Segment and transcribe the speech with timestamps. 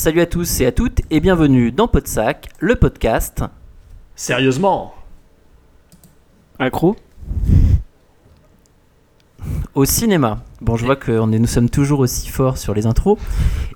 [0.00, 3.42] Salut à tous et à toutes et bienvenue dans Podsac, le podcast.
[4.14, 4.94] Sérieusement
[6.60, 6.94] Accro
[9.74, 10.44] Au cinéma.
[10.60, 13.18] Bon, je vois que on est, nous sommes toujours aussi forts sur les intros.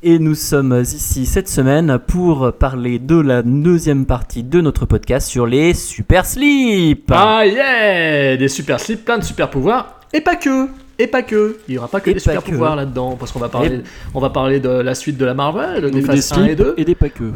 [0.04, 5.26] Et nous sommes ici cette semaine pour parler de la deuxième partie de notre podcast
[5.26, 7.10] sur les super slips.
[7.10, 10.68] Ah yeah Des super slips, plein de super pouvoirs, et pas que
[11.02, 12.50] et pas que, il y aura pas que Et des pas super que.
[12.50, 13.80] pouvoirs là-dedans, parce qu'on va parler,
[14.14, 16.58] on va parler de la suite de la Marvel, des phases des 1 et slips
[16.58, 17.32] 2, et des pas que.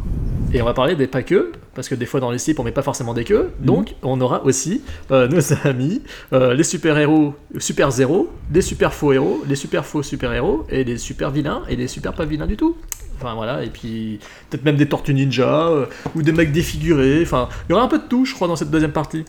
[0.52, 2.64] et on va parler des pas que, parce que des fois dans les slips on
[2.64, 3.66] met pas forcément des queues, Mhm.
[3.66, 6.02] donc on aura aussi euh, nos amis,
[6.32, 10.64] euh, les super héros, super zéro, les super faux héros, les super faux super héros,
[10.70, 12.76] et les super vilains, et les super pas vilains du tout.
[13.18, 14.18] Enfin voilà, et puis
[14.50, 17.88] peut-être même des tortues ninja, euh, ou des mecs défigurés, enfin il y aura un
[17.88, 19.24] peu de tout je crois dans cette deuxième partie.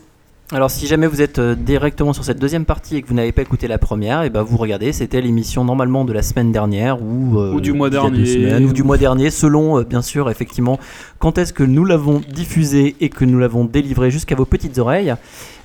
[0.53, 3.34] Alors si jamais vous êtes euh, directement sur cette deuxième partie et que vous n'avez
[3.34, 7.02] pas écouté la première, et ben vous regardez, c'était l'émission normalement de la semaine dernière
[7.02, 8.26] ou, euh, Ou du mois dernier.
[8.26, 10.80] semaines, ou du mois dernier, selon euh, bien sûr effectivement
[11.20, 15.16] quand est-ce que nous l'avons diffusé et que nous l'avons délivré jusqu'à vos petites oreilles.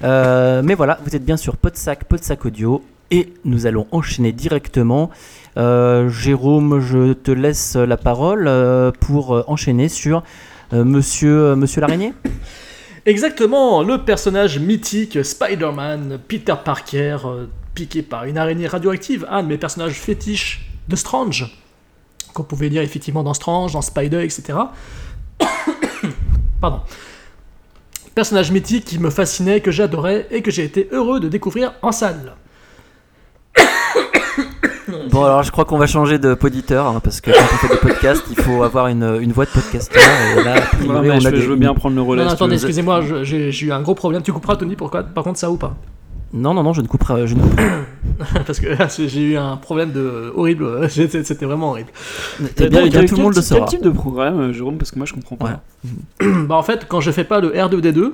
[0.03, 5.11] Euh, mais voilà, vous êtes bien sur Podsac, Podsac Audio et nous allons enchaîner directement.
[5.55, 8.51] Jérôme, je te laisse la parole
[8.99, 10.25] pour enchaîner sur
[10.73, 12.15] Monsieur Monsieur l'araignée.
[13.05, 19.49] Exactement, le personnage mythique Spider-Man, Peter Parker, euh, piqué par une araignée radioactive, un de
[19.49, 21.59] mes personnages fétiches de Strange,
[22.33, 24.57] qu'on pouvait lire effectivement dans Strange, dans Spider, etc.
[26.61, 26.81] Pardon.
[28.15, 31.91] Personnage mythique qui me fascinait, que j'adorais et que j'ai été heureux de découvrir en
[31.91, 32.37] salle.
[35.13, 37.69] Bon alors je crois qu'on va changer de poditeur hein, parce que quand on fait
[37.75, 40.03] des podcasts il faut avoir une, une voix de podcasteur
[40.39, 42.03] et là a priori, Ouais, on je, a veux- des- je veux bien prendre le
[42.03, 42.25] relais.
[42.25, 44.23] non, attendez, excusez-moi, j'ai eu un gros problème.
[44.23, 45.75] Tu couperas Tony pourquoi Par contre ça ou pas?
[46.33, 47.67] Non non non je ne couperai je ne couperai.
[48.47, 50.67] Parce que là, j'ai eu un problème de horrible.
[50.89, 51.91] C'était c'était vraiment horrible.
[52.59, 53.67] Eh bien, bien, tout le monde le type- Quel saura.
[53.69, 54.79] type de programme, euh, Jérôme?
[54.79, 55.61] Parce que moi je comprends pas.
[56.25, 56.27] Ouais.
[56.49, 58.13] Bah en fait, quand je fais pas le R2D2,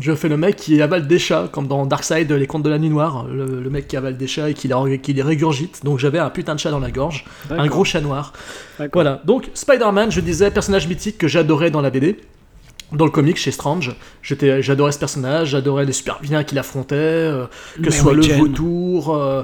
[0.00, 2.78] je fais le mec qui avale des chats, comme dans Darkseid, les contes de la
[2.78, 5.84] nuit noire, le, le mec qui avale des chats et qui les, qui les régurgite.
[5.84, 8.32] Donc j'avais un putain de chat dans la gorge, un gros chat noir.
[8.92, 12.18] Voilà, donc Spider-Man, je disais, personnage mythique que j'adorais dans la BD.
[12.92, 16.94] Dans le comic chez Strange, j'étais, j'adorais ce personnage, j'adorais les super vilains qu'il affrontait,
[16.94, 17.46] euh,
[17.82, 19.42] que ce soit le vautour, euh,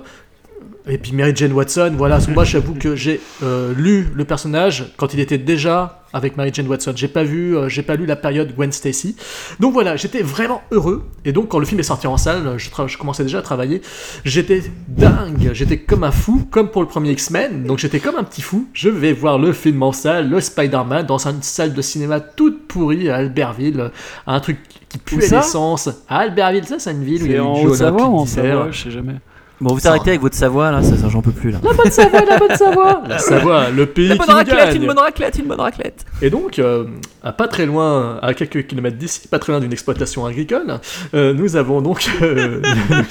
[0.87, 1.94] et puis Mary Jane Watson.
[1.97, 6.50] Voilà, moi j'avoue que j'ai euh, lu le personnage quand il était déjà avec Mary
[6.53, 6.93] Jane Watson.
[6.94, 9.16] J'ai pas vu, euh, j'ai pas lu la période Gwen Stacy.
[9.60, 11.04] Donc voilà, j'étais vraiment heureux.
[11.25, 13.81] Et donc quand le film est sorti en salle, je, commençais déjà à travailler.
[14.25, 17.64] J'étais dingue, j'étais comme un fou, comme pour le premier X-Men.
[17.64, 18.66] Donc j'étais comme un petit fou.
[18.72, 22.66] Je vais voir le film en salle, le Spider-Man, dans une salle de cinéma toute
[22.66, 23.91] pourrie à Albertville,
[24.26, 25.88] un truc qui pue l'essence.
[26.09, 28.44] À Albertville, ça c'est une ville où il y C'est a en Haute-Savoie en d'hiver.
[28.44, 29.14] Savoie Je sais jamais.
[29.62, 31.61] Bon vous arrêtez avec votre Savoie là ça, ça, j'en peux plus là.
[31.62, 34.83] La bonne Savoie, la bonne Savoie La Savoie, le pays Une qui bonne raclette gagne
[34.83, 36.05] une bonne raclette une bonne raclette.
[36.21, 36.87] Et donc, euh,
[37.23, 40.81] à pas très loin, à quelques kilomètres d'ici, pas très loin d'une exploitation agricole,
[41.15, 42.61] euh, nous avons donc euh,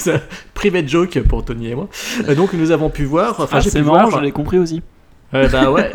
[0.54, 1.88] private joke pour Tony et moi.
[2.36, 4.58] Donc nous avons pu voir, enfin Ah, j'ai c'est pu marrant, voir, je l'ai compris
[4.58, 4.82] aussi.
[5.34, 5.94] Euh, bah ouais.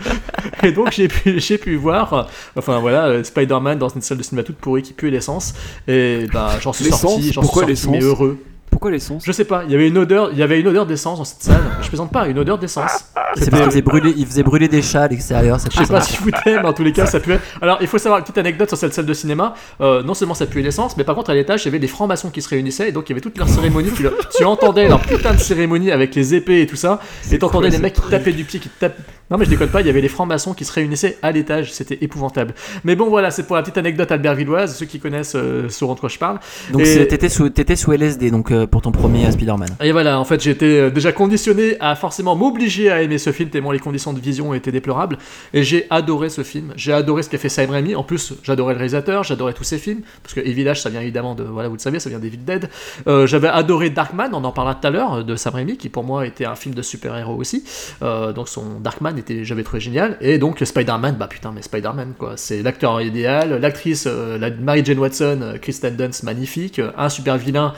[0.64, 4.42] et donc j'ai pu j'ai pu voir, enfin voilà, Spider-Man dans une salle de cinéma
[4.42, 5.54] toute pourrie qui pue l'essence.
[5.86, 8.40] Et bah j'en suis L'essence sorti, j'en suis sorti mais heureux.
[8.74, 10.84] Pourquoi l'essence Je sais pas, il y avait une odeur, il y avait une odeur
[10.84, 11.62] d'essence dans cette salle.
[11.80, 13.04] Je plaisante pas, une odeur d'essence.
[13.36, 15.92] C'est parce qu'il faisait brûler il faisait brûler des chats à l'extérieur ça Je sais
[15.92, 17.38] pas si vous mais en tous les cas, ça puait.
[17.62, 19.54] Alors, il faut savoir une petite anecdote sur cette salle de cinéma.
[19.80, 21.86] Euh, non seulement ça puait l'essence, mais par contre, à l'étage, il y avait des
[21.86, 23.92] francs-maçons qui se réunissaient, et donc il y avait toute leur cérémonie.
[23.92, 26.98] tu, tu entendais leur putain de cérémonie avec les épées et tout ça,
[27.30, 28.98] et t'entendais les mecs qui tapaient du pied, qui tapent.
[29.30, 31.72] Non, mais je déconne pas, il y avait les francs-maçons qui se réunissaient à l'étage,
[31.72, 32.54] c'était épouvantable.
[32.84, 34.76] Mais bon, voilà, c'est pour la petite anecdote albertvilloise.
[34.76, 36.38] Ceux qui connaissent euh, sauront de quoi je parle.
[36.72, 37.28] Donc Et- t'étais
[37.76, 39.68] sous LSD donc euh, pour ton premier Spider-Man.
[39.82, 43.48] Et voilà, en fait, j'étais euh, déjà conditionné à forcément m'obliger à aimer ce film,
[43.48, 45.16] tellement les conditions de vision étaient déplorables.
[45.54, 46.72] Et j'ai adoré ce film.
[46.76, 47.94] J'ai adoré ce qu'a fait Sam Raimi.
[47.96, 50.02] En plus, j'adorais le réalisateur, j'adorais tous ses films.
[50.22, 52.68] Parce que Village, ça vient évidemment de, voilà, vous le savez, ça vient d'Evil Dead.
[53.08, 56.04] Euh, J'avais adoré Darkman, on en parlera tout à l'heure, de Sam Raimi, qui pour
[56.04, 57.64] moi était un film de super-héros aussi.
[58.02, 60.16] Donc son Darkman était, j'avais trouvé génial.
[60.20, 62.34] Et donc Spider-Man, bah putain, mais Spider-Man, quoi.
[62.36, 67.08] C'est l'acteur idéal, l'actrice, euh, la Mary Jane Watson, euh, Kristen Dunst, magnifique, euh, un
[67.08, 67.74] super vilain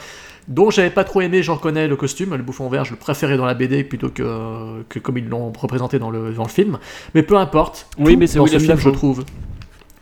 [0.49, 3.37] dont j'avais pas trop aimé, j'en reconnais le costume, le bouffon vert, je le préférais
[3.37, 6.79] dans la BD plutôt que, que comme ils l'ont représenté dans le, dans le film.
[7.15, 7.89] Mais peu importe.
[7.99, 9.25] Oui, mais c'est ce film, je trouve.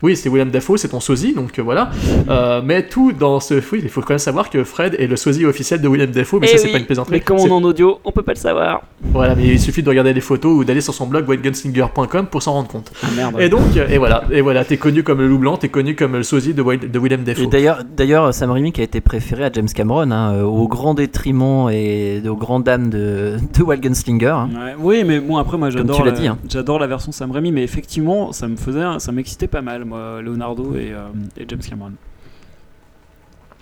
[0.04, 1.90] Oui, c'est William Dafoe, c'est ton sosie, donc euh, voilà.
[2.28, 3.54] Euh, mais tout dans ce.
[3.72, 6.38] Oui, il faut quand même savoir que Fred est le sosie officiel de William Dafoe,
[6.40, 7.12] mais Eh ça, c'est oui, pas une plaisanterie.
[7.16, 8.82] Mais comme on est en audio, on peut pas le savoir.
[9.12, 12.42] Voilà, mais il suffit de regarder les photos ou d'aller sur son blog whitegunslinger.com pour
[12.42, 12.92] s'en rendre compte.
[13.02, 13.36] Ah merde.
[13.40, 15.94] Et donc, euh, et voilà, et voilà, t'es connu comme le loup blanc, t'es connu
[15.96, 17.46] comme le sosie de, Wil- de William Et Dafoe.
[17.48, 21.68] d'ailleurs, d'ailleurs, Sam Raimi qui a été préféré à James Cameron, hein, au grand détriment
[21.70, 24.26] et aux grandes dames de, de Wild Gunslinger.
[24.26, 24.48] hein.
[24.54, 26.38] Ouais, oui, mais bon, après, moi, Comme j'adore tu l'as la, dit, hein.
[26.48, 29.93] j'adore la version Sam Raimi, mais effectivement, ça me faisait, ça m'excitait pas mal, moi,
[30.22, 31.92] Leonardo et, euh, et James Cameron.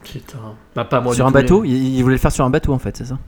[0.04, 0.38] Putain.
[0.74, 2.78] Bah, pas moi sur un bateau, il, il voulait le faire sur un bateau en
[2.78, 3.18] fait, c'est ça?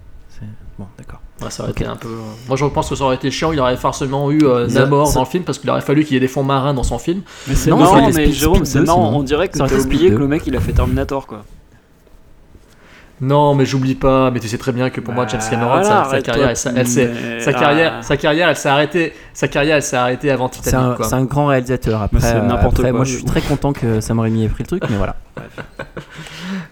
[0.76, 1.20] Bon, d'accord.
[1.40, 1.82] Ouais, ça aurait Ok.
[1.82, 2.08] été un peu.
[2.08, 3.52] euh, Moi, je pense que ça aurait été chiant.
[3.52, 6.14] Il aurait forcément eu euh, Namor ça- dans le film parce qu'il aurait fallu qu'il
[6.14, 7.22] y ait des fonds marins dans son film.
[7.46, 9.18] Mais c'est Non, mais Speed- Jérôme, Speed c'est 2, marrant, sinon.
[9.18, 10.18] on dirait que t'as oublié que 2.
[10.18, 11.44] le mec il a fait Terminator quoi.
[13.20, 14.32] Non, mais j'oublie pas.
[14.32, 16.56] Mais tu sais très bien que pour moi, James Cameron, Bah, Voilà, sa, carrière, elle,
[16.56, 17.52] s'est- elle s'est- Mais- sa ah.
[17.54, 19.12] carrière, sa carrière, elle s'est arrêtée.
[19.34, 20.86] Sa carrière, elle s'est arrêtée avant C'est Titanic.
[20.92, 21.06] un, quoi.
[21.06, 22.00] c'est un grand réalisateur.
[22.02, 24.48] Après, c'est euh, n'importe après, quoi, moi je suis très content que Sam Raimi ait
[24.48, 25.16] pris le truc, mais voilà.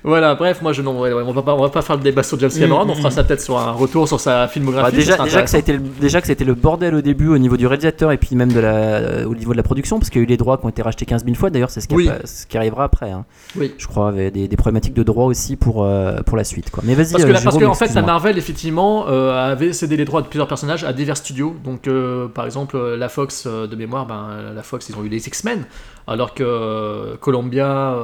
[0.04, 0.34] Voilà.
[0.34, 2.22] Bref, moi, je non, ouais, ouais, on va pas, on va pas faire le débat
[2.22, 2.84] sur James Cameron.
[2.86, 3.12] Mm, on fera mm.
[3.12, 4.90] ça peut-être sur un retour sur sa filmographie.
[4.90, 7.00] Bah, déjà, que ça a été le, déjà que ça a été le bordel au
[7.00, 9.62] début au niveau du réalisateur et puis même de la, euh, au niveau de la
[9.62, 11.50] production, parce qu'il y a eu les droits qui ont été rachetés 15 000 fois.
[11.50, 12.08] D'ailleurs, c'est ce, qui a Oui.
[12.08, 13.10] pas- ce qui arrivera après.
[13.12, 13.24] hein.
[13.56, 13.72] Oui.
[13.78, 16.70] Je crois avec des, des problématiques de droit aussi pour, euh, pour la suite.
[16.70, 16.82] Quoi.
[16.86, 18.02] Mais vas-y, Parce que, euh, là- parce que en fait, la.
[18.02, 21.54] Marvel effectivement euh, avait cédé les droits de plusieurs personnages à divers studios.
[21.64, 24.96] Donc, euh, par exemple, euh, la Fox euh, de mémoire, ben, euh, la Fox, ils
[24.96, 25.64] ont eu les X-Men,
[26.06, 27.94] alors que Columbia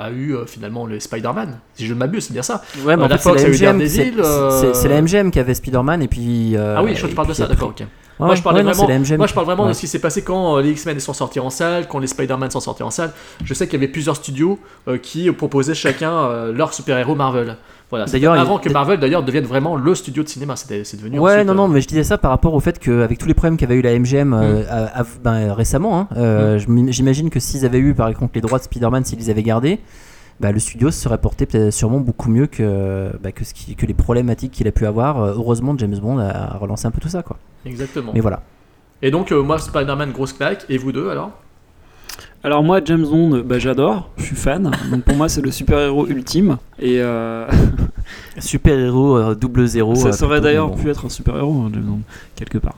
[0.00, 1.58] a eu finalement les Spider-Man.
[1.74, 2.62] Si je ne m'abuse, c'est bien ça.
[2.84, 5.40] Ouais, mais en la fait, Fox la a eu MGM, Daredevil, c'est- la MGM qui
[5.40, 6.56] avait Spider-Man et puis.
[6.56, 7.84] ah oui, je tu parles de ça, d'accord, ok.
[8.18, 9.68] Ouais, moi, je parlais ouais, non, vraiment, moi, je parle vraiment ouais.
[9.68, 12.08] de ce qui s'est passé quand euh, les X-Men sont sortis en salle, quand les
[12.08, 13.12] Spider-Man sont sortis en salle.
[13.44, 14.58] Je sais qu'il y avait plusieurs studios
[14.88, 17.56] euh, qui proposaient chacun euh, leur super-héros Marvel.
[17.90, 21.18] Voilà, D'ailleurs, il- avant que Marvel d'ailleurs devienne vraiment le studio de cinéma, c'est devenu
[21.18, 23.26] Ouais, ensuite, non, euh, non, mais je disais ça par rapport au fait qu'avec tous
[23.28, 27.30] les problèmes qu'avait eu la MGM euh, à- à- ben, récemment, hein, euh, m'im- j'imagine
[27.30, 29.78] que s'ils avaient eu par exemple les droits de Spider-Man, s'ils les avaient gardés,
[30.38, 33.74] bah, le studio se serait porté peut-être sûrement beaucoup mieux que, bah, que, ce qui-
[33.74, 35.20] que les problématiques qu'il a pu avoir.
[35.22, 37.38] Euh, heureusement, James Bond a, a relancé un peu tout ça, quoi.
[37.64, 38.12] Exactement.
[38.14, 38.42] Mais voilà.
[39.00, 40.66] Et donc, euh, moi, Spider-Man, grosse claque.
[40.68, 41.30] Et vous deux, alors?
[42.48, 44.70] Alors moi, James Bond, bah, j'adore, je suis fan.
[44.90, 46.56] Donc pour moi, c'est le super-héros ultime.
[46.78, 47.46] Et euh,
[48.38, 49.94] Super-héros euh, double zéro.
[49.94, 50.76] ça euh, serait plutôt, d'ailleurs bon.
[50.76, 52.00] pu être un super-héros, hein, James Bond,
[52.36, 52.76] quelque part.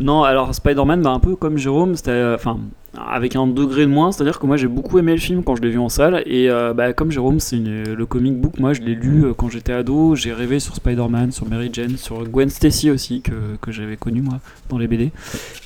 [0.00, 2.60] Non, alors Spider-Man, bah, un peu comme Jérôme, c'était, euh, enfin,
[2.96, 5.62] avec un degré de moins, c'est-à-dire que moi j'ai beaucoup aimé le film quand je
[5.62, 6.22] l'ai vu en salle.
[6.26, 9.48] Et euh, bah, comme Jérôme, c'est le comic book, moi je l'ai lu euh, quand
[9.48, 10.14] j'étais ado.
[10.16, 14.22] J'ai rêvé sur Spider-Man, sur Mary Jane, sur Gwen Stacy aussi, que, que j'avais connu
[14.22, 15.12] moi dans les BD.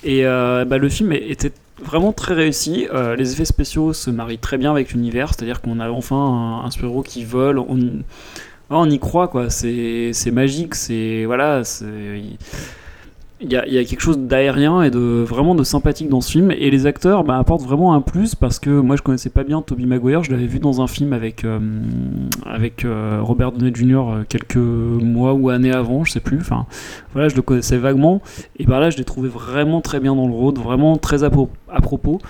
[0.02, 1.52] Et euh, bah, le film était
[1.82, 2.87] vraiment très réussi.
[2.93, 6.65] Euh, les effets spéciaux se marient très bien avec l'univers, c'est-à-dire qu'on a enfin un,
[6.67, 7.59] un qui vole.
[7.59, 8.03] On,
[8.71, 9.50] on y croit, quoi.
[9.50, 11.25] C'est c'est magique, c'est.
[11.25, 11.87] Voilà, c'est.
[13.44, 16.50] Il y a, quelque chose d'aérien et de vraiment de sympathique dans ce film.
[16.50, 19.61] Et les acteurs bah, apportent vraiment un plus parce que moi je connaissais pas bien
[19.61, 20.25] Toby Maguire.
[20.25, 21.58] Je l'avais vu dans un film avec euh,
[22.46, 26.38] avec euh, Robert Downey Jr euh, quelques mois ou années avant je sais plus.
[26.38, 26.64] Enfin
[27.12, 28.23] voilà je le connaissais vaguement.
[28.58, 31.31] Et bah là je l'ai trouvé vraiment très bien dans le rôle vraiment très à
[31.31, 32.20] propos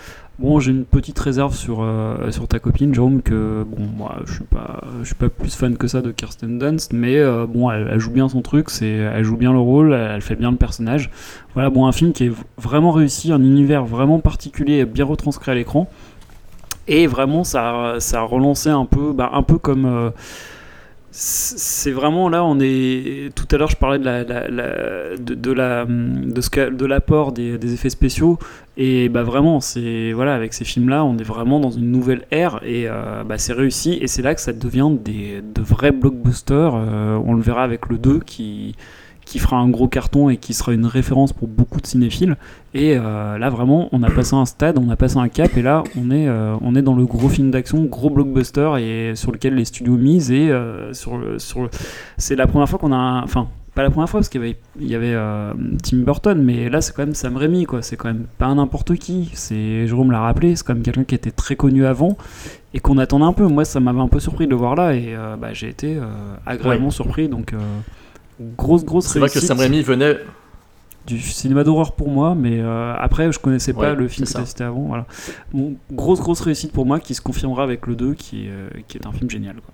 [0.41, 4.33] Bon, j'ai une petite réserve sur, euh, sur ta copine, Jérôme, que bon, moi, je
[4.33, 7.71] suis pas, je suis pas plus fan que ça de Kirsten Dunst, mais euh, bon,
[7.71, 10.57] elle, joue bien son truc, c'est, elle joue bien le rôle, elle, fait bien le
[10.57, 11.09] personnage.
[11.55, 15.55] Voilà, bon, un film qui est vraiment réussi, un univers vraiment particulier, bien retranscrit à
[15.55, 15.89] l'écran,
[16.89, 19.87] et vraiment, ça, ça a relancé un peu, bah, un peu comme.
[19.87, 20.11] euh,
[21.17, 23.31] c'est vraiment là, on est.
[23.37, 27.57] Tout à l'heure, je parlais de la, de, la, de ce que- de l'apport des,
[27.57, 28.39] des effets spéciaux.
[28.77, 32.61] Et bah vraiment, c'est voilà, avec ces films-là, on est vraiment dans une nouvelle ère
[32.65, 33.97] et euh, bah, c'est réussi.
[34.01, 36.75] Et c'est là que ça devient des, de vrais blockbusters.
[36.75, 38.75] Euh, on le verra avec le 2 qui,
[39.25, 42.37] qui fera un gros carton et qui sera une référence pour beaucoup de cinéphiles.
[42.75, 45.63] Et euh, là, vraiment, on a passé un stade, on a passé un cap, et
[45.63, 49.33] là, on est, euh, on est dans le gros film d'action, gros blockbuster, et sur
[49.33, 50.31] lequel les studios misent.
[50.31, 51.71] Et euh, sur, le- sur, le-
[52.19, 54.45] c'est la première fois qu'on a, un- enfin, pas la première fois parce qu'il y
[54.45, 55.17] avait, il y avait
[55.83, 57.83] Tim Burton, mais là, c'est quand même Sam Raimi, quoi.
[57.83, 59.31] C'est quand même pas n'importe qui.
[59.35, 62.17] C'est Jérôme l'a rappelé, c'est quand même quelqu'un qui était très connu avant
[62.73, 63.47] et qu'on attendait un peu.
[63.49, 65.99] Moi, ça m'avait un peu surpris de le voir là, et bah, j'ai été
[66.47, 67.29] agréablement surpris.
[67.29, 67.53] Donc,
[68.41, 70.19] grosse, grosse C'est vrai que réussite Sam Raimi venait.
[71.07, 74.45] du cinéma d'horreur pour moi, mais euh, après je connaissais pas Ouais, le film que
[74.45, 74.83] cité avant.
[74.87, 75.07] Voilà.
[75.53, 78.69] Bon, grosse grosse réussite pour moi qui se confirmera avec le 2 qui, est, euh,
[78.89, 79.57] qui est un film génial.
[79.57, 79.73] Quoi.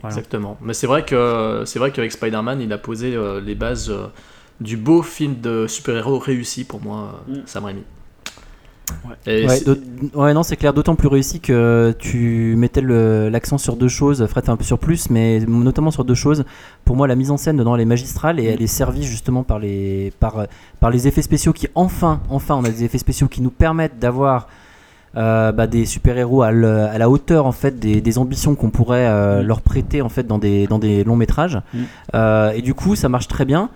[0.00, 0.16] Voilà.
[0.16, 0.56] Exactement.
[0.60, 3.92] Mais c'est vrai que c'est vrai qu'avec Spider-Man, il a posé euh, les bases
[4.60, 7.34] du beau film de super-héros réussi pour moi, Mm.
[7.46, 7.82] Sam Raimi.
[9.04, 10.34] Ouais.
[10.34, 14.26] Non, c'est clair, d'autant plus réussi que tu mettais l'accent sur deux choses.
[14.26, 16.44] Fred, un peu sur plus, mais notamment sur deux choses.
[16.84, 19.42] Pour moi, la mise en scène dedans, elle est magistrale et elle est servie justement
[19.42, 20.46] par les, par,
[20.80, 23.98] par les effets spéciaux qui, enfin, enfin, on a des effets spéciaux qui nous permettent
[23.98, 24.48] d'avoir
[25.16, 29.42] euh, bah, des super-héros à, la hauteur en fait des, des ambitions qu'on pourrait euh,
[29.42, 29.46] Mm.
[29.46, 31.60] leur prêter en fait dans des, dans des longs métrages.
[31.74, 31.78] Mm.
[32.14, 33.70] Euh, et du coup, ça marche très bien.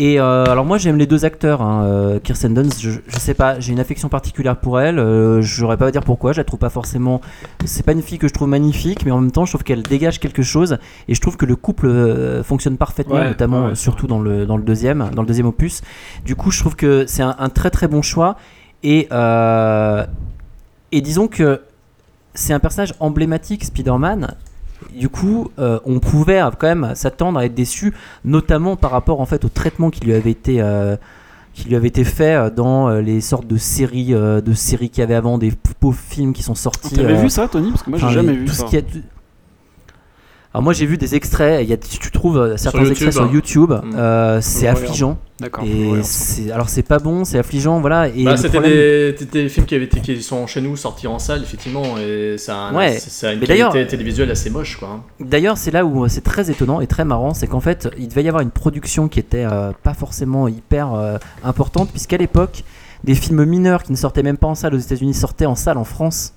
[0.00, 3.34] Et euh, alors moi j'aime les deux acteurs, hein, euh, Kirsten Dunst, je, je sais
[3.34, 6.44] pas, j'ai une affection particulière pour elle, euh, je pas à dire pourquoi, je la
[6.44, 7.20] trouve pas forcément,
[7.64, 9.82] c'est pas une fille que je trouve magnifique, mais en même temps je trouve qu'elle
[9.82, 10.78] dégage quelque chose,
[11.08, 14.46] et je trouve que le couple euh, fonctionne parfaitement, Ouais, notamment ouais, surtout dans le,
[14.46, 15.82] dans le deuxième, dans le deuxième opus.
[16.24, 18.36] Du coup je trouve que c'est un, un très très bon choix,
[18.84, 19.08] et,
[20.92, 21.60] et disons que
[22.34, 24.36] c'est un personnage emblématique Spider-Man.
[24.96, 29.26] Du coup, euh, on pouvait quand même s'attendre à être déçu, notamment par rapport en
[29.26, 30.96] fait au traitement qui lui avait été euh,
[31.54, 35.00] qui lui avait été fait euh, dans les sortes de séries euh, de séries qu'il
[35.00, 36.94] y avait avant, des pauvres films qui sont sortis.
[36.94, 37.70] T'avais vu ça, Tony?
[37.70, 38.64] Parce que moi, j'ai jamais vu tout ça.
[38.64, 38.86] ce qui est-
[40.58, 41.62] Alors moi j'ai vu des extraits.
[41.62, 43.30] Il y a, tu trouves euh, certains YouTube, extraits sur hein.
[43.32, 43.70] YouTube.
[43.70, 43.94] Mm.
[43.94, 45.16] euh, c'est affligeant.
[45.38, 45.62] D'accord.
[45.62, 48.08] Et ouais, c'est alors c'est pas bon, c'est affligeant, voilà.
[48.08, 50.76] Et Bah, c'était problème- des, c'était des films qui, avaient été, qui sont chez nous
[50.76, 52.98] sortis en salle, effectivement, et ça a, un- Ouais.
[52.98, 54.88] c'est- ça a une Mais d'ailleurs- qualité télévisuelle assez moche, quoi.
[54.88, 55.02] hein.
[55.20, 58.08] D'ailleurs, c'est là où euh, c'est très étonnant et très marrant, c'est qu'en fait, il
[58.08, 62.64] devait y avoir une production qui était euh, pas forcément hyper euh, importante, puisqu'à l'époque,
[63.04, 65.78] des films mineurs qui ne sortaient même pas en salle aux États-Unis sortaient en salle
[65.78, 66.32] en France.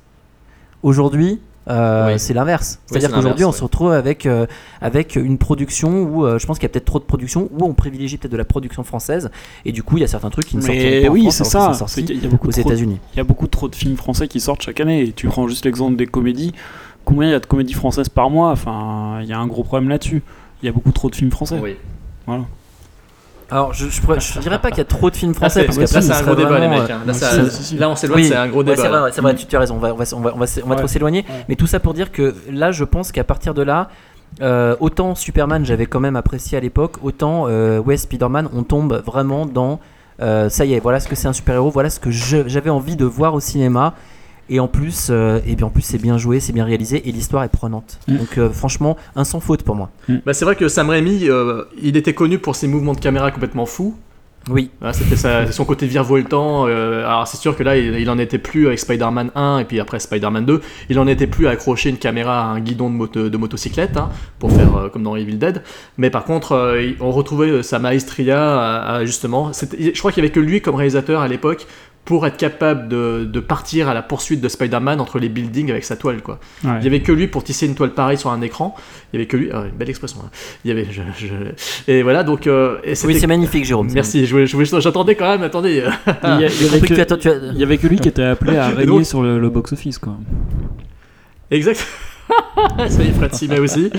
[0.84, 2.20] Aujourd'hui, euh, Oui.
[2.20, 2.80] c'est l'inverse.
[2.80, 4.46] Oui, C'est-à-dire c'est qu'aujourd'hui, on l'inverse, se retrouve avec, euh,
[4.82, 7.66] avec une production où euh, je pense qu'il y a peut-être trop de production, où
[7.66, 9.30] on privilégie peut-être de la production française,
[9.66, 11.36] et du coup, il y a certains trucs qui ne sortent pas en oui, France,
[11.38, 11.74] c'est ça.
[11.74, 13.00] sortis qu'il y a beaucoup aux États-Unis.
[13.14, 15.04] Il y a beaucoup trop de films français qui sortent chaque année.
[15.04, 16.54] Et tu prends juste l'exemple des comédies.
[17.06, 18.52] Combien il y a de comédies françaises par mois?
[18.52, 20.22] Enfin, il y a un gros problème là-dessus.
[20.62, 21.60] Il y a beaucoup trop de films français.
[21.62, 21.76] Oui.
[23.52, 25.60] Alors, je, je, pourrais- je dirais pas qu'il y a trop de films Là, français,
[25.62, 26.90] c'est parce là, qu'après, c'est ce un serait gros débat, les mecs.
[26.90, 27.02] euh, hein.
[27.06, 27.78] Là, si, ça- si, si.
[27.78, 28.28] là, on s'éloigne, Oui.
[28.30, 28.78] c'est un gros Ouais, débat.
[28.82, 29.00] c'est là.
[29.02, 30.46] vrai, c'est vrai, tu, tu as raison, on va, on va, on va, on va,
[30.64, 30.76] on va Ouais.
[30.78, 31.26] trop s'éloigner.
[31.30, 31.46] Ouais.
[31.50, 33.90] Mais tout ça pour dire que là, je pense qu'à partir de là,
[34.42, 39.04] euh, autant Superman j'avais quand même apprécié à l'époque, autant euh, ouais, Spider-Man, on tombe
[39.06, 39.82] vraiment dans
[40.22, 42.96] euh, ça y est, voilà ce que c'est un super-héros, voilà ce que j'avais envie
[42.96, 43.94] de voir au cinéma.
[44.54, 47.12] Et en plus, euh, et bien en plus c'est bien joué, c'est bien réalisé et
[47.12, 47.98] l'histoire est prenante.
[48.08, 48.18] Mm.
[48.18, 49.90] Donc euh, franchement, un sans faute pour moi.
[50.26, 53.32] Bah, c'est vrai que Sam Raimi, euh, il était connu pour ses mouvements de caméra
[53.32, 53.96] complètement fous.
[54.50, 56.66] Oui, Voilà, C'était son côté virevoltant.
[56.68, 59.66] euh, alors c'est sûr que là, il, il en était plus avec Spider-Man 1 et
[59.66, 60.62] puis après Spider-Man 2.
[60.90, 63.98] Il en était plus à accrocher une caméra à un guidon de, moto- de motocyclette
[63.98, 65.62] hein, pour faire euh, comme dans Evil Dead.
[66.00, 69.52] Mais par contre, euh, on retrouvait sa maestria à, à, justement.
[69.54, 71.68] Je crois qu'il y avait que lui comme réalisateur à l'époque
[72.04, 75.84] pour être capable de, de partir à la poursuite de Spider-Man entre les buildings avec
[75.84, 76.40] sa toile quoi.
[76.64, 76.72] Ouais.
[76.80, 78.76] Il y avait que lui pour tisser une toile pareille sur un écran.
[79.14, 79.50] Il y avait que lui.
[79.54, 80.20] Ah, une belle expression.
[80.26, 80.30] hein.
[80.66, 80.86] Il y avait.
[80.92, 82.48] je- je- Et voilà donc.
[82.48, 83.90] euh, et oui c'est magnifique Jérôme.
[83.94, 84.26] Merci.
[84.26, 85.44] J'attendais quand même.
[85.44, 85.70] Attendez.
[85.70, 85.92] Il y, a-
[86.24, 86.48] il y magnifique.
[86.50, 86.94] J'ai avait que
[87.64, 90.00] avait lui qui était appelé à régner donc- sur le, le box-office.
[90.00, 90.18] quoi.
[91.52, 91.86] Exact.
[92.90, 93.90] Ça y est, Fred Simet aussi.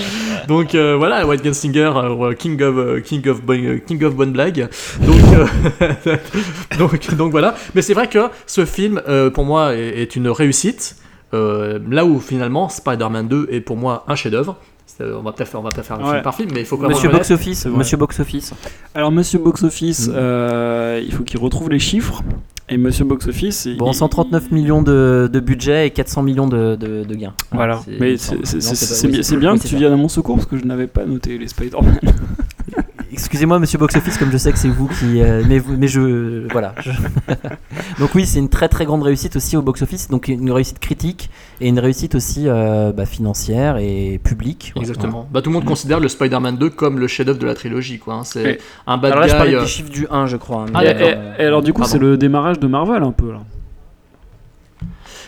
[0.49, 4.33] Donc euh, voilà, White Gunslinger, euh, King of euh, King of euh, King of bonne
[4.33, 4.69] blague.
[5.01, 6.17] Donc euh,
[6.79, 7.55] donc donc voilà.
[7.75, 10.97] Mais c'est vrai que ce film, euh, pour moi, est, est une réussite.
[11.35, 14.57] Euh, là où finalement Spider-Man 2 est pour moi un chef-d'œuvre.
[15.01, 16.11] On va peut-être faire, on va peut-être faire un Ouais.
[16.13, 17.67] film par film, mais il faut quand même Monsieur Box Office.
[17.67, 18.53] Monsieur Box Office.
[18.95, 20.13] Alors, Monsieur Box Office, Mm.
[20.15, 22.23] euh, il faut qu'il retrouve les chiffres.
[22.73, 23.67] Et Monsieur Box Office.
[23.67, 27.35] il- Bon, 139 millions de, de budget et 400 millions de, de, de gains.
[27.53, 30.65] Voilà, mais c'est oui, bien, oui, que tu viennes à mon secours parce que je
[30.65, 31.99] n'avais pas noté les Spider-Man.
[33.23, 35.23] Excusez-moi, monsieur Box Office, comme je sais que c'est vous qui.
[35.23, 36.47] euh, mais, vous- mais je.
[36.53, 36.75] Voilà.
[36.81, 36.91] je-
[38.01, 40.09] donc, oui, c'est une très très grande réussite aussi au Box Office.
[40.09, 44.73] Donc, une réussite critique et une réussite aussi euh, bah, financière et publique.
[44.77, 45.29] Exactement.
[45.33, 47.99] Bah, tout le monde considère le Spider-Man 2 comme le chef-d'œuvre de la trilogie.
[47.99, 48.15] Quoi.
[48.15, 48.25] hein.
[48.25, 48.59] C'est Ouais.
[48.87, 49.39] un bad Alors là, je guy.
[49.39, 50.63] parlais euh, des chiffres du 1, je crois.
[50.63, 51.09] hein, Ah, et, d'accord.
[51.39, 51.93] et- et alors, du coup, Pardon.
[51.93, 53.39] c'est le démarrage de Marvel un peu là.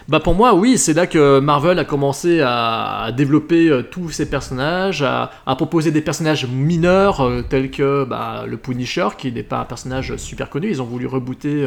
[0.06, 4.28] Bah pour moi, oui, c'est là que Marvel a commencé à, développer euh, tous ses
[4.28, 9.42] personnages, à, à proposer des personnages mineurs euh, tels que bah, le Punisher, qui n'est
[9.42, 10.68] pas un personnage super connu.
[10.68, 11.66] Ils ont voulu rebooter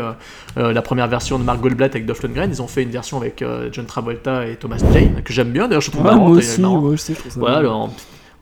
[0.58, 2.51] euh, la première version de Mark Goldblatt avec Dolph Lundgren.
[2.51, 5.67] Ils ont fait une version avec euh, John Travolta et Thomas Jane, que j'aime bien.
[5.67, 6.82] D'ailleurs, je trouve Ouais, marrante moi aussi, marrant.
[6.82, 7.70] moi aussi, je trouve ça Voilà, bien.
[7.70, 7.94] le- en,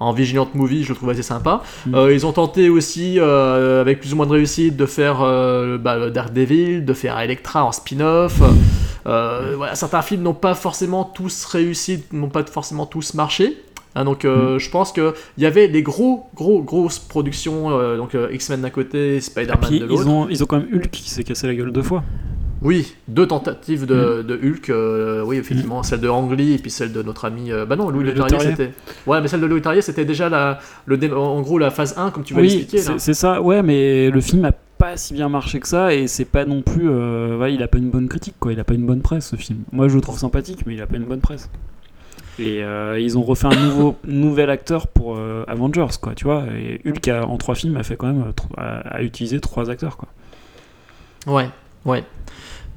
[0.02, 1.62] en Vigilant Movie, je le trouve assez sympa.
[1.86, 1.96] Mm.
[1.96, 5.78] Euh, ils ont tenté aussi, euh, avec plus ou moins de réussite, de faire euh,
[5.78, 8.42] bah, Daredevil, de faire Electra en spin-off.
[9.08, 13.58] Euh, voilà, certains films n'ont pas forcément tous réussi, n'ont pas forcément tous marché.
[13.98, 18.14] Hein, donc euh, je pense qu'il y avait des gros, gros, grosses productions, euh, donc
[18.14, 20.08] euh, X-Men d'un côté, Spider-Man de ils l'autre.
[20.08, 22.04] ont, ils ont quand même Hulk qui s'est cassé la gueule deux fois.
[22.62, 26.92] Oui, deux tentatives de, de Hulk, oui effectivement, celle de Ang Lee et puis celle
[26.92, 28.72] de notre ami, bah non, Louis Leterrier c'était...
[29.06, 31.94] Ouais, mais celle de Louis Leterrier c'était déjà la, le, dé- en gros la phase
[31.98, 35.13] 1 comme tu vas oui, l'expliquer c'est ça, ouais, mais le film a pas si
[35.13, 36.89] bien marché que ça et c'est pas non plus.
[36.89, 38.53] euh, ouais, il a pas une bonne critique, quoi.
[38.53, 39.60] Il a pas une bonne presse ce film.
[39.72, 41.50] Moi, je le trouve sympathique, mais il a pas une bonne presse.
[42.38, 46.44] Et euh, ils ont refait un nouveau, nouvel acteur pour euh, Avengers, quoi, tu vois.
[46.58, 48.34] Et Hulk, a- en trois films, a fait quand même.
[48.58, 50.10] a, a utilisé trois acteurs, quoi.
[51.27, 51.50] Ouais,
[51.86, 52.03] ouais.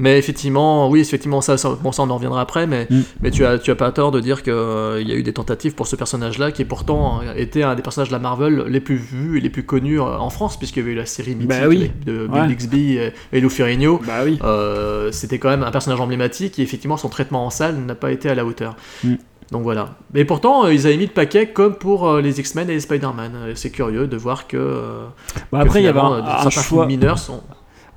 [0.01, 3.01] Mais effectivement, oui, effectivement, ça, ça, bon, ça on en reviendra après, mais, Mm.
[3.23, 5.75] mais tu, as, tu as pas tort de dire qu'il y a eu des tentatives
[5.75, 8.97] pour ce personnage-là, qui pourtant euh, était un des personnages de la Marvel les plus
[8.97, 11.49] vus et les plus connus euh, en France, puisqu'il y avait eu la série mythique
[11.49, 11.91] Bah oui.
[12.07, 12.47] de Bill Ouais.
[12.47, 14.01] Bixby et, et Lou Ferrigno.
[14.07, 14.39] Bah oui.
[14.45, 18.13] Euh, C'était quand même un personnage emblématique, et effectivement, son traitement en salle n'a pas
[18.13, 18.77] été à la hauteur.
[19.05, 19.15] Mm.
[19.51, 19.97] Donc voilà.
[20.13, 22.81] Mais pourtant, euh, ils avaient mis le paquet comme pour euh, les X-Men et les
[22.81, 23.33] Spider-Man.
[23.35, 25.07] Euh, C'est curieux de voir que, euh,
[25.51, 26.85] Bah que après, il y avait un, euh, un choix.
[26.87, 27.41] mineurs sont.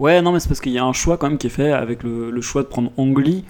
[0.01, 1.71] Ouais, non, mais c'est parce qu'il y a un choix quand même qui est fait
[1.71, 3.43] avec le, le choix de prendre Ang Lee.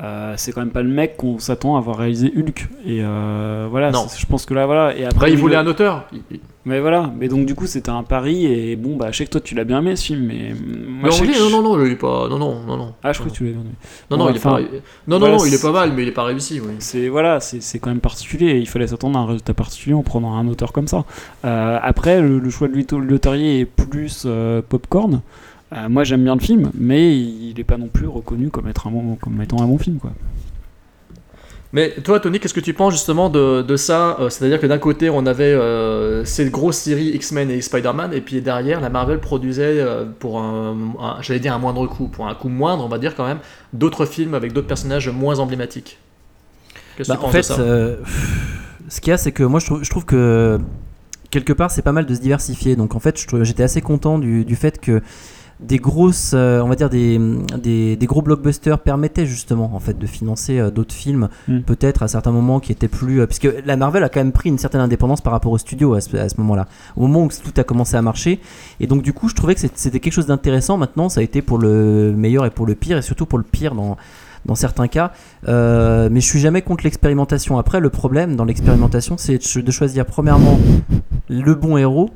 [0.00, 2.68] Euh, c'est quand même pas le mec qu'on s'attend à avoir réalisé Hulk.
[2.86, 4.96] Et euh, voilà, je pense que là, voilà.
[4.96, 6.06] Et après, niveau- voulaient un auteur.
[6.12, 8.46] Il- il- Mais voilà, mais donc du coup, c'était un pari.
[8.46, 10.54] Et bon, bah, je sais que toi, tu l'as bien aimé ce film, mais.
[10.88, 12.28] moi, Mais Anglais, que non, non, non, il est pas.
[12.28, 12.94] Non, non, non, non.
[13.02, 13.70] Ah, je crois que tu l'as bien aimé.
[14.10, 14.60] Non, non, il est pas.
[14.60, 14.66] Non,
[15.08, 16.74] non, voilà, non, il est pas mal, mais il est pas réussi, oui.
[16.78, 18.56] C'est voilà, c'est quand même particulier.
[18.58, 21.04] Il fallait s'attendre à un résultat particulier en prenant un auteur comme ça.
[21.44, 25.22] Euh, après, le, le choix de Leterrier est plus euh, popcorn.
[25.72, 28.86] Euh, moi, j'aime bien le film, mais il n'est pas non plus reconnu comme, être
[28.86, 29.98] un bon, comme étant un bon film.
[29.98, 30.12] Quoi.
[31.74, 34.78] Mais toi, Tony, qu'est-ce que tu penses justement de, de ça Euh, C'est-à-dire que d'un
[34.78, 39.18] côté, on avait euh, cette grosse série X-Men et Spider-Man, et puis derrière, la Marvel
[39.20, 42.88] produisait euh, pour un, un- j'allais dire un moindre coût, pour un coût moindre, on
[42.88, 43.40] va dire quand même,
[43.74, 45.98] d'autres films avec d'autres personnages moins emblématiques.
[46.96, 47.58] Qu'est-ce que Bah, tu en penses fait, de ça?
[47.58, 47.96] euh,
[48.88, 50.58] ce qu'il y a, c'est que moi, je trouve, je trouve que
[51.30, 52.76] quelque part, c'est pas mal de se diversifier.
[52.76, 55.02] Donc, en fait, j'étais assez content du, du fait que
[55.60, 57.18] des grosses, euh, on va dire des,
[57.60, 61.60] des, des gros blockbusters permettaient justement en fait de financer euh, d'autres films, Mm.
[61.60, 64.32] peut-être à certains moments qui étaient plus, euh, parce que la Marvel a quand même
[64.32, 67.58] pris une certaine indépendance par rapport au studio à ce, moment-là, au moment où tout
[67.60, 68.40] a commencé à marcher.
[68.80, 70.76] Et donc du coup, je trouvais que c'était quelque chose d'intéressant.
[70.76, 73.44] Maintenant, ça a été pour le meilleur et pour le pire, et surtout pour le
[73.44, 73.96] pire dans
[74.46, 75.12] dans certains cas.
[75.48, 77.58] Euh, mais je suis jamais contre l'expérimentation.
[77.58, 80.58] Après, le problème dans l'expérimentation, c'est de choisir premièrement
[81.28, 82.10] le bon héros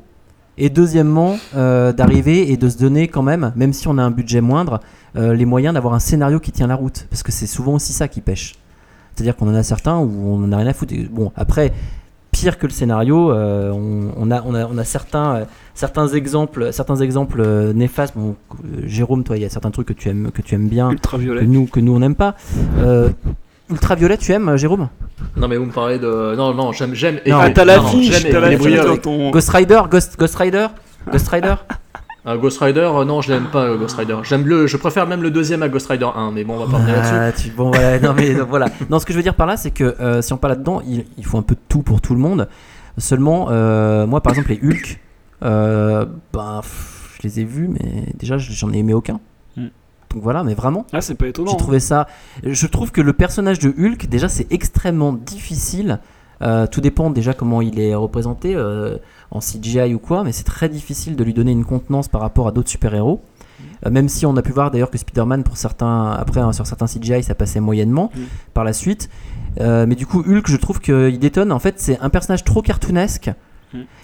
[0.57, 4.11] et deuxièmement euh, d'arriver et de se donner quand même, même si on a un
[4.11, 4.79] budget moindre,
[5.15, 7.07] euh, les moyens d'avoir un scénario qui tient la route.
[7.09, 8.55] Parce que c'est souvent aussi ça qui pêche.
[9.15, 10.93] C'est-à-dire qu'on en a certains où on n'en a rien à foutre.
[10.93, 11.71] Et Bon, après,
[12.31, 15.45] pire que le scénario, euh, on, on a, on, a, on a certains,
[15.75, 17.43] certains exemples, certains exemples
[17.73, 18.15] néfastes.
[18.17, 18.35] Bon,
[18.85, 21.45] Jérôme, toi, il y a certains trucs que tu aimes, que tu aimes bien que
[21.45, 22.35] nous, que nous on n'aime pas.
[23.69, 24.89] Ultraviolet, tu aimes, Jérôme?
[25.37, 26.35] Non, mais vous me parlez de.
[26.35, 26.93] Non, non, j'aime.
[26.93, 28.85] j'aime Non, Ah, et- t'as non, non, l'affiche, j'aime t'as l'affiche brouillards.
[28.85, 29.31] dans ton.
[29.31, 30.67] Ghost Rider Ghost, Ghost Rider
[31.11, 31.55] Ghost Rider
[32.25, 34.15] Euh, Ghost Rider, euh, non, je l'aime pas, euh, Ghost Rider.
[34.23, 36.71] J'aime le, je préfère même le deuxième à Ghost Rider 1, mais bon, on va
[36.71, 37.13] pas revenir là-dessus.
[37.17, 38.67] Ah, tu- Bon, voilà, non, mais donc, voilà.
[38.89, 40.81] Non, ce que je veux dire par là, c'est que euh, si on parle là-dedans,
[40.87, 42.47] il, il faut un peu de tout pour tout le monde.
[42.97, 45.01] Seulement, euh, moi, par exemple, les Hulk,
[45.43, 49.19] euh, ben, pff, je les ai vus, mais déjà, j'en ai aimé aucun.
[50.13, 50.85] Donc voilà, mais vraiment.
[50.93, 51.51] Ah, c'est pas étonnant.
[51.51, 52.07] J'ai trouvé ça.
[52.43, 55.99] Je trouve que le personnage de Hulk, déjà, c'est extrêmement difficile.
[56.41, 58.97] Euh, tout dépend déjà comment il est représenté euh,
[59.31, 62.47] en CGI ou quoi, mais c'est très difficile de lui donner une contenance par rapport
[62.47, 63.21] à d'autres super-héros.
[63.85, 66.67] Euh, même si on a pu voir d'ailleurs que Spider-Man, pour certains, après hein, sur
[66.67, 68.21] certains CGI, ça passait moyennement Mm.
[68.53, 69.09] par la suite.
[69.59, 71.51] Mais du coup, Hulk, je trouve qu'il détonne.
[71.51, 73.31] En fait, c'est un personnage trop cartoonesque.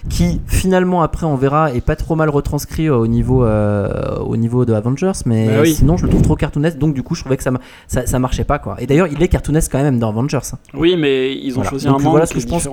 [0.08, 4.36] Qui finalement après on verra est pas trop mal retranscrit euh, au niveau euh, au
[4.36, 5.74] niveau de Avengers mais Bah oui.
[5.74, 8.06] sinon je le trouve trop cartoonesque donc du coup je trouvais que ça, ma- ça,
[8.06, 10.58] ça marchait pas quoi et d'ailleurs il est cartoonesque quand même dans Avengers hein.
[10.74, 11.70] Oui, mais ils ont Voilà.
[11.70, 12.66] choisi Donc, un manque voilà ce que je pense.
[12.66, 12.72] ouais.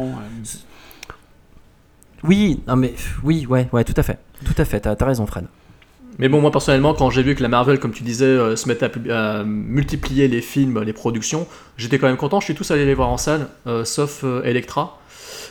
[2.24, 5.26] oui non mais oui ouais ouais tout à fait tout à fait t'as as raison
[5.26, 5.46] Fred
[6.20, 8.68] Mais bon, moi personnellement, quand j'ai vu que la Marvel, comme tu disais, euh, se
[8.68, 11.46] mettait à, multiplier les films, les productions,
[11.78, 12.40] j'étais quand même content.
[12.40, 14.98] Je suis tous allé les voir en salle, euh, sauf euh, Electra.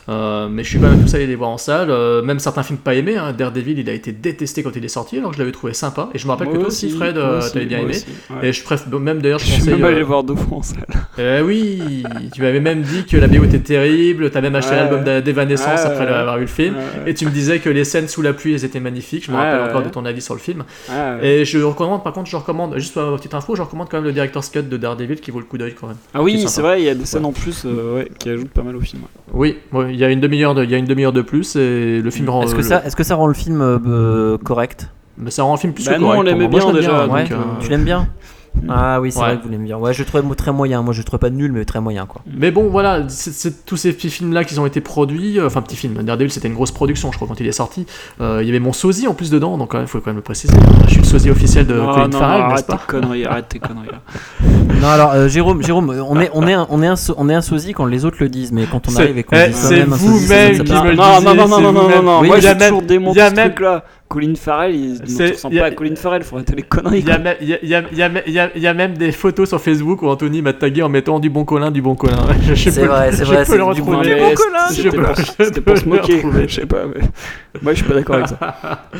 [0.09, 1.91] Euh, mais je suis quand même tous allé les voir en salle.
[1.91, 3.17] euh, même certains films pas aimés.
[3.17, 3.33] hein.
[3.33, 6.11] Daredevil, il a été détesté quand il est sorti, alors que je l'avais trouvé sympa.
[6.15, 7.91] Et je me rappelle que toi aussi, Fred, euh, t'avais bien aimé.
[7.91, 8.49] aussi, ouais.
[8.49, 10.59] Et je préfère même d'ailleurs, je Je suis même allé euh, le voir deux fois
[10.59, 10.87] en salle.
[11.19, 14.31] eh oui, tu m'avais même dit que la BO était terrible.
[14.31, 14.77] T'as même acheté Ouais.
[14.77, 16.75] l'album d'Evanescence Ouais, après avoir vu le film.
[17.07, 19.27] Et tu me disais que les scènes sous la pluie, elles étaient magnifiques.
[19.27, 20.65] Je me rappelle encore de ton avis sur le film.
[21.23, 24.05] Et je recommande, par contre, je recommande, juste pour petite info, je recommande quand même
[24.07, 25.97] le Director's Cut de Daredevil qui vaut le coup d'œil quand même.
[26.15, 27.67] Ah oui, c'est vrai, il y a des scènes en plus
[28.19, 29.03] qui ajoutent pas mal au film.
[29.33, 29.59] Oui,
[29.91, 32.11] il y a une demi-heure de, il y a une demi-heure de plus et le
[32.11, 32.43] film rend.
[32.43, 34.89] est-ce que le- ça est-ce que ça rend le film euh, euh, correct?
[35.19, 37.23] Mais ça rend un film plus Bah que nous, correct on l'aimait bien déjà, ouais
[37.23, 38.07] donc, donc, euh, tu l'aimes bien?
[38.69, 39.27] Ah oui c'est Ouais.
[39.27, 41.19] vrai que vous l'aimez bien ouais je le trouvais très moyen moi je le trouvais
[41.21, 44.59] pas nul mais très moyen quoi Mais bon, voilà, c'est- tous ces petits films-là qui
[44.59, 47.39] ont été produits, euh, enfin petits films, Daredevil c'était une grosse production, je crois, quand
[47.41, 47.87] il est sorti.
[48.21, 50.23] Euh, il y avait mon sosie en plus dedans, donc il faut quand même le
[50.23, 50.55] préciser.
[50.87, 52.83] Je suis le sosie officiel de Non, Colin non, Farrell, non, n'est-ce arrête tes pas
[52.87, 53.89] conneries, arrête tes conneries.
[53.91, 54.01] là.
[54.81, 57.29] non alors euh, Jérôme Jérôme on est on est un, on est un so- on
[57.29, 59.49] est un sosie quand les autres le disent mais quand on arrive et qu'on eh,
[59.49, 62.29] dit c'est vous-même qui me le non, non, non, non, non, non, non, non, Oui,
[62.29, 63.85] moi j'ai toujours a ce truc-là.
[64.09, 67.01] Colin Farrell, il ne ressemble pas à Colin Farrell, faut arrêter les conneries.
[67.01, 67.25] Il y, a, quoi.
[67.33, 68.67] me- il y a- il y a- il y a- il y a- il y
[68.67, 71.71] a même des photos sur Facebook où Anthony m'a tagué en mettant du bon Colin,
[71.71, 72.17] du bon Colin.
[72.43, 74.15] Je, je C'est peux- vrai, c'est je vrai, peux c'est le du bon retrouver.
[74.15, 76.87] Ouais, bon Colin, c'était je pour, peux- je peux se le moquer, je sais pas.
[76.87, 77.01] Mais...
[77.63, 78.89] Moi, je suis pas d'accord avec ça.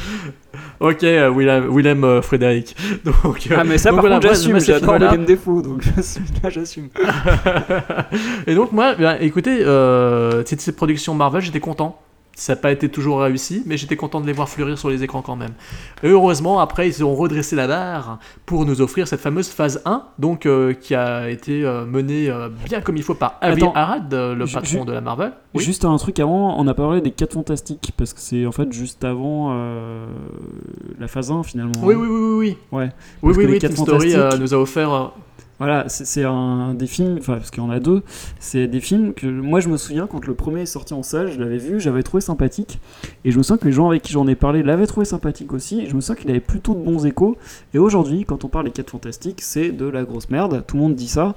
[0.79, 2.77] Ok, euh, Willem, Willem euh, Frédéric.
[3.05, 3.15] Donc,
[3.51, 4.61] euh, Ah, mais ça, donc par voilà, contre, moi, j'assume.
[4.61, 6.25] J'adore films-là- William Defoe, donc j'assume.
[6.43, 6.89] Là, j'assume.
[8.47, 9.61] Et donc moi, ben, écoutez,
[10.45, 11.99] cette production Marvel, j'étais content.
[12.39, 15.03] Ça n'a pas été toujours réussi, mais j'étais content de les voir fleurir sur les
[15.03, 15.55] écrans quand même.
[16.03, 20.03] Et heureusement, après, ils ont redressé la barre pour nous offrir cette fameuse phase 1,
[20.19, 24.13] donc euh, qui a été euh, menée euh, bien comme il faut par Avi Arad,
[24.13, 25.33] euh, le patron de la Marvel.
[25.55, 25.65] Oui.
[25.65, 28.71] Juste un truc avant, on a parlé des 4 fantastiques, parce que c'est en fait
[28.71, 30.07] juste avant euh,
[30.99, 31.73] la phase 1 finalement.
[31.83, 32.57] Oui, oui, oui, oui, oui.
[32.71, 32.85] Ouais.
[33.23, 35.13] Oui, Parce oui, que les oui, Quatre Team Story euh, nous a offert.
[35.59, 38.03] Voilà, c'est c'est un des films, enfin parce qu'il y en a deux,
[38.41, 41.33] c'est des films que moi je me souviens quand le premier est sorti en salle,
[41.33, 42.79] je l'avais vu, j'avais trouvé sympathique,
[43.25, 45.55] et je me sens que les gens avec qui j'en ai parlé l'avaient trouvé sympathique
[45.55, 47.39] aussi, et je me sens qu'il avait plutôt de bons échos,
[47.73, 50.83] et aujourd'hui quand on parle des 4 fantastiques, c'est de la grosse merde, tout le
[50.83, 51.37] monde dit ça.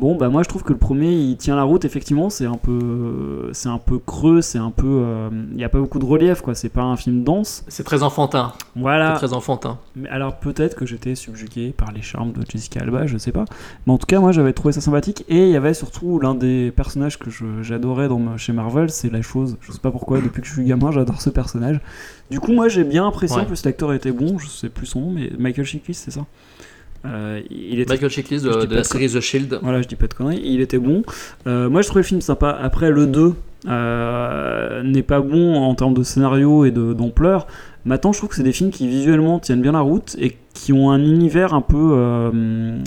[0.00, 2.54] Bon bah moi je trouve que le premier il tient la route effectivement, c'est un
[2.54, 6.04] peu c'est un peu creux, c'est un peu euh, il n'y a pas beaucoup de
[6.04, 7.64] relief quoi, c'est pas un film dense.
[7.66, 8.52] C'est très enfantin.
[8.76, 9.14] Voilà.
[9.14, 9.78] C'est très enfantin.
[9.96, 13.44] Mais alors peut-être que j'étais subjugué par les charmes de Jessica Alba, je sais pas.
[13.86, 15.24] Mais en tout cas, moi j'avais trouvé ça sympathique.
[15.28, 17.30] Et il y avait surtout l'un des personnages que
[17.62, 19.56] j'adorais dans chez Marvel, c'est la chose.
[19.60, 21.80] Je sais pas pourquoi, depuis que je suis gamin, j'adore ce personnage.
[22.30, 23.36] Du coup, moi j'ai bien apprécié.
[23.36, 23.42] Ouais.
[23.42, 26.24] En plus, l'acteur était bon, je sais plus son nom, mais Michael Chiklis, c'est ça
[27.06, 29.58] Euh, Il était Michael Chiklis de, la série The Shield.
[29.62, 30.40] voilà, je dis pas de conneries.
[30.44, 31.02] Il était bon.
[31.46, 32.50] Euh, moi, je trouvais le film sympa.
[32.60, 33.34] Après, le 2
[33.68, 37.46] euh, n'est pas bon en termes de scénario et d'ampleur.
[37.84, 40.72] Maintenant, je trouve que c'est des films qui visuellement tiennent bien la route et qui
[40.72, 42.30] ont un univers un peu,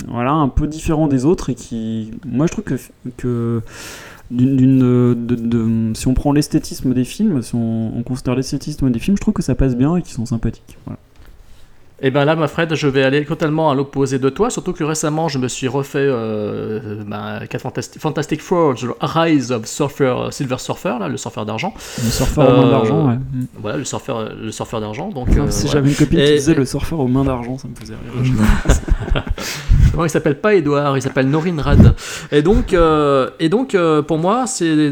[0.08, 2.74] voilà, un peu différent des autres et qui, moi, je trouve que,
[3.16, 3.62] que
[4.30, 4.78] d'une, d'une-
[5.26, 9.16] de- de- si on prend l'esthétisme des films, si on, on considère l'esthétisme des films,
[9.16, 10.78] je trouve que ça passe bien et qu'ils sont sympathiques.
[10.86, 10.98] Voilà.
[12.04, 14.82] Et ben là, ma Fred, je vais aller totalement à l'opposé de toi, surtout que
[14.82, 20.16] récemment, je me suis refait euh, ben, quatre Fantastic, Fantastic Four, The Rise of Surfer,
[20.32, 21.72] Silver Surfer, là, le surfeur d'argent.
[22.02, 23.14] Le surfeur aux mains Euh, d'argent, ouais.
[23.60, 25.10] Voilà, le surfeur, le surfeur d'argent.
[25.10, 25.72] Donc, Enfin, euh, si voilà.
[25.74, 28.32] j'avais une copine qui Et- disait le surfeur aux mains d'argent, ça me faisait rire.
[29.96, 31.94] Non, il s'appelle pas Edouard, il s'appelle Norin Rad.
[32.30, 34.90] Et donc, euh, et donc euh, pour moi, c'est.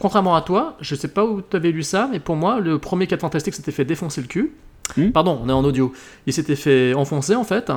[0.00, 2.78] Contrairement à toi, je sais pas où tu avais lu ça, mais pour moi, le
[2.78, 4.52] premier 4 Fantastique s'était fait défoncer le cul.
[4.96, 5.10] Hmm.
[5.10, 5.92] Pardon, on est en audio.
[6.26, 7.70] Il s'était fait enfoncer en fait.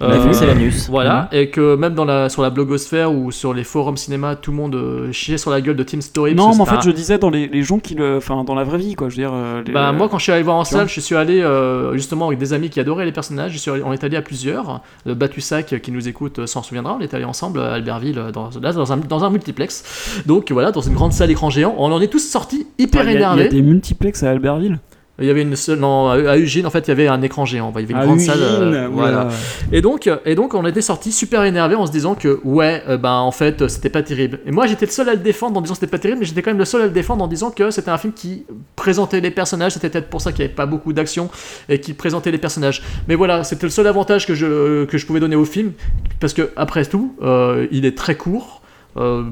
[0.00, 0.88] On a Euh, vu, c'est l'anus.
[0.90, 4.50] Voilà, et que même dans la, sur la blogosphère ou sur les forums cinéma, tout
[4.50, 6.34] le monde euh, chiait sur la gueule de Team Story.
[6.34, 8.16] Non, mais en fait, je disais dans les, les gens qui le.
[8.16, 9.08] Enfin, dans la vraie vie, quoi.
[9.08, 9.32] Je veux dire.
[9.34, 11.92] euh, les- Bah, moi, quand je suis allé voir en salle, je suis allé euh,
[11.94, 13.52] justement avec des amis qui adoraient les personnages.
[13.52, 14.80] Je suis allé- on est allé à plusieurs.
[15.04, 16.96] Le Batussac euh, qui nous écoute euh, s'en souviendra.
[16.98, 20.22] On est allé ensemble à Albertville, euh, dans, là, dans un, dans un multiplex.
[20.26, 21.74] Donc voilà, dans une grande salle écran géant.
[21.78, 23.44] On en est tous sortis hyper Enfin, il y énervés.
[23.44, 24.78] a des multiplex à Albertville?
[25.18, 27.46] Il y avait une seule, non, à Eugene, en fait, il y avait un écran
[27.46, 27.72] géant.
[27.76, 28.38] Il y avait une À grande salle.
[28.42, 29.28] euh, voilà.
[29.72, 32.98] Et donc, et donc, on était sortis super énervés en se disant que, ouais, euh,
[32.98, 34.40] ben, en fait, euh, c'était pas terrible.
[34.44, 36.26] Et moi, j'étais le seul à le défendre en disant que c'était pas terrible, mais
[36.26, 38.44] j'étais quand même le seul à le défendre en disant que c'était un film qui
[38.76, 39.72] présentait les personnages.
[39.72, 41.30] C'était peut-être pour ça qu'il n'y avait pas beaucoup d'action
[41.70, 42.82] et qui présentait les personnages.
[43.08, 45.72] Mais voilà, c'était le seul avantage que je, que je pouvais donner au film,
[46.20, 48.60] parce que, après tout, euh, il est très court.
[48.96, 49.24] Euh,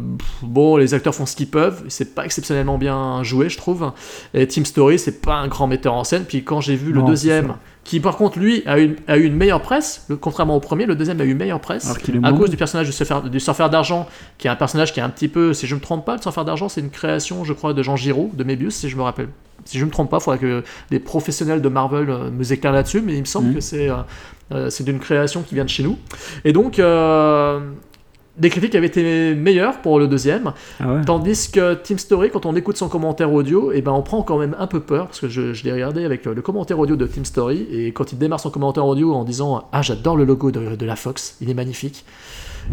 [0.42, 3.92] bon, les acteurs font ce qu'ils peuvent, c'est pas exceptionnellement bien joué, je trouve.
[4.34, 6.24] Et Team Story, c'est pas un grand metteur en scène.
[6.28, 9.24] Puis quand j'ai vu le Non, deuxième, qui par contre lui a eu, a eu
[9.24, 11.90] une meilleure presse, le- contrairement au premier, le deuxième a eu une meilleure presse.
[12.22, 14.06] À cause du personnage du surfeur, du surfeur d'argent,
[14.38, 16.22] qui est un personnage qui est un petit peu, si je me trompe pas, le
[16.22, 19.02] surfeur d'argent, c'est une création, je crois, de Jean Giraud, de Mébius, si je me
[19.02, 19.28] rappelle.
[19.64, 22.72] Si je me trompe pas, il faudra que les professionnels de Marvel euh, me éclairent
[22.74, 23.54] là-dessus, mais il me semble Mhm.
[23.54, 23.96] que c'est euh,
[24.52, 25.96] euh, d'une création qui vient de chez nous.
[26.44, 27.60] Et donc, euh,
[28.40, 30.52] les critiques avaient été meilleures pour le deuxième.
[30.80, 31.04] Ah ouais.
[31.04, 34.38] Tandis que Team Story, quand on écoute son commentaire audio, et ben on prend quand
[34.38, 36.96] même un peu peur, parce que je, je l'ai regardé avec euh, le commentaire audio
[36.96, 40.24] de Team Story, et quand il démarre son commentaire audio en disant Ah, j'adore le
[40.24, 42.04] logo de, de la Fox, il est magnifique.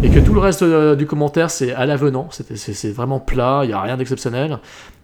[0.02, 3.68] Et que tout le reste euh, du commentaire c'est à l'avenant, c'est vraiment plat, il
[3.68, 4.60] n'y a rien d'exceptionnel.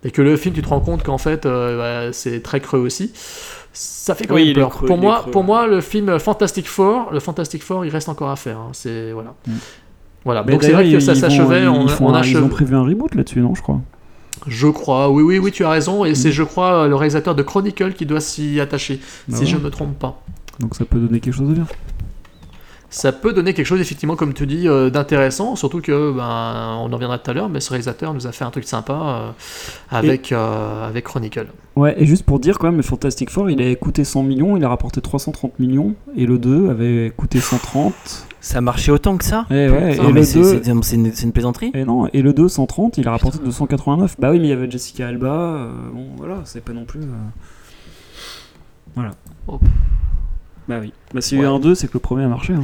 [0.06, 2.80] Et que le film, tu te rends compte qu'en fait, euh, bah, c'est très creux
[2.80, 3.12] aussi.
[3.74, 4.70] Ça fait quand Oui, même peur.
[4.70, 5.46] creux, pour, moi, creux, pour ouais.
[5.48, 8.58] moi, le film Fantastic Four, le Fantastic Four, il reste encore à faire.
[8.60, 8.70] hein.
[8.72, 9.34] C'est voilà.
[9.46, 9.52] Mm.
[10.28, 10.44] Voilà.
[10.46, 11.64] Mais Donc c'est vrai que ça s'achevait.
[11.64, 11.88] ils On,
[12.22, 13.80] Ils ont prévu un reboot là-dessus, non, je crois.
[14.46, 16.16] je crois, oui, oui, oui, tu as raison, et Mm.
[16.16, 19.50] c'est, je crois, le réalisateur de Chronicle qui doit s'y attacher, Bah si ouais.
[19.50, 20.22] je ne me trompe pas.
[20.60, 21.66] Donc ça peut donner quelque chose de bien.
[22.90, 26.86] Ça peut donner quelque chose, effectivement, comme tu dis, euh, d'intéressant, surtout que, ben, on
[26.92, 29.30] en reviendra tout à l'heure, mais ce réalisateur nous a fait un truc sympa euh,
[29.92, 31.48] avec, euh, avec Chronicle.
[31.76, 34.56] Ouais, et juste pour dire quand même, le Fantastic Four, il a coûté 100 millions,
[34.56, 37.94] il a rapporté 330 millions, et le 2 avait coûté 130.
[38.48, 40.44] Ça marchait autant que ça Et ouais, Non, et mais le c'est 2...
[40.44, 43.40] c'est- c'est une, c'est une plaisanterie Et non, et le 2, 130, il a rapporté
[43.40, 44.16] 289.
[44.20, 47.02] Bah oui, mais il y avait Jessica Alba, euh, bon voilà, c'est pas non plus...
[47.02, 47.08] euh,
[50.68, 50.94] Bah oui.
[51.14, 51.54] Bah s'il y a eu Ouais.
[51.56, 52.54] un 2, c'est que le premier a marché.
[52.54, 52.64] hein.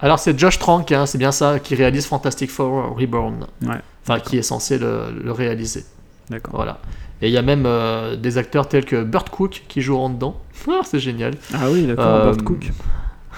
[0.00, 3.46] Alors c'est Josh Trank, hein, c'est bien ça, qui réalise Fantastic Four Reborn.
[3.66, 3.76] Ouais.
[4.02, 5.84] Enfin, qui est censé le, le réaliser.
[6.30, 6.54] D'accord.
[6.56, 6.78] Voilà.
[7.22, 10.36] Et il y a même euh, des acteurs tels que Burt Cook qui joueront dedans.
[10.68, 11.34] Ah, c'est génial.
[11.54, 12.70] Ah oui, d'accord, Euh, Burt Cook.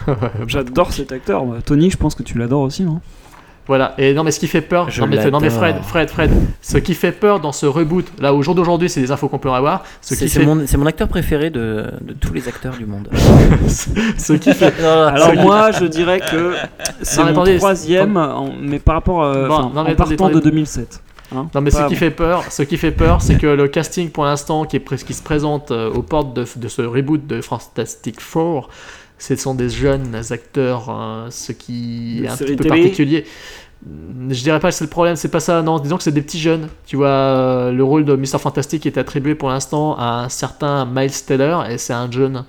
[0.47, 1.45] J'adore cet acteur.
[1.45, 1.59] moi.
[1.65, 3.01] Tony, je pense que tu l'adores aussi, non?
[3.67, 3.93] Voilà.
[3.99, 5.77] Et non, mais ce qui fait peur, Je non mais, non mais Fred.
[5.83, 6.31] Fred, Fred,
[6.63, 9.39] ce qui fait peur dans ce reboot, là au jour d'aujourd'hui, c'est des infos qu'on
[9.39, 9.85] peut avoir.
[10.01, 12.75] Ce C'est qui c'est fait, mon, c'est mon acteur préféré de, de tous les acteurs
[12.79, 13.09] du monde.
[13.69, 16.55] ce qui fait, Alors Ce qui- moi, je dirais que
[17.03, 19.79] c'est Non, mais mon attendez, troisième, en- mais par rapport, euh, Bon, enfin, non, mais
[19.81, 20.35] en attendez, partant attendez.
[20.37, 21.03] de 2007.
[21.35, 21.49] Hein.
[21.55, 24.25] Non mais ce qui fait peur, ce qui fait peur, c'est que le casting pour
[24.25, 28.21] l'instant qui est qui se présente euh, aux portes de, de ce reboot de Fantastic
[28.21, 28.69] Four,
[29.19, 32.83] ce sont des jeunes acteurs, hein, ce qui est un petit peu télé.
[32.83, 33.25] particulier.
[33.87, 36.21] Je dirais pas que c'est le problème, c'est pas ça, non, disons que c'est des
[36.21, 36.69] petits jeunes.
[36.85, 38.39] Tu vois, euh, le rôle de Mr.
[38.41, 42.45] Fantastic est attribué pour l'instant à un certain Miles Teller, et c'est un jeune.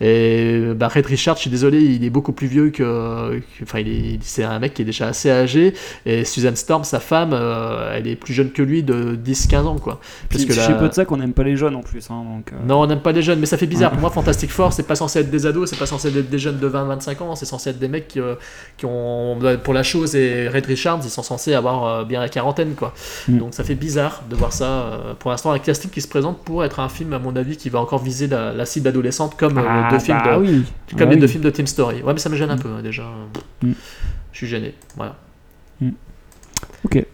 [0.00, 3.40] Et bah, Red Richard, je suis désolé, il est beaucoup plus vieux que.
[3.62, 5.72] Enfin, il est- c'est un mec qui est déjà assez âgé,
[6.04, 9.78] et Susan Storm, sa femme, euh, elle est plus jeune que lui de 10-15 ans,
[9.78, 10.00] quoi.
[10.30, 12.10] Parce que chez la- peu de ça qu'on n'aime pas les jeunes en plus.
[12.10, 13.92] hein, donc, euh, Non, on n'aime pas les jeunes, mais ça fait bizarre.
[13.92, 16.38] Pour moi, Fantastic Four, c'est pas censé être des ados, c'est pas censé être des
[16.38, 18.34] jeunes de 20-25 ans, c'est censé être des mecs qui, euh,
[18.76, 19.38] qui ont.
[19.62, 22.92] Pour la chose, et Red Richards, ils sont censés avoir euh, bien la quarantaine, quoi.
[23.28, 23.38] Mm.
[23.38, 24.64] Donc ça fait bizarre de voir ça.
[24.64, 27.56] euh, pour l'instant, un casting qui se présente pour être un film, à mon avis,
[27.56, 30.36] qui va encore viser la, la cible adolescente, comme euh, ah, les deux films bah
[30.36, 30.40] de.
[30.42, 30.64] oui.
[30.96, 31.20] Comme Ah les oui.
[31.20, 32.02] deux films de Team Story.
[32.02, 33.04] Ouais, mais ça me gêne un peu, hein, déjà.
[33.62, 33.72] Mm.
[34.32, 34.74] Je suis gêné.
[34.96, 35.16] Voilà.
[36.84, 37.04] Ok.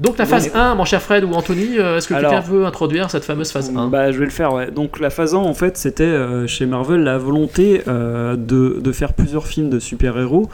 [0.00, 3.10] Donc la phase 1, mon cher Fred ou Anthony, euh, est-ce que quelqu'un veut introduire
[3.10, 4.72] cette fameuse phase 1 Bah, je vais le faire, ouais.
[4.72, 8.92] Donc, la phase 1, en fait, c'était euh, chez Marvel la volonté euh, de, de
[8.92, 10.48] faire plusieurs films de super-héros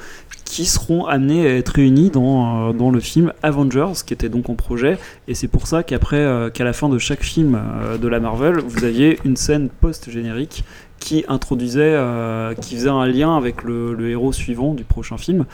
[0.44, 4.50] qui seront amenés à être réunis dans, euh, dans le film Avengers, qui était donc
[4.50, 4.98] en projet.
[5.26, 7.58] Et c'est pour ça qu'après, qu'à la fin de chaque film
[8.00, 10.64] de la Marvel, vous aviez une scène post-générique
[10.98, 11.96] qui introduisait,
[12.60, 15.46] qui faisait un lien avec le, le héros suivant du prochain film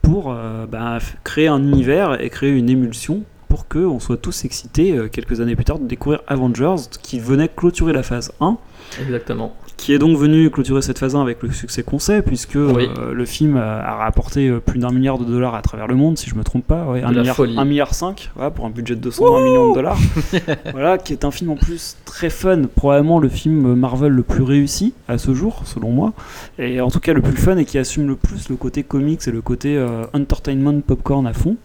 [0.00, 0.34] pour
[0.70, 3.22] bah, créer un univers et créer une émulsion
[3.54, 7.48] pour qu'on soit tous excités euh, quelques années plus tard de découvrir Avengers qui venait
[7.48, 8.56] clôturer la phase 1
[9.00, 9.54] Exactement.
[9.76, 12.88] qui est donc venu clôturer cette phase 1 avec le succès qu'on sait, puisque Oui.
[12.98, 15.94] euh, le film a, a rapporté euh, plus d'un milliard de dollars à travers le
[15.94, 18.70] monde, si je me trompe pas, ouais, un milliard, un milliard 5, voilà, pour un
[18.70, 19.98] budget de 220 millions de dollars.
[20.72, 24.42] voilà, qui est un film en plus très fun, probablement le film Marvel le plus
[24.42, 26.12] réussi à ce jour, selon moi,
[26.58, 29.20] et en tout cas le plus fun et qui assume le plus le côté comics
[29.28, 31.56] et le côté euh, entertainment popcorn à fond,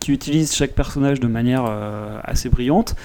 [0.00, 2.96] qui utilise chaque personnage de manière euh, assez brillante.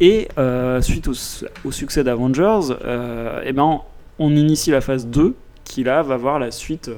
[0.00, 3.80] Et euh, suite au, su- au succès d'Avengers, euh, eh ben,
[4.18, 6.90] on initie la phase 2 qui là va voir la suite,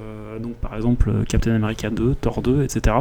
[0.42, 2.96] donc par exemple Captain America 2, Thor 2, etc.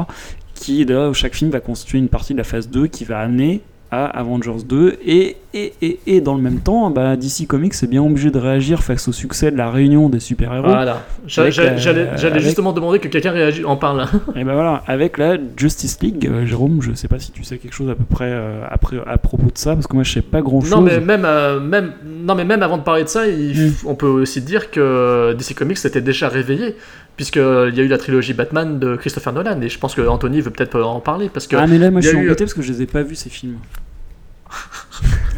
[0.54, 3.20] Qui là, où chaque film va constituer une partie de la phase 2 qui va
[3.20, 3.62] amener
[3.94, 7.88] à Avengers 2 et, et, et, et dans le même temps, bah, DC Comics est
[7.88, 10.68] bien obligé de réagir face au succès de la réunion des super-héros.
[10.68, 11.06] Voilà.
[11.28, 14.06] J'allais justement demander que quelqu'un réagisse, en parle.
[14.36, 17.58] Et ben voilà, avec la Justice League, euh, Jérôme, je sais pas si tu sais
[17.58, 20.12] quelque chose à peu près euh, après, à propos de ça, parce que moi je
[20.12, 20.72] sais pas grand chose.
[20.72, 21.94] Non mais même, euh, même,
[22.26, 23.74] non mais même avant de parler de ça, il- Mm.
[23.86, 26.76] on peut aussi dire que DC Comics s'était déjà réveillé,
[27.16, 27.40] puisqu'il
[27.76, 30.50] y a eu la trilogie Batman de Christopher Nolan, et je pense que Anthony veut
[30.50, 32.62] peut-être en parler, parce que Ah mais là moi je suis eu- embêté parce que
[32.64, 33.58] je les ai pas vus ces films.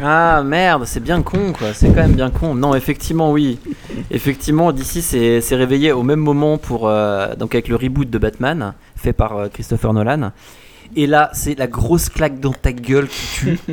[0.02, 2.54] Ah merde, c'est bien con quoi, c'est quand même bien con.
[2.54, 3.58] Non, effectivement, oui.
[4.10, 6.88] Effectivement, DC s'est réveillé au même moment pour.
[6.88, 10.32] euh, donc avec le reboot de Batman, fait par euh, Christopher Nolan.
[10.94, 13.58] Et là, c'est la grosse claque dans ta gueule qui tue.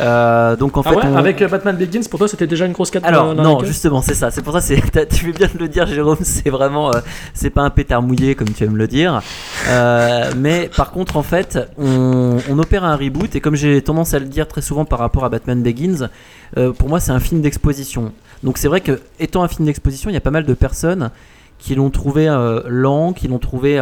[0.00, 0.96] Euh, donc en Ah fait.
[0.96, 3.62] ouais, on- avec euh, Batman Begins, pour toi c'était déjà une grosse 4 Alors non,
[3.62, 4.30] justement, c'est ça.
[4.32, 6.18] C'est pour ça, t'as- tu fais bien de le dire, Jérôme.
[6.22, 6.98] C'est vraiment, euh,
[7.32, 9.22] c'est pas un pétard mouillé comme tu aimes le dire.
[9.68, 14.14] Euh, mais par contre, en fait, on, on opère un reboot et comme j'ai tendance
[14.14, 16.08] à le dire très souvent par rapport à Batman Begins,
[16.78, 18.12] pour moi, c'est un film d'exposition.
[18.42, 21.10] Donc c'est vrai que étant un film d'exposition, il y a pas mal de personnes
[21.58, 22.26] qui l'ont trouvé
[22.66, 23.78] lent, qui l'ont trouvé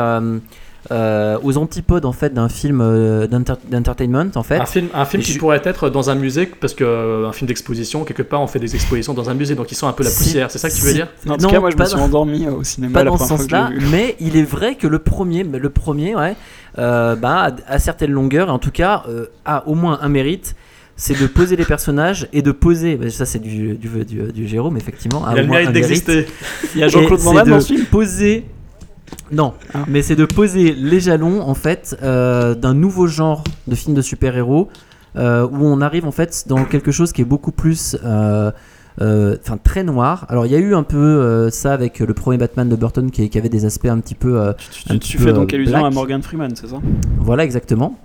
[0.91, 4.57] euh, aux antipodes en fait d'un film euh, d'enter- d'entertainment en fait.
[4.59, 7.29] Un film, un film Et qui je- pourrait être dans un musée, parce que euh,
[7.29, 9.87] un film d'exposition, quelque part on fait des expositions dans un musée, donc ils sont
[9.87, 11.51] un peu la Si- poussière, c'est ça que tu veux si- dire En tout Non,
[11.51, 13.71] cas moi je me suis dans- endormi euh, au cinéma pas la dans ce sens-là,
[13.93, 16.35] mais il est vrai que le premier, le premier, ouais,
[16.79, 20.09] euh, bah, à, à certaines longueurs, et en tout cas, euh, a au moins un
[20.09, 20.57] mérite,
[20.97, 22.97] c'est de poser les personnages et de poser.
[22.97, 25.25] bah, ça, c'est du, du, du, du Jérôme, effectivement.
[25.27, 26.27] a Il a le mérite d'exister.
[26.75, 28.45] Il y a Jean-Claude Van Damme de dans ce film Poser.
[29.31, 29.85] Non, Ah.
[29.89, 34.03] mais c'est de poser les jalons en fait euh, d'un nouveau genre de film de
[34.03, 34.69] super-héros
[35.17, 38.51] euh, où on arrive en fait dans quelque chose qui est beaucoup plus, euh,
[39.01, 40.27] euh, enfin très noir.
[40.29, 43.11] Alors il y a eu un peu euh, ça avec le premier Batman de Burton
[43.11, 45.33] qui, qui avait des aspects un petit peu, euh, Tu, un tu petit fais peu,
[45.33, 45.93] donc allusion black.
[45.93, 46.77] à Morgan Freeman, c'est ça?
[47.19, 47.99] Voilà exactement.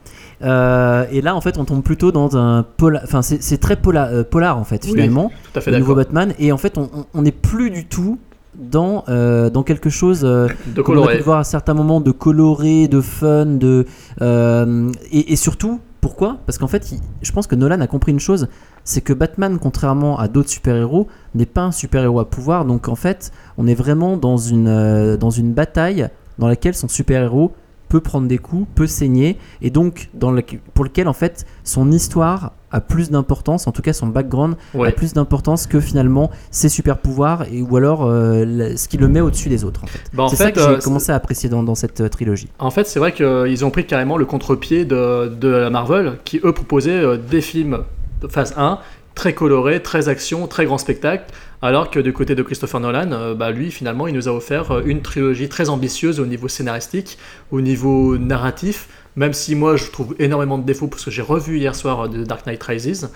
[0.43, 3.02] Euh, et là, en fait, on tombe plutôt dans un polar.
[3.04, 5.80] Enfin, c'est c'est très pola- euh, polar, en fait, Oui, finalement, Tout à fait le
[5.80, 5.96] nouveau.
[5.96, 6.34] Batman.
[6.38, 8.20] Et en fait, on n'est plus du tout
[8.58, 10.22] dans, euh, dans quelque chose.
[10.24, 11.24] euh, De comme on a pu coloré.
[11.24, 13.86] voir à certains moments de coloré, de fun, de
[14.22, 16.38] euh, et, et surtout pourquoi?
[16.46, 18.48] Parce qu'en fait, il- je pense que Nolan a compris une chose,
[18.84, 22.65] c'est que Batman, contrairement à d'autres super-héros, n'est pas un super-héros à pouvoir.
[22.65, 26.08] Donc en fait, on est vraiment dans une dans une bataille
[26.39, 27.52] dans laquelle son super-héros
[27.89, 31.91] peut prendre des coups, peut saigner, et donc dans le- pour lequel en fait son
[31.91, 34.56] histoire a plus d'importance, en tout cas son background
[34.89, 39.08] a plus d'importance que finalement ses super pouvoirs et ou alors euh, ce qui le
[39.08, 40.02] met au-dessus des autres en fait.
[40.13, 42.50] Bah, c'est ça que j'ai euh, commencé à apprécier dans, dans cette euh, trilogie.
[42.60, 46.41] En fait, c'est vrai qu'ils ont pris carrément le contre-pied de, de la Marvel, qui
[46.43, 47.80] eux proposaient des films
[48.21, 48.80] de phase 1,
[49.17, 51.25] très colorés, très action, très grand spectacle,
[51.63, 54.71] alors que du côté de Christopher Nolan, euh, bah, lui, finalement, il nous a offert
[54.71, 57.17] euh, une trilogie très ambitieuse au niveau scénaristique,
[57.51, 61.58] au niveau narratif, même si moi je trouve énormément de défauts parce que j'ai revu
[61.58, 63.10] hier soir euh, The Dark Knight Rises,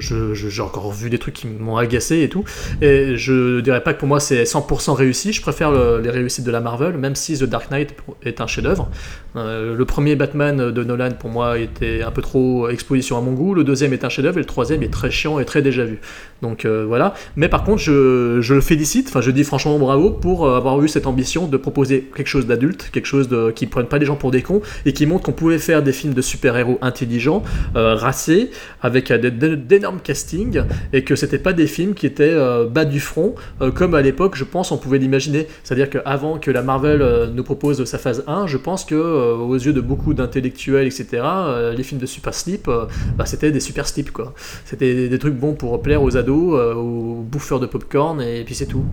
[0.00, 2.44] j'ai encore vu des trucs qui m'ont agacé et tout,
[2.80, 6.44] et je dirais pas que pour moi c'est 100% réussi, je préfère le- les réussites
[6.46, 8.88] de la Marvel, même si The Dark Knight est un chef-d'œuvre.
[9.36, 13.32] Euh, le premier Batman de Nolan pour moi était un peu trop exposition à mon
[13.32, 15.84] goût, le deuxième est un chef-d'œuvre et le troisième est très chiant et très déjà
[15.84, 16.00] vu.
[16.42, 17.14] Donc euh, voilà.
[17.36, 20.88] Mais par contre, je, le félicite, enfin je dis franchement bravo pour euh, avoir eu
[20.88, 24.16] cette ambition de proposer quelque chose d'adulte, quelque chose qui ne prenne pas les gens
[24.16, 27.44] pour des cons et qui montre qu'on pouvait faire des films de super-héros intelligents,
[27.76, 28.50] euh, racés,
[28.82, 32.36] avec d'énormes castings et que c'était pas des films qui étaient
[32.68, 33.34] bas du front
[33.74, 35.46] comme à l'époque, je pense, on pouvait l'imaginer.
[35.62, 39.54] C'est-à-dire qu'avant que la Marvel nous propose sa phase 1, je pense que euh, aux
[39.54, 43.60] yeux de beaucoup d'intellectuels, etc., euh, les films de super slip, euh, bah, c'était des
[43.60, 44.34] super slips quoi.
[44.64, 48.66] C'était des, trucs bons pour plaire aux ados, aux bouffeurs de popcorn et puis c'est
[48.66, 48.84] tout.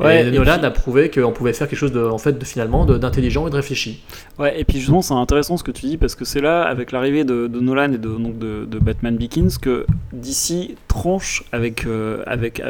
[0.00, 2.38] Ouais, et et Nolan puis- a prouvé qu'on pouvait faire quelque chose de, en fait,
[2.38, 4.02] de, finalement, de- d'intelligent et de réfléchi.
[4.38, 6.92] Ouais, et puis justement, c'est intéressant ce que tu dis parce que c'est là, avec
[6.92, 11.86] l'arrivée de, de Nolan et de, donc de, de Batman Begins, que DC tranche avec,
[12.26, 12.62] avec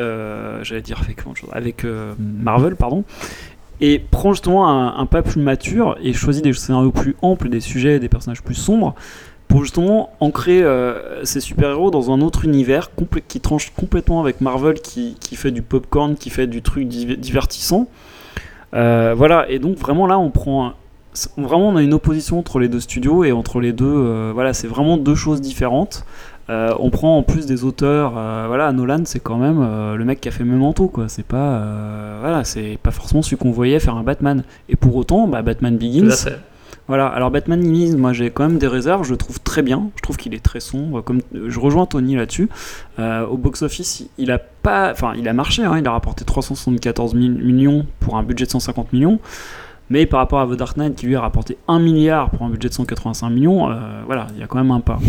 [0.62, 1.20] j'allais dire avec,
[1.52, 1.86] avec
[2.18, 3.04] Marvel, pardon,
[3.80, 7.60] et prend justement un, un pas plus mature et choisit des scénarios plus amples, des
[7.60, 8.94] sujets, des personnages plus sombres
[9.48, 12.90] pour justement ancrer euh, ces super-héros dans un autre univers
[13.28, 17.88] qui tranche complètement avec Marvel qui, fait du popcorn, qui fait du truc div- divertissant.
[18.74, 20.72] Euh, voilà, et donc vraiment là on prend
[21.38, 24.52] vraiment on a une opposition entre les deux studios et entre les deux euh, voilà
[24.52, 26.04] c'est vraiment deux choses différentes
[26.48, 30.04] Euh, on prend en plus des auteurs euh, voilà Nolan c'est quand même euh, le
[30.04, 31.06] mec qui a fait Memento quoi.
[31.08, 31.64] C'est pas
[32.20, 34.44] voilà c'est pas forcément celui qu'on voyait faire un Batman.
[34.68, 36.06] Et pour autant bah, Batman Begins
[36.88, 39.90] voilà, alors Batman Begins, moi j'ai quand même des réserves, je le trouve très bien,
[39.96, 42.48] je trouve qu'il est très sombre, comme je rejoins Tony là-dessus.
[43.00, 46.24] Euh, au box-office, il- il a pas, enfin il a marché, hein, il a rapporté
[46.24, 49.18] 374 mi- millions pour un budget de 150 millions,
[49.90, 52.50] mais par rapport à The Dark Knight qui lui a rapporté 1 milliard pour un
[52.50, 53.74] budget de 185 millions, euh,
[54.06, 54.98] voilà, il y a quand même un pas.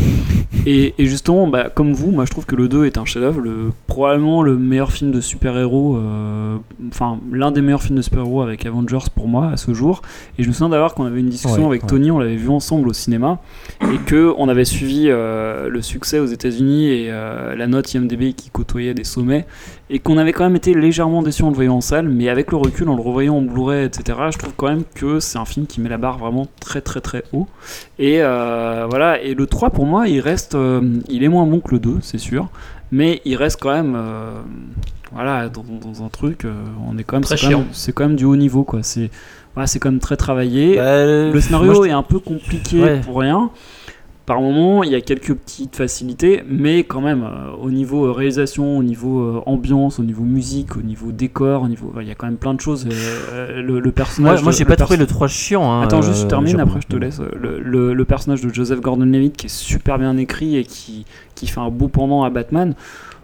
[0.66, 3.40] Et, et justement, bah, comme vous, moi je trouve que le 2 est un chef-d'œuvre,
[3.40, 6.58] le- probablement le meilleur film de super-héros, euh,
[6.90, 10.02] enfin l'un des meilleurs films de super-héros avec Avengers pour moi à ce jour.
[10.38, 11.90] Et je me souviens d'avoir qu'on avait une discussion Ouais, avec ouais.
[11.90, 13.40] Tony, on l'avait vu ensemble au cinéma,
[13.82, 18.50] et que on avait suivi euh, le succès aux États-Unis et la note IMDb qui
[18.50, 19.46] côtoyait des sommets,
[19.89, 22.52] et qu'on avait quand même été légèrement déçus en le voyant en salle, mais avec
[22.52, 25.45] le recul, en le revoyant en Blu-ray, etc., je trouve quand même que c'est un
[25.45, 27.47] film qui met la barre vraiment très très très haut.
[28.00, 31.60] Et euh, voilà, et le 3 pour moi, il reste, euh, il est moins bon
[31.62, 32.50] que le 2, c'est sûr,
[32.91, 34.32] mais il reste quand même, euh,
[35.13, 36.45] voilà, dans, dans un truc,
[36.89, 37.67] on est quand même, Très c'est quand même, chiant.
[37.71, 38.80] c'est quand même du haut niveau, quoi.
[38.84, 39.10] C'est,
[39.56, 40.76] voilà, c'est quand même très travaillé.
[40.76, 43.00] Bah, Le scénario moi, je- est un peu compliqué Ouais.
[43.02, 43.50] pour rien.
[44.28, 48.12] Par moment, il y a quelques petites facilités, mais quand même, euh, au niveau euh,
[48.12, 52.12] réalisation, au niveau euh, ambiance, au niveau musique, au niveau décor, au niveau, il y
[52.12, 52.86] a quand même plein de choses.
[52.92, 54.40] euh, le, le personnage.
[54.42, 55.72] moi, moi, j'ai pas trouvé le 3 chiant.
[55.72, 57.22] hein, Attends, juste je termine, après je te laisse.
[57.40, 61.48] Le, le- le personnage de Joseph Gordon-Levitt qui est super bien écrit et qui, qui
[61.48, 62.76] fait un beau pendant à Batman.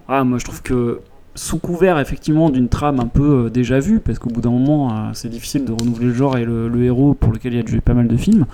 [0.07, 0.99] Ah, moi je trouve que
[1.35, 4.89] sous couvert effectivement d'une trame un peu euh, déjà vue, parce qu'au bout d'un moment
[4.91, 7.59] euh, c'est difficile de renouveler le genre et le, le héros pour lequel il y
[7.59, 8.45] a déjà eu pas mal de films,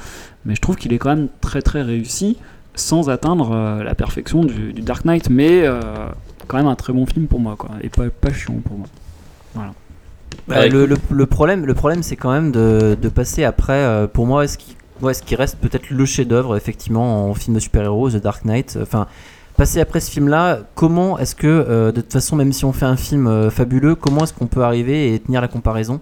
[0.45, 2.37] mais je trouve qu'il est quand même très très réussi
[2.75, 5.81] sans atteindre euh, la perfection du, du Dark Knight, mais euh,
[6.47, 8.87] quand même un très bon film pour moi, quoi, et pas, pas chiant pour moi.
[10.47, 13.73] Bah, le, le- le problème, le problème c'est quand même de, de passer après.
[13.73, 17.55] euh, pour moi, ce qui, ouais, ce qui reste peut-être le chef-d'œuvre, effectivement, en film
[17.55, 18.77] de super-héros, The Dark Knight.
[18.81, 19.07] Enfin,
[19.59, 22.85] passer après ce film-là, comment est-ce que, euh, de toute façon, même si on fait
[22.85, 25.99] un film euh, fabuleux, comment est-ce qu'on peut arriver et tenir la comparaison?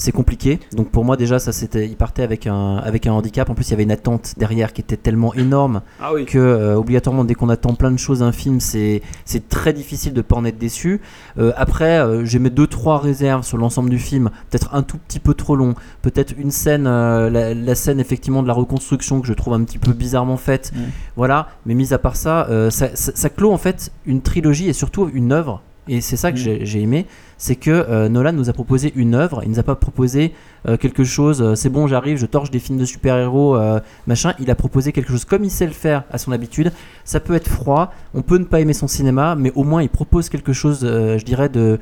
[0.00, 0.58] C'est compliqué.
[0.72, 3.48] Donc pour moi déjà ça c'était, il partait avec un avec un handicap.
[3.50, 6.24] En plus il y avait une attente derrière qui était tellement énorme Ah oui.
[6.24, 10.12] que euh, obligatoirement dès qu'on attend plein de choses d'un film c'est c'est très difficile
[10.14, 11.00] de pas en être déçu
[11.38, 14.98] Euh, après euh, j'ai mes deux trois réserves sur l'ensemble du film peut-être un tout
[14.98, 19.26] petit peu trop long peut-être une scène la, la scène effectivement de la reconstruction que
[19.26, 20.80] je trouve un petit peu bizarrement faite Mm.
[21.16, 24.72] voilà mais mis à part ça, ça, ça ça clôt en fait une trilogie et
[24.72, 25.62] surtout une œuvre
[25.92, 26.64] et c'est ça que Mm.
[26.64, 29.74] j'ai- aimé c'est que euh, Nolan nous a proposé une œuvre il nous a pas
[29.74, 30.32] proposé
[30.68, 33.56] euh, quelque chose euh, c'est bon j'arrive je torche des films de super-héros
[34.06, 36.72] machin, il a proposé quelque chose comme il sait le faire à son habitude.
[37.04, 39.88] Ça peut être froid, on peut ne pas aimer son cinéma, mais au moins il
[39.88, 41.78] propose quelque chose, je dirais, de,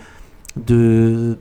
[0.56, 1.38] de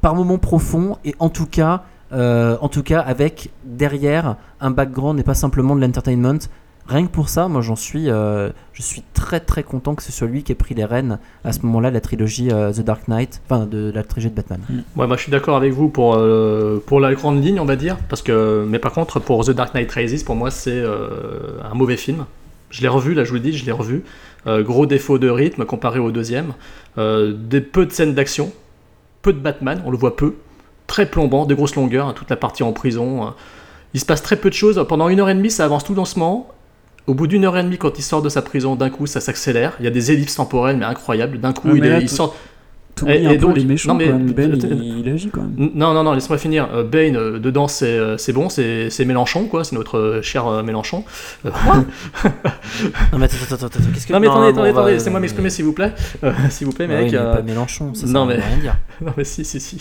[0.00, 1.82] par moments profond et en tout cas,
[2.12, 6.38] en tout cas avec derrière un background et pas simplement de l'entertainment.
[6.90, 10.10] Rien que pour ça, moi j'en suis, euh, je suis très très content que ce
[10.10, 12.80] soit lui qui ait pris les rênes à ce moment-là de la trilogie euh, The
[12.80, 14.60] Dark Knight, enfin de la trilogie de Batman.
[14.96, 17.76] Ouais, moi je suis d'accord avec vous pour, euh, pour la grande ligne, on va
[17.76, 17.96] dire.
[18.08, 21.96] Parce que, mais par contre, pour The Dark Knight Rises, pour moi, c'est un mauvais
[21.96, 22.26] film.
[22.70, 24.02] Je l'ai revu, là je vous le dis, je l'ai revu.
[24.44, 26.54] Gros défaut de rythme comparé au deuxième.
[26.96, 28.52] Peu de scènes d'action,
[29.22, 30.34] peu de Batman, on le voit peu.
[30.88, 33.32] Très plombant, des grosses longueurs, hein, toute la partie en prison.
[33.94, 34.84] Il se passe très peu de choses.
[34.88, 36.48] Pendant une heure et demie, ça avance tout doucement.
[37.10, 39.20] Au bout d'une heure et demie, quand il sort de sa prison, d'un coup, ça
[39.20, 39.72] s'accélère.
[39.80, 41.40] Il y a des ellipses temporelles, mais incroyables.
[41.40, 42.36] D'un coup, Ouais, il, est- là, il tout- sort.
[43.06, 44.32] Et- un et peu donc- les méchants non, mais- quand même.
[44.32, 45.70] Ben, il, il agit quand même.
[45.74, 46.68] Non, non, non, laisse-moi finir.
[46.74, 49.64] Euh, Bane, euh, dedans, c'est euh, c'est bon, c'est c'est Mélenchon, quoi.
[49.64, 51.02] C'est notre euh, cher euh, Mélenchon.
[53.12, 55.18] Non mais attends, attends, attends, qu'est-ce que non, mais attendez, bon, attendez, va- attendez, laissez-moi
[55.20, 55.92] m'exprimer, s'il vous plaît.
[56.24, 57.12] Euh, s'il vous plaît, Bah mec.
[57.14, 58.76] euh, pas Mélenchon, ça, ça non, mais- rien dire.
[59.00, 59.78] Non, mais si, si, si.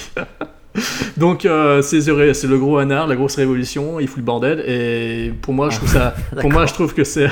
[1.18, 4.64] Donc, euh, c'est le gros anard, la grosse révolution, il fout le bordel.
[4.68, 6.14] Et pour moi, je trouve ça.
[6.42, 7.30] pour moi, je trouve que c'est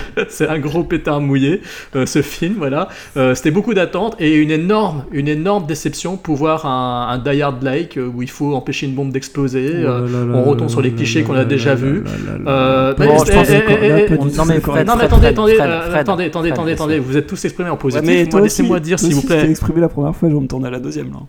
[0.48, 1.62] un gros pétard mouillé,
[1.96, 2.90] euh, ce film, voilà.
[3.16, 7.42] Euh, C'était beaucoup d'attentes et une énorme, une énorme déception pour voir un, un Die
[7.42, 9.72] Hard-like euh, où il faut empêcher une bombe d'exploser.
[9.76, 12.04] euh, on retombe sur les clichés qu'on a déjà vus.
[12.48, 16.70] Euh, eh, eh, eh, non, mais attendez, Fred, attendez, Fred, euh, Fred, attendez, attendez, Fred,
[16.70, 18.34] attendez, vous êtes tous exprimés en Ouais, positif.
[18.42, 19.50] laissez-moi dire, s'il vous aussi, tu t'es plaît.
[19.52, 21.20] exprimé la première fois, je vais me tourner à la deuxième là.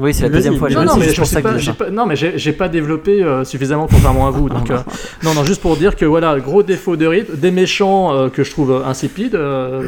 [0.00, 0.70] Oui, c'est la deuxième fois.
[0.70, 4.48] Non, mais je sais pas, non, mais j'ai pas développé euh, suffisamment contrairement à vous.
[4.48, 4.78] Donc, euh,
[5.22, 8.42] non, non, juste pour dire que voilà, gros défaut de rythme, des méchants euh, que
[8.42, 9.38] je trouve euh, insipides.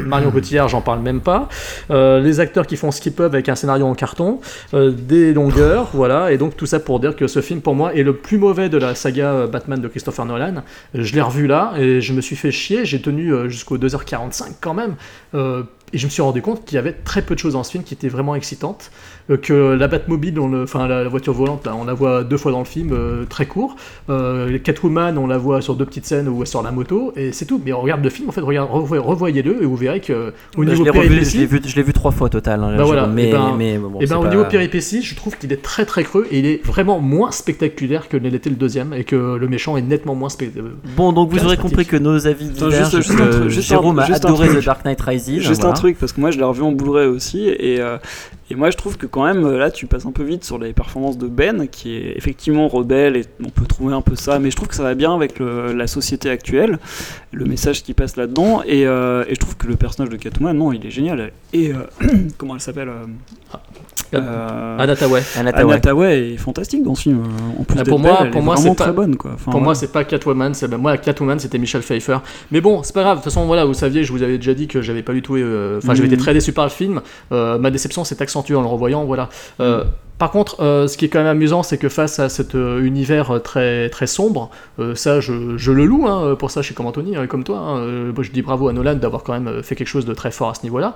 [0.05, 1.49] Marion Cotillard, j'en parle même pas.
[1.89, 4.39] Les acteurs qui font ce qu'ils peuvent avec un scénario en carton,
[4.73, 6.31] des longueurs, voilà.
[6.31, 8.69] Et donc tout ça pour dire que ce film, pour moi, est le plus mauvais
[8.69, 10.63] de la saga Batman de Christopher Nolan.
[10.93, 12.85] Je l'ai revu là et je me suis fait chier.
[12.85, 14.95] J'ai tenu jusqu'aux 2h45 quand même.
[15.93, 17.71] Et je me suis rendu compte qu'il y avait très peu de choses dans ce
[17.71, 18.91] film qui étaient vraiment excitantes.
[19.29, 22.25] Euh, que la Batmobile, on le- enfin la, la voiture volante, là, on la voit
[22.25, 23.77] deux fois dans le film, euh, très court.
[24.09, 27.31] Euh, Catwoman, on la voit sur deux petites scènes où elle sort la moto, et
[27.31, 27.61] c'est tout.
[27.65, 30.63] Mais on regarde le film, en fait, regarde, revoy- revoyez-le et vous verrez que au
[30.63, 32.61] Bah, niveau je l'ai revu, je l'ai vu, je l'ai vu trois fois au total.
[32.63, 35.01] hein, Bah voilà, mais, et ben- mais bon, et c'est ben, au pas- niveau péripéties,
[35.01, 38.49] je trouve qu'il est très très creux et il est vraiment moins spectaculaire que l'était
[38.49, 40.73] le deuxième et que le méchant est nettement moins spectaculaire.
[40.97, 42.77] Bon, donc vous aurez compris que nos avis divergent.
[42.91, 44.49] juste- juste que un truc, juste Jérôme a adoré.
[44.49, 45.39] The Dark Knight Rises.
[45.39, 45.69] Juste voilà.
[45.69, 47.97] un truc, parce que moi je l'ai revu en Blu-ray aussi, et, euh,
[48.49, 50.73] et moi je trouve que quand même là tu passes un peu vite sur les
[50.73, 54.51] performances de Ben, qui est effectivement rebelle, et on peut trouver un peu ça, mais
[54.51, 56.79] je trouve que ça va bien avec le- la société actuelle,
[57.31, 60.55] le message qui passe là-dedans, et, euh, et je trouve que le personnage de Catwoman,
[60.57, 61.31] non, il est génial.
[61.53, 61.77] Et euh,
[62.37, 63.05] comment elle s'appelle euh,
[64.13, 65.79] euh, Anna Tawai.
[65.81, 67.19] Tawai est fantastique dans ce film.
[67.23, 69.31] euh, En plus Ah, pour moi- belle, elle pour moi, c'est pas- très bonne quoi.
[69.33, 72.17] Enfin, Pour moi, c'est pas Catwoman, c'est ben, moi Catwoman, c'était Michel Pfeiffer.
[72.51, 73.17] Mais bon, c'est pas grave.
[73.17, 75.21] De toute façon, voilà, vous saviez, je vous avais déjà dit que j'avais pas du
[75.23, 76.13] tout, euh, enfin, j'avais Mhm.
[76.13, 77.01] été très déçu par le film.
[77.31, 78.15] Euh, ma déception s'est
[78.55, 79.29] en le revoyant, voilà.
[79.59, 79.83] Euh,
[80.19, 82.81] Par contre, euh, ce qui est quand même amusant, c'est que face à cet euh,
[82.85, 86.07] univers très très sombre, euh, ça, je, je le loue.
[86.07, 87.57] hein, pour ça, je suis comme Anthony, hein, comme toi.
[87.57, 88.13] hein.
[88.21, 90.53] Je dis bravo à Nolan d'avoir quand même fait quelque chose de très fort à
[90.53, 90.95] ce niveau-là.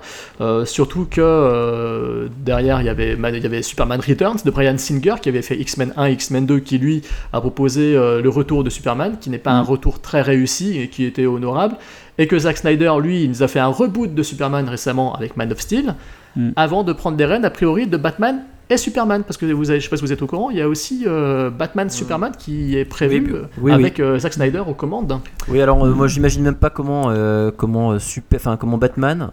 [0.64, 5.28] Surtout que derrière, il y avait il y avait Superman Returns de Brian Singer qui
[5.28, 9.16] avait fait X-Men 1 et X-Men 2, qui lui a proposé le retour de Superman,
[9.20, 9.66] qui n'est pas un Mm.
[9.66, 11.76] retour très réussi et qui était honorable,
[12.18, 15.36] et que Zack Snyder, lui, il nous a fait un reboot de Superman récemment avec
[15.36, 15.94] Man of Steel,
[16.36, 16.50] Mm.
[16.56, 19.80] avant de prendre des rênes, a priori, de Batman et Superman, parce que vous avez,
[19.80, 22.32] je sais pas si vous êtes au courant, il y a aussi euh, Batman Superman
[22.38, 25.18] qui est prévu Oui, euh, oui, avec euh, Zack Snyder aux commandes.
[25.48, 29.30] Oui, alors euh, moi j'imagine même pas comment, euh, comment, euh, super, enfin comment Batman.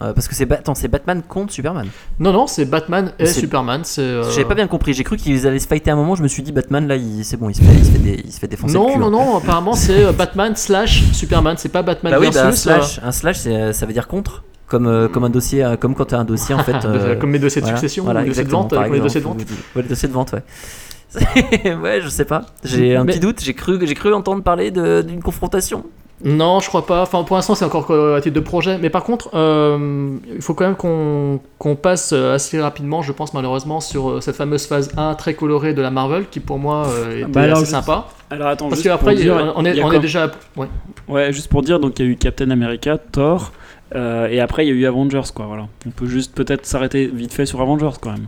[0.00, 1.86] euh, parce que c'est Batman contre Superman.
[2.18, 3.82] Non, non, c'est Batman et Superman.
[3.98, 4.94] Euh, J'avais pas bien compris.
[4.94, 6.14] J'ai cru qu'ils allaient se fighter un moment.
[6.16, 7.98] Je me suis dit Batman là, il- c'est bon, il se fait, il se fait,
[7.98, 8.72] dé- il se fait défoncer.
[8.74, 9.10] le Non, cul, non, hein.
[9.10, 12.66] non, apparemment c'est euh, Batman slash Superman, c'est pas Batman Bah oui, versus.
[12.66, 14.42] bah, un euh, slash, un slash, euh, ça veut dire contre.
[14.72, 16.72] Comme, euh, comme un dossier, euh, comme quand tu as un dossier en fait.
[16.86, 18.94] euh, comme mes dossiers de voilà, succession voilà, ou dossiers de exactement, vente, par comme
[18.94, 19.38] les dossiers de vente.
[19.76, 21.74] Ouais, les dossiers de vente, ouais.
[21.82, 22.46] ouais, je sais pas.
[22.64, 23.40] J'ai un Mais- petit doute.
[23.42, 25.84] J'ai cru, j'ai cru entendre parler d'une confrontation.
[26.24, 27.02] Non, je crois pas.
[27.02, 28.78] Enfin, pour l'instant, c'est encore à titre de projet.
[28.80, 33.34] Mais par contre, euh, il faut quand même qu'on qu'on passe assez rapidement, je pense
[33.34, 37.18] malheureusement, sur cette fameuse phase 1 très colorée de la Marvel, qui pour moi euh,
[37.18, 38.06] était Bah alors, assez je- sympa.
[38.30, 39.16] Alors attends, Parce juste qu'après,
[39.56, 40.30] on est, on est déjà.
[40.56, 40.68] Ouais.
[41.08, 43.52] Ouais, juste pour dire, donc il y a eu Captain America, Thor,
[43.94, 45.46] euh, et après il y a eu Avengers, quoi.
[45.46, 45.68] Voilà.
[45.86, 48.26] On peut juste peut-être s'arrêter vite fait sur Avengers, quand même.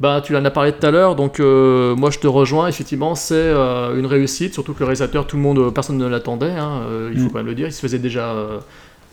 [0.00, 2.68] Bah, tu en as parlé tout à l'heure, donc euh, moi je te rejoins.
[2.68, 6.52] Effectivement, c'est euh, une réussite, surtout que le réalisateur, tout le monde, personne ne l'attendait.
[6.52, 6.82] hein,
[7.12, 7.30] il faut Mm.
[7.30, 7.66] quand même le dire.
[7.66, 8.32] Il se faisait déjà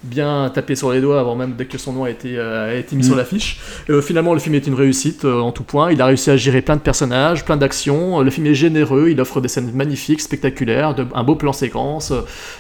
[0.06, 2.76] bien taper sur les doigts avant même dès que son nom a été, euh, a
[2.76, 3.06] été mis Mm.
[3.06, 3.60] sur l'affiche.
[3.90, 5.92] Euh, finalement, le film est une réussite euh, en tout point.
[5.92, 8.22] Il a réussi à gérer plein de personnages, plein d'actions.
[8.22, 9.10] Le film est généreux.
[9.10, 12.14] Il offre des scènes magnifiques, spectaculaires, de- un beau plan séquence.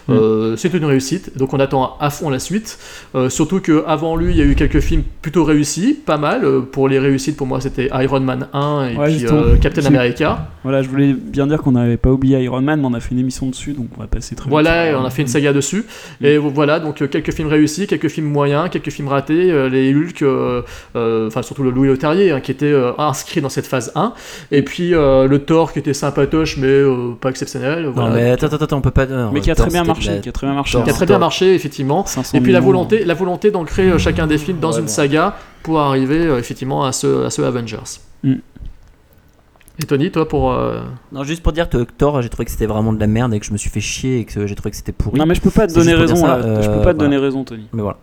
[0.09, 1.37] Euh, C'est une réussite.
[1.37, 2.77] Donc on attend à fond la suite.
[3.29, 6.45] Surtout que avant lui, il y a eu quelques films plutôt réussis, pas mal.
[6.71, 9.25] Pour les réussites, pour moi, c'était Iron Man 1 et Ouais, puis
[9.61, 10.49] Captain America.
[10.63, 13.11] Voilà, je voulais bien dire qu'on n'avait pas oublié Iron Man, mais on a fait
[13.11, 14.93] une émission dessus, donc on va passer très Voilà, vite.
[14.93, 15.83] et on a fait une saga dessus.
[16.23, 19.51] Et voilà, donc quelques films réussis, quelques films moyens, quelques films ratés.
[19.51, 20.61] euh, les Hulk, euh,
[20.95, 24.13] euh, enfin surtout le Louis Leterrier, hein, qui était euh, inscrit dans cette phase 1.
[24.51, 27.85] Et puis euh, le Thor, qui était sympatoche, mais euh, pas exceptionnel.
[27.93, 28.09] Voilà.
[28.09, 29.05] Non, mais attends, attends, attends, on peut pas.
[29.05, 30.71] non, Mais qui a Thor, très bien c'était marché, la- qui a très bien marché.
[30.73, 32.05] Thor, qui a très bien marché, effectivement.
[32.05, 34.91] 500 Et puis la volonté, la volonté d'ancrer chacun des films dans Ouais, une bon.
[34.91, 37.77] saga pour arriver euh, effectivement à ce, à ce Avengers.
[38.23, 38.33] Mm.
[39.79, 40.53] Et Tony, toi pour.
[40.53, 43.33] euh, Non, juste pour dire que Thor, j'ai trouvé que c'était vraiment de la merde
[43.33, 45.19] et que je me suis fait chier et que j'ai trouvé que c'était pourri.
[45.19, 46.37] Non, mais je peux pas te donner raison là.
[46.61, 47.67] je peux euh, pas te donner raison, Tony.
[47.73, 47.97] Mais voilà.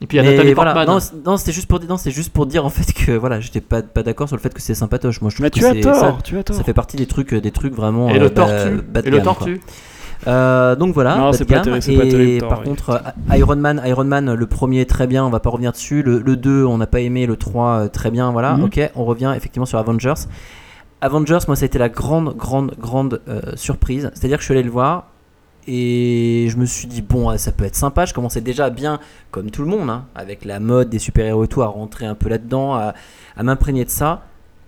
[0.00, 0.94] Et puis il y a Mais Nathalie voilà, Portman.
[0.96, 3.12] non, c'est- non, c'était juste pour dire, non, c'est juste pour dire en fait que
[3.12, 5.20] voilà, j'étais pas, pas d'accord sur le fait que c'est sympatoche.
[5.20, 6.56] Moi, je trouve Mais que tu as c'est- tort, ça, tu as tort.
[6.56, 8.08] ça fait partie des trucs, des trucs vraiment.
[8.10, 8.82] et euh, le bas- tortue.
[8.82, 9.60] bas de et le tortue.
[10.26, 12.64] Euh, donc voilà, Non, pas terrible, et terrible, par oui.
[12.64, 12.90] contre,
[13.30, 16.02] euh, Iron Man, Iron Man, le premier très bien, on va pas revenir dessus.
[16.02, 17.26] Le, le 2, on n'a pas aimé.
[17.26, 18.32] Le 3, euh, très bien.
[18.32, 18.64] Voilà, Mhm.
[18.64, 18.90] ok.
[18.96, 20.14] On revient effectivement sur Avengers.
[21.04, 24.10] Avengers, moi, ça a été la grande, grande, grande euh, surprise.
[24.14, 25.08] C'est-à-dire que je suis allé le voir
[25.66, 28.06] et je me suis dit bon, ça peut être sympa.
[28.06, 28.98] Je commençais déjà bien,
[29.30, 32.14] comme tout le monde, hein, avec la mode des super-héros et tout, à rentrer un
[32.14, 32.94] peu là-dedans, à
[33.42, 34.22] m'imprégner de ça.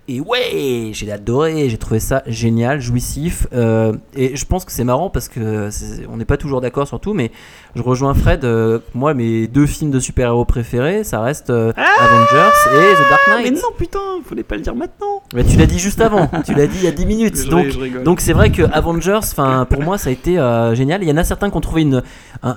[0.08, 3.48] Et ouais, j'ai adoré, j'ai trouvé ça génial, jouissif.
[3.52, 5.68] euh, et je pense que c'est marrant parce que
[6.08, 7.32] on n'est pas toujours d'accord sur tout, mais
[7.74, 8.44] je rejoins Fred.
[8.44, 13.20] euh, moi, mes deux films de super-héros préférés, ça reste euh, Avengers et The Dark
[13.26, 13.54] Ah, Mais Knight.
[13.62, 15.22] non, putain, fallait pas le dire maintenant.
[15.34, 17.36] Mais tu l'as dit juste avant, tu l'as dit il y a 10 minutes.
[17.50, 20.34] Je- Donc, c'est vrai que Avengers, enfin pour moi ça a été
[20.74, 21.02] génial.
[21.02, 22.02] Il y en a certains qui ont trouvé une,
[22.44, 22.56] un,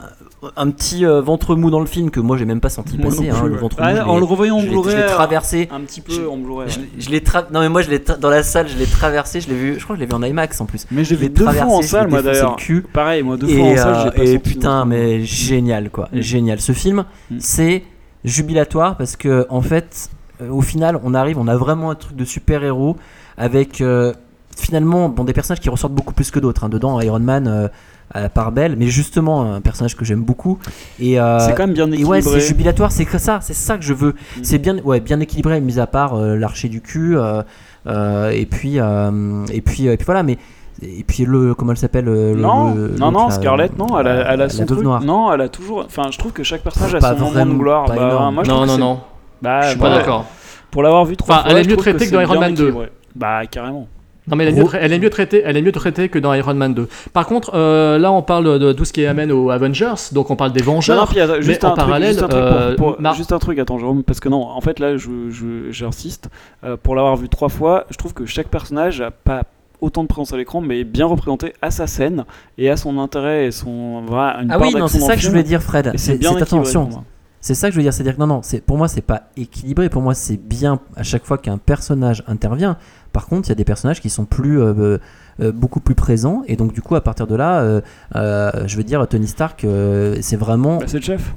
[0.56, 3.10] un petit euh, ventre mou dans le film que moi j'ai même pas senti Moi
[3.10, 3.30] passer.
[3.30, 4.12] hein, le ventre Ah, mou.
[4.12, 5.68] en le revoyant en je l'ai- je l'ai Blu-ray, traversé.
[5.72, 6.70] un petit peu Je- en Blu-ray.
[6.70, 6.86] Je, ouais.
[6.96, 8.86] l'ai- je l'ai tra- non mais moi je l'ai tra- dans la salle, je l'ai
[8.86, 10.88] traversé, je l'ai vu, je crois que je l'ai vu en IMAX en plus.
[10.92, 12.56] Mais je l'ai vu deux fois en salle, moi d'ailleurs.
[12.94, 16.08] Pareil, moi deux et, fois en salle, euh, j'ai pas et putain, mais génial quoi,
[16.14, 16.20] Mm.
[16.22, 16.62] génial.
[16.62, 17.36] Ce film, Mm.
[17.40, 17.84] c'est
[18.24, 20.10] jubilatoire parce que en fait,
[20.42, 22.96] euh, au final, on arrive, on a vraiment un truc de super héros
[23.38, 24.14] avec euh,
[24.56, 26.64] finalement bon des personnages qui ressortent beaucoup plus que d'autres.
[26.64, 26.70] hein.
[26.70, 27.70] Dedans, Iron Man
[28.16, 30.58] euh, à la part belle, mais justement un personnage que j'aime beaucoup.
[31.00, 32.40] Et euh, C'est quand même bien et ouais, équilibré.
[32.42, 34.10] c'est jubilatoire, c'est que ça, c'est ça que je veux.
[34.38, 34.40] Mm.
[34.44, 37.42] C'est bien, ouais, bien équilibré, mis à part euh, l'archer du cul, euh,
[37.88, 40.38] euh, et puis, euh, et puis, et puis voilà, mais
[40.82, 44.12] et puis le, comment elle s'appelle le- Non, le- non, non, Scarlett, non, elle a,
[44.22, 44.82] elle a la son truc.
[44.82, 45.02] noire.
[45.04, 45.84] Non, elle a toujours.
[45.86, 47.86] Enfin, je trouve que chaque personnage a son moment de gloire.
[47.86, 49.00] Bah, moi, je Non, non, non.
[49.42, 50.26] Bah, je suis bah, pas d'accord.
[50.72, 52.64] Pour l'avoir vu trois Enfin, fois, elle est mieux traitée que dans Iron Man 2.
[52.64, 52.92] équilibré.
[53.16, 53.88] Bah, carrément.
[54.30, 56.34] Non mais elle est, mieux, elle est mieux traitée, elle est mieux traitée que dans
[56.34, 56.88] Iron Man 2.
[57.14, 60.36] Par contre, euh, là on parle de tout ce qui amène aux Avengers, donc on
[60.36, 61.08] parle des Non, non, Vengeurs.
[61.10, 63.32] puis, attends, juste, en un truc, parallèle, juste un truc, euh, pour- pour- Mar- juste
[63.32, 66.30] un truc, attends Jérôme, parce que non, en fait là, je, je- j'insiste,
[66.64, 69.44] euh, pour l'avoir vu trois fois, je trouve que chaque personnage a pas
[69.82, 72.26] autant de présence à l'écran, mais est bien représenté à sa scène
[72.58, 75.22] et à son intérêt et son voilà, une Ah part oui, non, c'est ça que
[75.22, 75.92] je voulais dire, Fred.
[75.94, 77.04] C'est C'est bien c'est- équilibré attention,
[77.42, 79.24] c'est ça que je veux dire, c'est-à-dire que non, non, c'est pour moi c'est pas
[79.38, 79.88] équilibré.
[79.88, 82.76] Pour moi, c'est bien à chaque fois qu'un personnage intervient.
[83.12, 84.98] Par contre, il y a des personnages qui sont plus euh,
[85.42, 87.82] euh, beaucoup plus présents, et donc du coup, à partir de là, euh,
[88.16, 91.34] euh, je veux dire, Tony Stark, euh, c'est vraiment Bah, c'est le chef.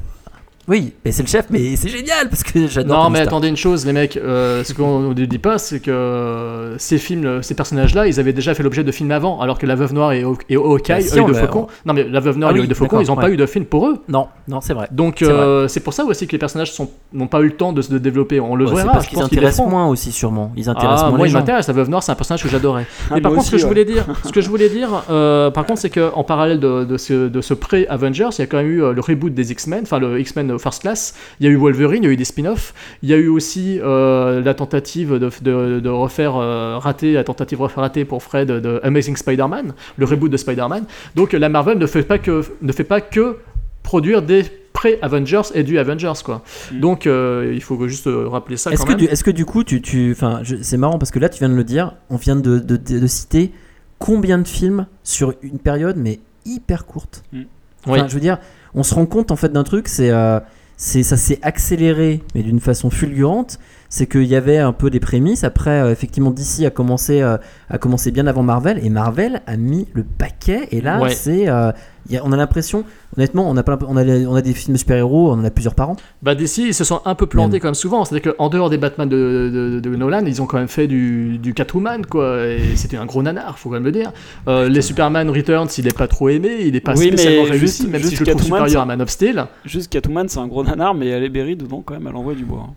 [0.69, 3.05] Oui, mais c'est le chef, mais c'est génial parce que j'adore.
[3.05, 5.91] Non mais attendez une chose les mecs, euh, ce qu'on ne dit pas c'est que
[5.91, 9.67] euh, ces films, ces personnages-là, ils avaient déjà fait l'objet de films avant, alors que
[9.67, 12.39] La Veuve Noire et, Haw- et Hawkeye, Bah, si, de Faucon, non mais La Veuve
[12.39, 13.99] Noire Ah et oui, de Faucon, ils n'ont pas eu de film pour eux.
[14.09, 14.87] Non, non, c'est vrai.
[14.93, 16.73] Donc C'est euh, c'est pour ça aussi que les personnages
[17.13, 18.39] n'ont pas eu le temps de se développer.
[18.39, 18.93] On le Ouais, c'est verra.
[18.93, 19.71] parce qu'ils intéressent feront.
[19.71, 20.53] moins aussi, sûrement.
[20.57, 21.39] Ils intéressent Ah, moins moi, les il gens.
[21.41, 21.67] m'intéresse.
[21.67, 22.87] La Veuve Noire, c'est un personnage que j'adorais.
[23.11, 25.51] Ah, Mais par contre, ce que je voulais dire, ce que je voulais dire, euh,
[25.51, 28.59] par contre, c'est que en parallèle de, ce, de ce pré-Avengers, il y a quand
[28.59, 31.15] même eu euh, le reboot des X-Men, enfin le X-Men First Class.
[31.41, 32.75] Il y a eu Wolverine, il y a eu des spin-offs.
[33.03, 37.25] Il y a eu aussi euh, la tentative de, de, de refaire euh, rater, la
[37.25, 40.85] tentative de refaire rater pour Fred de Amazing Spider-Man, le reboot de Spider-Man.
[41.15, 43.37] Donc la Marvel ne fait pas que ne fait pas que
[43.83, 46.43] produire des pré-Avengers et du Avengers quoi.
[46.73, 46.81] Mm.
[46.81, 49.65] Donc euh, il faut juste euh, rappeler ça Est-ce que, du, est-ce que du coup,
[49.65, 50.17] tu, tu,
[50.63, 52.99] c'est marrant parce que là, tu viens de le dire, on vient de, de, de-
[53.01, 53.53] de citer
[53.99, 57.23] combien de films sur une période, mais hyper courte.
[57.33, 57.43] Mm.
[57.89, 57.99] Oui.
[58.09, 58.39] Je veux dire,
[58.75, 60.41] on se rend compte en fait d'un truc, c'est euh,
[60.77, 63.59] ça s'est accéléré, mais d'une façon fulgurante.
[63.95, 65.45] C'est qu'il y avait un peu des prémices.
[65.45, 67.37] Après, euh, effectivement, DC a commencé, euh,
[67.69, 70.67] a commencé bien avant Marvel, et Marvel a mis le paquet.
[70.71, 71.11] Et là, Ouais.
[71.11, 71.73] c'est, euh,
[72.09, 72.85] il y a- on a l'impression,
[73.19, 75.51] honnêtement, on a, pas, on a, on a des films de super-héros, on en a
[75.51, 75.97] plusieurs par an.
[76.23, 77.61] Bah DC, ils se sont un peu plantés Même.
[77.61, 78.07] comme souvent.
[78.07, 81.37] C'est-à-dire qu'en dehors des Batman de, de- de Nolan, ils ont quand même fait du,
[81.37, 82.47] du Catwoman, quoi.
[82.47, 84.11] Et c'était un gros nanar, faut quand même le dire.
[84.49, 87.43] Euh, les Superman Returns, il est pas trop aimé, il est pas Oui, mais spécialement
[87.45, 89.45] juste- réussi, même si juste je le trouve Catwoman, supérieur à Man of Steel.
[89.67, 92.47] Juste Catwoman, c'est un gros nanar, mais Halle Berry dedans, quand même, elle envoie du
[92.47, 92.69] bois.
[92.71, 92.75] hein.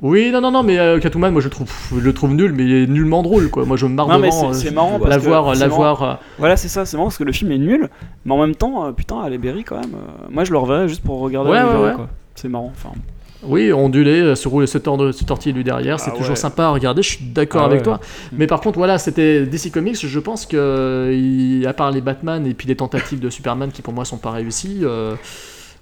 [0.00, 2.52] Oui, non, non, non, mais euh, Catwoman, moi je le trouve, je le trouve nul,
[2.52, 3.64] mais il est nullement drôle, quoi.
[3.64, 4.52] Moi je me marre Non, mais devant.
[4.52, 5.76] c'est- euh, c'est marrant la parce que voir, c'est la marrant.
[5.78, 6.02] voir.
[6.02, 7.88] euh, Voilà, c'est ça, c'est marrant parce que le film est nul,
[8.24, 9.94] mais en même temps, euh, putain, Halle Berry, quand même.
[9.94, 11.94] euh, moi, je le reverrais juste pour regarder Ouais, ouais, ouais.
[11.96, 12.08] quoi.
[12.36, 12.94] C'est marrant, enfin.
[13.42, 16.36] Oui, onduler, euh, se rouler, se tordre, se tortiller lui derrière, c'est Ah toujours ouais.
[16.36, 17.02] sympa à regarder.
[17.02, 17.84] Je suis d'accord Ah avec ouais.
[17.84, 17.94] toi.
[17.96, 18.36] Mm.
[18.38, 19.96] Mais par contre, voilà, c'était DC Comics.
[20.06, 23.82] Je pense que, il- à part les Batman et puis les tentatives de Superman qui
[23.82, 25.14] pour moi sont pas réussies, euh,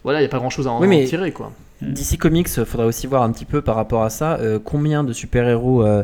[0.04, 1.50] voilà, il y a pas grand chose à en, Oui, mais- en tirer, quoi.
[1.82, 5.12] DC Comics, faudrait aussi voir un petit peu par rapport à ça, euh, combien de
[5.12, 6.02] super-héros euh,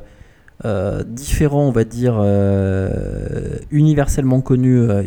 [0.64, 5.02] euh, différents, on va dire, euh, universellement connus, euh,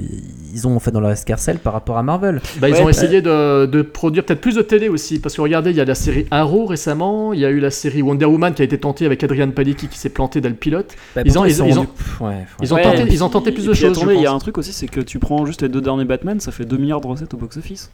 [0.53, 2.41] ils ont en fait dans leur escarcelle par rapport à Marvel.
[2.59, 5.36] Bah, ils Ouais, ont bah- essayé de, de produire peut-être plus de télé aussi, parce
[5.36, 8.01] que regardez, il y a la série Arrow récemment, il y a eu la série
[8.01, 10.93] Wonder Woman qui a été tentée avec Adrian Palicki qui s'est planté dans le pilote.
[11.16, 12.45] Bah, Ils ont- ils- sont ils ont- rendus- pff, ouais, ouais.
[12.61, 13.97] Ils ont Ouais, tenté, ils ont tenté plus de choses.
[14.13, 16.39] il y a un truc aussi, c'est que tu prends juste les deux derniers Batman,
[16.39, 17.91] ça fait 2 milliards de recettes au box-office.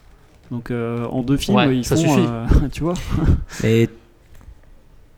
[0.52, 2.26] Donc euh, en deux films, Ouais, ils ça font, suffit.
[2.28, 2.93] euh, tu vois.
[3.64, 3.88] Mais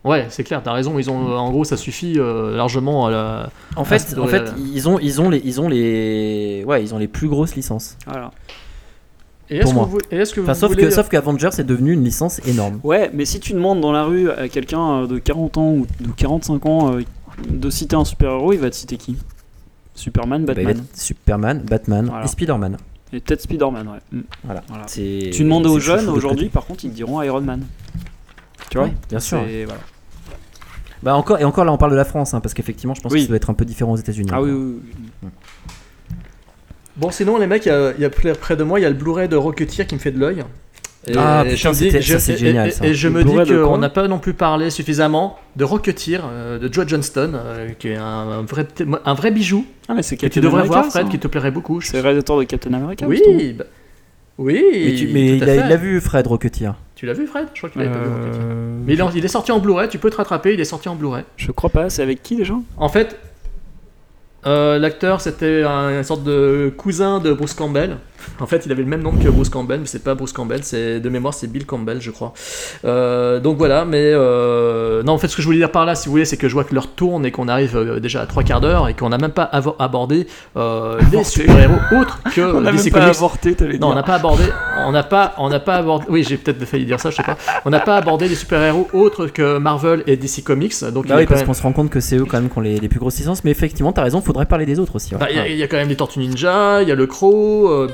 [0.04, 0.98] Ouais, c'est clair, t'as raison.
[0.98, 3.50] Ils ont, en gros, ça suffit euh, largement à la.
[3.76, 4.52] en fait, en fait, euh.
[4.74, 7.96] ils ont, ils ont les, ils ont les, ouais, ils ont les plus grosses licences.
[8.06, 8.30] Voilà.
[9.48, 9.84] Et Pour est-ce que moi.
[9.86, 12.38] vous, et est-ce que vous Enfin, sauf voulez- que, sauf qu'Avengers est devenu une licence
[12.46, 12.80] énorme.
[12.84, 15.86] Ouais, mais si tu demandes dans la rue à quelqu'un euh, de 40 ans ou
[16.00, 17.02] de 45 ans euh,
[17.48, 19.16] de citer un super-héros, il va te citer qui?
[19.94, 20.84] Superman, Bah, Batman.
[20.94, 22.24] Superman, Batman Voilà.
[22.24, 22.76] et Spider-Man.
[23.14, 23.98] Et peut-être Spider-Man, ouais.
[24.12, 24.20] Mm.
[24.44, 24.62] Voilà.
[24.68, 24.84] Voilà.
[24.88, 27.64] C'est- Tu demandes aux jeunes aujourd'hui, par contre, ils te diront Iron Man.
[28.70, 29.40] Tu vois Ouais, bien sûr.
[29.46, 29.80] C'est- voilà.
[31.02, 33.12] Bah encore et encore là, on parle de la France, hein, parce qu'effectivement, je pense
[33.12, 33.18] Oui.
[33.20, 34.30] que ça doit être un peu différent aux États-Unis.
[34.32, 34.80] Ah oui, oui,
[35.22, 35.28] oui.
[36.96, 38.86] Bon, sinon, les mecs, il y a, y a près près de moi, il y
[38.86, 40.44] a le Blu-ray de Rocketeer qui me fait de l'œil.
[41.06, 42.86] Et Ah, putain, dis- je- ça, c'est et- génial, et- ça.
[42.86, 46.72] Et je me dis qu'on n'a pas non plus parlé suffisamment de Rocketeer euh, de
[46.72, 48.66] Joe Johnston, euh, qui est un, un vrai,
[49.04, 51.10] un vrai bijou Ah, mais c'est que Captain tu devrais America, voir, Fred, ça.
[51.10, 51.80] qui te plairait beaucoup.
[51.80, 53.20] je C'est le réalisateur de Captain America Oui,
[53.58, 53.64] bah-
[54.38, 54.62] oui.
[54.72, 55.62] Mais, tu- mais tout il à a, fait.
[55.68, 56.72] il a vu Fred Rocketeer.
[56.94, 57.48] Tu l'as vu, Fred?
[57.52, 58.08] Je crois qu'il l'avait pas vu.
[58.10, 58.40] Rocketeer.
[58.42, 60.64] Euh, Mais il est, il est sorti en Blu-ray, tu peux te rattraper, il est
[60.64, 61.24] sorti en Blu-ray.
[61.36, 62.54] Je crois pas, c'est avec qui déjà?
[62.78, 63.18] En fait,
[64.46, 67.96] euh, l'acteur c'était un, une sorte de cousin de Bruce Campbell.
[68.40, 70.60] En fait, il avait le même nom que Bruce Campbell, mais c'est pas Bruce Campbell,
[70.64, 72.32] c'est de mémoire c'est Bill Campbell, je crois.
[72.84, 75.94] Euh, donc voilà, mais euh, non, en fait, ce que je voulais dire par là,
[75.94, 78.22] si vous voulez, c'est que je vois que l'heure tourne et qu'on arrive euh, déjà
[78.22, 79.48] à trois quarts d'heure et qu'on n'a même pas
[79.78, 83.16] abordé euh, les super-héros autres que On a DC même pas Comics.
[83.16, 84.44] avorté, t'allais Non, on n'a pas abordé.
[84.86, 86.06] On n'a pas, on n'a pas abordé.
[86.08, 87.36] Oui, j'ai peut-être failli dire ça, je sais pas.
[87.64, 90.74] On n'a pas abordé les super-héros autres que Marvel et DC Comics.
[90.92, 92.58] Donc Bah oui, parce même- qu'on se rend compte que c'est eux quand même qui
[92.58, 93.44] ont les, les plus grosses licences.
[93.44, 95.14] Mais effectivement, t'as raison, faudrait parler des autres aussi.
[95.14, 95.20] ouais.
[95.20, 96.94] Bah, Il y, a- il y a quand même les Tortues Ninja, il y a
[96.94, 97.88] le Crow.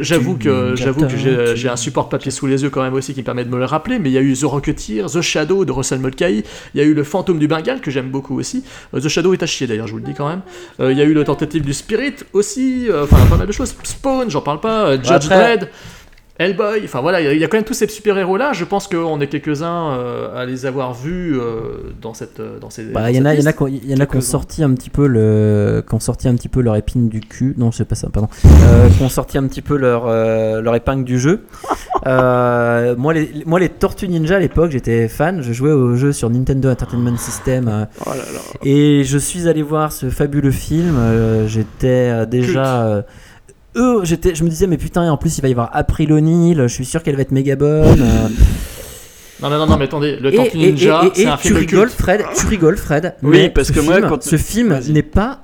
[0.00, 3.20] J'avoue que j'avoue que j'ai un support papier sous les yeux quand même aussi qui
[3.20, 3.98] me permet de me le rappeler.
[3.98, 6.44] Mais il y a eu The Rocketeer, The Shadow de Russell Mulcahy.
[6.74, 8.64] Il y a eu le Fantôme du Bengale que j'aime beaucoup aussi.
[8.94, 10.42] Euh, The Shadow est à chier d'ailleurs, je vous le dis quand même.
[10.80, 12.86] Euh, Il y a eu le Tentative du Spirit aussi.
[12.88, 13.74] euh, Enfin, pas mal de choses.
[13.82, 14.96] Spawn, j'en parle pas.
[15.02, 15.68] Judge Dredd.
[16.36, 18.52] Hellboy, enfin voilà, il y a- il y, a quand même tous ces super-héros là.
[18.52, 22.70] Je pense qu'on est quelques-uns euh, à les avoir vus euh, dans cette euh, dans
[22.70, 22.86] ces.
[22.86, 24.16] Bah, il y en a, y en a, qui ont- il y en a qui
[24.16, 24.20] ont Quelques-uns.
[24.20, 27.54] sorti un petit peu le, qui ont sorti un petit peu leur épine du cul.
[27.56, 28.28] Non, c'est pas ça, pardon.
[28.46, 31.44] Euh, qui ont sorti un petit peu leur, leur épingle du jeu.
[32.04, 35.40] Moi, les, moi, les Tortues Ninja à l'époque, j'étais fan.
[35.40, 37.86] Je jouais au jeu sur Nintendo Entertainment System.
[38.04, 38.40] Oh là là.
[38.64, 40.96] et je suis allé voir ce fabuleux film.
[41.46, 43.04] j'étais déjà.
[43.76, 46.56] Eux, j'étais, je me disais, mais putain, en plus, il va y avoir April O'Neil.
[46.56, 48.04] Je suis sûr qu'elle va être méga bonne.
[49.44, 51.56] Non, non, non, non, mais attendez, le Et, Tortue et- Ninja, c'est un tu film
[51.58, 52.00] rigoles, culte.
[52.00, 52.24] Fred.
[52.36, 53.14] Tu rigoles, Fred.
[53.22, 55.40] Oui, mais parce ce que moi, quand- ce film n'est pas,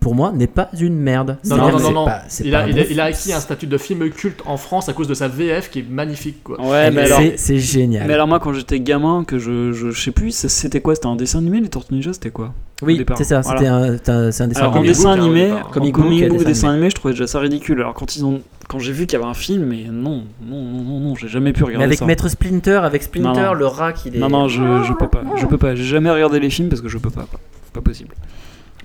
[0.00, 1.36] pour moi, n'est pas une merde.
[1.44, 3.00] Non, non, non, non, pas- Il a, un il, bon a, il a film.
[3.00, 5.86] acquis un statut de film culte en France à cause de sa VF qui est
[5.88, 6.60] magnifique, quoi.
[6.60, 7.32] Ouais, mais C'est- alors.
[7.36, 8.06] c'est génial.
[8.08, 10.94] Mais alors moi quand j'étais gamin, que je, je, je sais plus, c'était quoi?
[10.94, 12.52] C'était un dessin animé les Tortues Ninja C'était quoi?
[12.82, 13.40] Oui, c'est ça.
[13.40, 13.58] Voilà.
[13.60, 13.70] C'était
[14.10, 14.88] un, c'est un, un dessin Alors en animé.
[14.88, 17.80] dessin hein, animé, en Comic book, book, dessin animé, je trouvais déjà ça ridicule.
[17.80, 20.62] Alors quand ils ont, quand j'ai vu qu'il y avait un film, mais non, non,
[20.62, 22.04] non, non, non, j'ai jamais pu Mais regarder avec ça.
[22.06, 23.54] Maître Splinter, avec Splinter, Non, non.
[23.54, 24.18] le rat qui est.
[24.18, 25.74] Non, non, je, je peux pas, je peux pas.
[25.74, 27.40] J'ai jamais regardé les films parce que je peux pas, quoi.
[27.72, 28.14] Pas possible.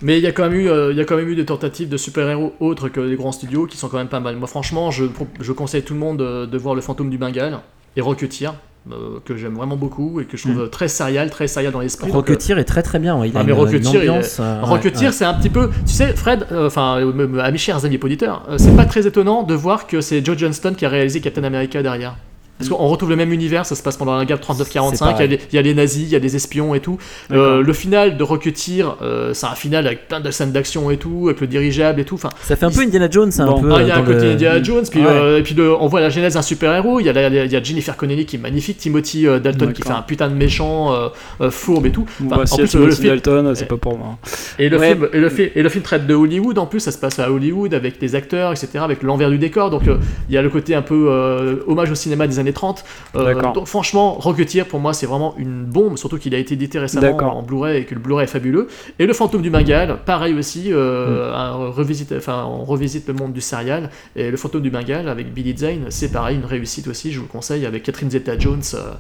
[0.02, 1.46] Mais il y, a quand même eu, euh, il y a quand même eu des
[1.46, 4.38] tentatives de super-héros autres que les grands studios qui sont quand même pas mal.
[4.38, 5.06] Moi, franchement, je,
[5.42, 7.60] je conseille tout le monde euh, de voir Le Fantôme du Bengale
[7.98, 8.54] et Rocketeer.
[8.92, 12.08] Euh, que j'aime vraiment beaucoup et que je trouve très serial, très serial dans l'esprit.
[12.08, 13.24] Donc, euh, Rocketeer est très très bien.
[13.26, 14.38] Il a Ah, mais une, Rocketeer, une il est- ambiance.
[14.40, 15.12] euh, ouais, Rocketeer, ouais.
[15.12, 15.70] c'est un petit peu.
[15.86, 18.86] Tu sais, Fred, euh, enfin, euh, me- me- amis chers amis auditeurs, euh, c'est pas
[18.86, 22.16] très étonnant de voir que c'est Joe Johnston qui a réalisé Captain America derrière.
[22.60, 25.06] Parce qu'on retrouve le même univers, ça se passe pendant la guerre de 39-45, C'est
[25.06, 26.82] il y, a les- il y a les nazis, il y a des espions et
[26.82, 26.98] tout.
[27.32, 30.98] Euh, le final de Rocketeer, euh, c'est un final avec plein de scènes d'action et
[30.98, 32.16] tout, avec le dirigeable et tout.
[32.16, 33.62] Enfin, Ça fait un peu Indiana Jones, un Bon.
[33.62, 33.72] peu.
[33.74, 35.08] ah, il y a dans un côté le- Indiana Jones, puis, Ouais.
[35.10, 37.00] euh, et puis le- on voit la genèse d'un super-héros.
[37.00, 39.72] Il y, a la- il y a Jennifer Connelly qui est magnifique, Timothy euh, Dalton
[39.72, 41.08] qui fait un putain de méchant, euh,
[41.42, 42.06] euh, fourbe et tout.
[42.26, 44.18] Enfin, bah, en si plus, le Timothy film- Dalton, c'est pas pour moi.
[44.60, 44.90] Et le, Ouais.
[44.96, 47.20] film, et, le, fi- et le film traite de Hollywood en plus, ça se passe
[47.20, 49.70] à Hollywood avec des acteurs, etc., avec l'envers du décor.
[49.70, 49.98] Donc euh,
[50.28, 52.84] il y a le côté un peu euh, hommage au cinéma des années 30.
[53.16, 56.80] Euh, donc, franchement, Rocketeer pour moi c'est vraiment une bombe, surtout qu'il a été édité
[56.80, 58.68] récemment en Blu-ray et que le Blu-ray est fabuleux.
[59.00, 60.74] Et le fantôme du Bengale, pareil aussi, Mm.
[60.74, 63.90] euh, un revisite, enfin, on revisite le monde du serial.
[64.16, 67.26] Et le fantôme du Bengale avec Billy Zane, c'est pareil, une réussite aussi, je vous
[67.26, 68.62] le conseille, avec Catherine Zeta-Jones.
[68.74, 68.92] euh,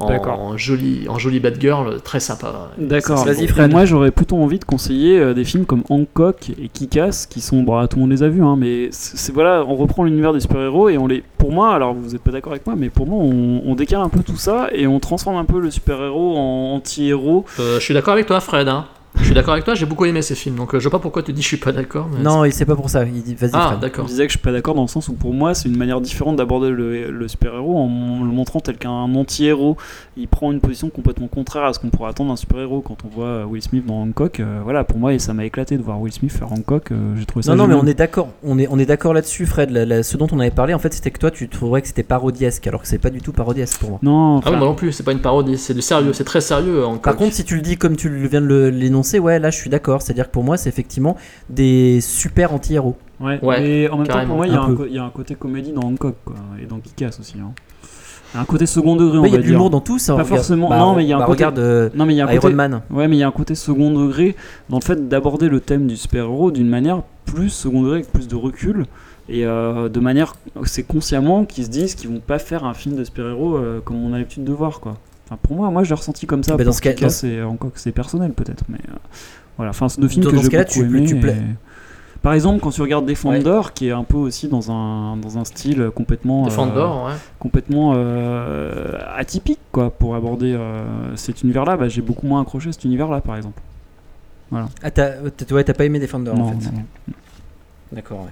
[0.00, 0.40] en, D'accord.
[0.40, 2.70] en jolie, en jolie bad girl, très sympa.
[2.78, 3.24] D'accord.
[3.24, 3.70] Vas-y, Fred.
[3.70, 7.62] Moi, j'aurais plutôt envie de conseiller euh, des films comme Hancock et Kick-Ass, qui sont,
[7.62, 10.32] bah, tout le monde les a vus, hein, mais c'est c'est- voilà, on reprend l'univers
[10.32, 12.88] des super-héros et on les, pour moi, alors vous n'êtes pas d'accord avec moi, mais
[12.90, 15.70] pour moi, on, on décale un peu tout ça et on transforme un peu le
[15.70, 17.44] super-héros en anti-héros.
[17.60, 18.66] Euh, je suis d'accord avec toi, Fred.
[18.68, 18.86] hein.
[19.20, 21.02] Je suis d'accord avec toi, j'ai beaucoup aimé ces films, donc euh, je vois pas
[21.02, 22.08] pourquoi tu dis je suis pas d'accord.
[22.12, 23.04] mais- Non, il sait pas pour ça.
[23.04, 23.76] Il dit vas-y, Ah, Fred.
[23.76, 24.04] Je d'accord.
[24.06, 26.00] disais que je suis pas d'accord dans le sens où pour moi, c'est une manière
[26.00, 29.76] différente d'aborder le, le super-héros en le montrant tel qu'un anti-héros.
[30.16, 33.08] Il prend une position complètement contraire à ce qu'on pourrait attendre d'un super-héros quand on
[33.08, 34.40] voit Will Smith dans Hancock.
[34.40, 36.90] euh, voilà, pour moi, et ça m'a éclaté de voir Will Smith faire Hancock.
[36.90, 38.30] euh, J'ai trouvé ça Non, non, mais on est d'accord.
[38.42, 39.70] On est, on est d'accord là-dessus, Fred.
[39.70, 41.86] La- la- ce dont on avait parlé, en fait, c'était que toi, tu trouverais que
[41.88, 43.98] c'était parodiesque, alors que c'est pas du tout parodiesque pour moi.
[44.02, 46.24] Non, Ah oui, enfin, moi non plus, c'est pas une parodie, c'est du sérieux, c'est
[46.24, 48.70] très sérieux en Par contre, si tu le dis comme tu viens de le-
[49.18, 50.02] ouais, là, je suis d'accord.
[50.02, 51.16] C'est-à-dire que pour moi, c'est effectivement
[51.48, 52.96] des super anti-héros.
[53.20, 54.52] ouais, Ouais, mais en même temps, pour moi, il
[54.94, 57.34] y, a Un côté comédie dans Hancock, quoi, et dans Kick-Ass aussi.
[57.38, 57.52] hein.
[58.32, 59.98] Il y a un côté second degré, on Il y a de l'humour dans tout
[59.98, 60.14] ça.
[60.14, 62.06] Pas regarde- forcément, bah, non, mais il y a un bah, côté- Regarde euh, Non,
[62.06, 62.54] mais il y a un Iron côté...
[62.54, 62.82] Man.
[62.88, 64.36] Ouais, mais il y a un côté second degré
[64.68, 68.28] dans le fait d'aborder le thème du super-héros d'une manière plus second degré, avec plus
[68.28, 68.86] de recul.
[69.28, 70.34] Et euh, de manière,
[70.64, 73.96] c'est consciemment qu'ils se disent qu'ils vont pas faire un film de super-héros euh, comme
[74.04, 74.96] on a l'habitude de voir, quoi.
[75.30, 76.56] Enfin, pour moi, moi, je l'ai ressenti comme ça.
[76.56, 76.90] Bah, dans ce cas-
[77.24, 78.64] et encore que c'est personnel, peut-être.
[78.68, 78.94] Mais euh,
[79.56, 81.36] voilà, enfin, c'est deux films Dans- que dans j'ai beaucoup tu- aimés tu et- plais-
[82.22, 85.44] Par exemple, quand tu regardes Defender, qui est un peu aussi dans un, dans un
[85.46, 86.42] style complètement.
[86.42, 87.12] euh, Defender, ouais.
[87.38, 90.82] complètement euh, atypique quoi pour aborder euh,
[91.16, 93.62] cet univers là j'ai beaucoup moins accroché à cet univers là par exemple
[94.52, 95.12] Ah, t'as
[95.52, 96.66] ouais, pas aimé Defender non, en fait.
[96.66, 96.72] non,
[97.08, 97.14] non.
[97.92, 98.30] D'accord, ouais.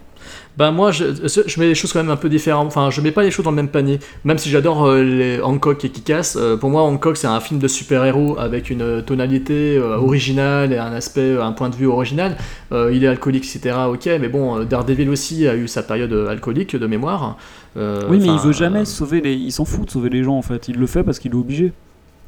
[0.57, 2.69] Bah moi, je, je mets les choses quand même un peu différentes.
[2.69, 3.99] Enfin, je mets pas les choses dans le même panier.
[4.25, 7.59] Même si j'adore euh, les Hancock et Kick-Ass, euh, pour moi, Hancock c'est un film
[7.59, 11.87] de super-héros avec une euh, tonalité euh, originale et un aspect, un point de vue
[11.89, 12.37] original.
[12.71, 13.77] Euh, il est alcoolique, etc.
[13.89, 17.37] Ok, mais bon, Daredevil aussi a eu sa période alcoolique de mémoire.
[17.77, 20.25] Euh, oui mais il veut jamais euh, sauver les il s'en fout de sauver les
[20.25, 21.73] gens en fait il le fait parce qu'il est obligé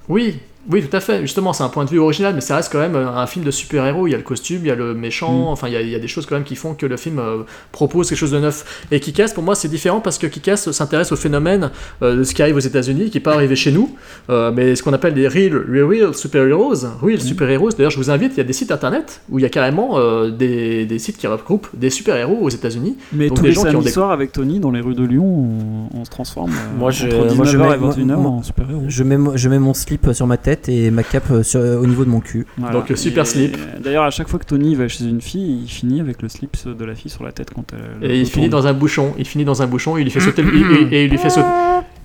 [0.09, 0.39] Oui,
[0.71, 1.21] oui, tout à fait.
[1.23, 3.45] Justement, c'est un point de vue original, mais ça reste quand même euh, un film
[3.45, 4.07] de super-héros.
[4.07, 5.53] Il y a le costume, il y a le méchant, Mm.
[5.53, 6.97] enfin, il y, a, il y a des choses quand même qui font que le
[6.97, 7.39] film euh,
[7.73, 8.85] propose quelque chose de neuf.
[8.91, 11.71] Et Kick-Ass, pour moi, c'est différent parce que Kick-Ass s'intéresse au phénomène
[12.03, 13.95] euh, de ce qui arrive aux États-Unis, qui n'est pas arrivé chez nous,
[14.29, 16.87] euh, mais ce qu'on appelle les real, real, real super-heroes.
[17.01, 17.21] Real Mm.
[17.21, 17.71] super-héros.
[17.71, 19.99] D'ailleurs, je vous invite, il y a des sites internet où il y a carrément
[19.99, 22.97] euh, des, des sites qui regroupent des super-héros aux États-Unis.
[23.13, 24.95] mais Donc tous des les gens qui ont des- soirs avec Tony dans les rues
[24.95, 27.79] de Lyon on, on se transforme euh, Moi, je- entre moi, je 19h mets- et
[28.05, 28.43] 21h moi- en
[28.89, 32.11] je mets mon slip sur ma tête et ma cape euh, sur- au niveau de
[32.11, 32.47] mon cul.
[32.73, 33.57] Donc, super slip.
[33.83, 36.57] D'ailleurs, à chaque fois que Tony va chez une fille, il finit avec le slip
[36.67, 38.11] de la fille sur la tête quand elle.
[38.11, 39.15] Et il finit dans un bouchon.
[39.19, 39.97] Il finit dans un bouchon.
[39.97, 40.43] Il lui fait sauter.
[40.43, 41.47] le- il- et il lui fait sauter.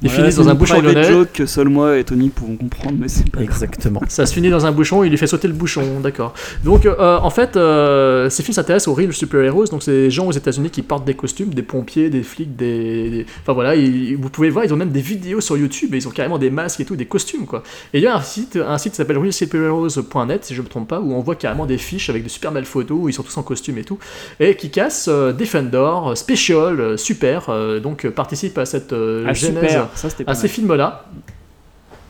[0.01, 1.03] Ils Voilà, finissent c'est dans un bouchon lyonnais.
[1.05, 3.43] joke que seul moi et Tony pouvons comprendre, mais c'est pas grave.
[3.49, 4.01] Exactement.
[4.09, 6.33] Ça se finit dans un bouchon, il lui fait sauter le bouchon, d'accord.
[6.63, 10.27] Donc euh, en fait, euh, ces films s'intéressent aux real super-héros, donc c'est des gens
[10.27, 13.09] aux États-Unis qui portent des costumes, des pompiers, des flics, des.
[13.09, 15.97] des- Enfin voilà, ils- vous pouvez voir, ils ont même des vidéos sur YouTube et
[15.97, 17.63] ils ont carrément des masques et tout, des costumes quoi.
[17.93, 20.87] Et il y a un site, un site qui s'appelle realsuperheroes.net, si je me trompe
[20.89, 23.23] pas, où on voit carrément des fiches avec de super belles photos, où ils sont
[23.23, 23.97] tous en costume et tout,
[24.39, 29.33] et qui cassent euh, Defender, Special, euh, Super, euh, donc participe à cette euh, Ah,
[29.33, 30.35] genèse ça à mal.
[30.35, 31.05] ces films-là.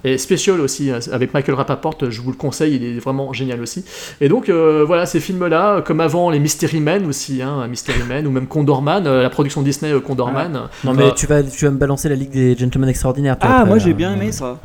[0.08, 3.60] Et Special aussi, hein, avec Michael Rapaport, je vous le conseille, il est vraiment génial
[3.60, 3.84] aussi.
[4.22, 8.28] Et donc, euh, voilà, ces films-là, comme avant les Mystery Men aussi, hein, Mystery Men,
[8.28, 10.70] ou même Condorman, euh, la production Disney euh, Condorman.
[10.84, 13.40] Non, mais Euh, tu, vas, tu vas me balancer la Ligue des Gentlemen Extraordinaires.
[13.40, 14.60] toi, Ah, après, moi j'ai euh, bien aimé ça.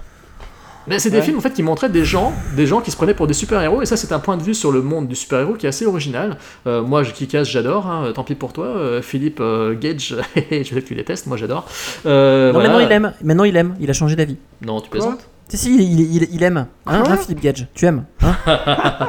[0.91, 1.23] Mais c'est des Ouais.
[1.23, 3.81] films en fait qui montraient des gens, des gens qui se prenaient pour des super-héros,
[3.81, 5.87] et ça c'est un point de vue sur le monde du super-héros qui est assez
[5.87, 6.37] original.
[6.67, 8.67] Euh, moi, je Kick-Ass, j'adore, hein, tant pis pour toi.
[8.67, 10.17] Euh, Philippe euh, Gage,
[10.51, 11.67] je sais que tu détestes, moi j'adore.
[12.05, 12.69] Euh, Non, voilà.
[12.69, 13.13] maintenant il aime.
[13.23, 13.75] Maintenant il aime.
[13.81, 14.37] Il a changé d'avis.
[14.67, 15.27] Non, tu plaisantes?
[15.51, 16.67] Si, si, il, il- il aime.
[16.87, 18.05] Hein, Quoi hein, Philippe Gage, tu aimes.
[18.23, 18.35] Hein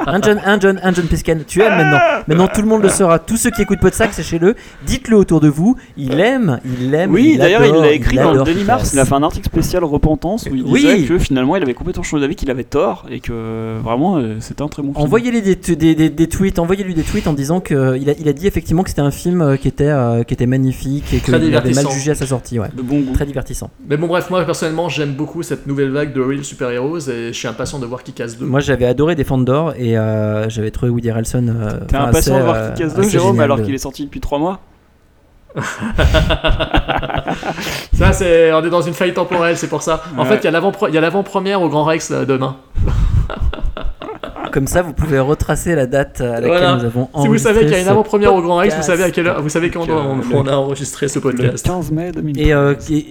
[0.06, 1.98] un, John, un, John, un John Pescan, tu aimes maintenant.
[2.28, 3.18] Maintenant, tout le monde le saura.
[3.18, 4.54] Tous ceux qui écoutent Podsac, sachez-le.
[4.86, 5.76] Dites-le autour de vous.
[5.96, 7.12] Il aime, il aime.
[7.12, 8.64] Oui, d'ailleurs, il l'a écrit dans le Kick-Ass.
[8.66, 8.90] Mars.
[8.92, 10.80] Il a fait un article spécial Repentance où il Oui.
[10.82, 14.16] disait que finalement il avait complètement changé d'avis, qu'il avait tort et que euh, vraiment
[14.16, 15.04] euh, c'était un très bon film.
[15.04, 18.28] Envoyez-lui des, des, des, des tweets, envoyez-lui des tweets en disant que il a, il
[18.28, 21.18] a dit effectivement que c'était un film euh, qui était, euh, qui était magnifique et
[21.18, 22.58] qu'il avait mal jugé à sa sortie.
[22.58, 22.68] Ouais.
[22.76, 23.12] de bon goût.
[23.12, 23.70] Très divertissant.
[23.88, 27.32] Mais bon, bref, moi personnellement, j'aime beaucoup cette nouvelle vague de Super Heroes et je
[27.32, 28.46] suis impatient de voir qui casse 2.
[28.46, 31.46] Moi j'avais adoré Defender et euh, j'avais trouvé Woody Harrelson.
[31.48, 33.74] euh, T'es impatient assez, de voir euh, qui casse 2 assez Jérôme alors de- qu'il
[33.74, 34.60] est sorti depuis 3 mois
[37.92, 38.52] Ça, c'est.
[38.52, 40.02] On est dans une faille temporelle, c'est pour ça.
[40.16, 40.28] En Ouais.
[40.28, 42.56] fait, il y a l'avant- il y a l'avant-première au Grand Rex là, demain.
[44.52, 46.76] Comme ça, vous pouvez retracer la date à laquelle Voilà.
[46.76, 48.82] nous avons Si vous enregistré savez qu'il y a une avant-première au Grand Rex, vous
[48.82, 51.22] savez à quelle heure, vous savez quand euh, on, le- on a enregistré ce le
[51.22, 51.64] podcast.
[51.64, 52.38] 15 mai 2000.
[52.40, 53.06] Et, euh, et,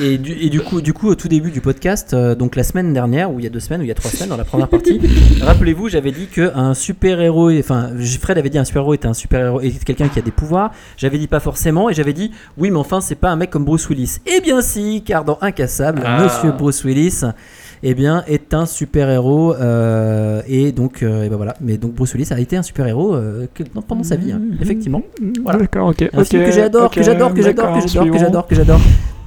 [0.00, 2.62] et du, et du coup, du coup, au tout début du podcast, euh, donc la
[2.62, 4.36] semaine dernière, ou il y a deux semaines, ou il y a trois semaines, dans
[4.36, 5.00] la première partie,
[5.42, 7.90] rappelez-vous, j'avais dit que un super héros, enfin,
[8.20, 10.30] Fred avait dit un super héros était un super héros, était quelqu'un qui a des
[10.30, 10.72] pouvoirs.
[10.96, 13.64] J'avais dit pas forcément, et j'avais dit oui, mais enfin, c'est pas un mec comme
[13.64, 14.18] Bruce Willis.
[14.26, 16.22] Eh bien, si, car dans Incassable, Ah.
[16.24, 17.22] Monsieur Bruce Willis.
[17.84, 19.54] Eh bien, est un super héros
[20.46, 21.56] et donc euh, et ben voilà.
[21.60, 23.16] Mais donc Bruce Willis a été un super héros
[23.88, 25.02] pendant sa vie, hein, effectivement.
[25.42, 25.58] Voilà.
[25.58, 26.08] D'accord, ok.
[26.12, 28.80] Un film que j'adore, que j'adore, que j'adore, que j'adore, que j'adore, que j'adore.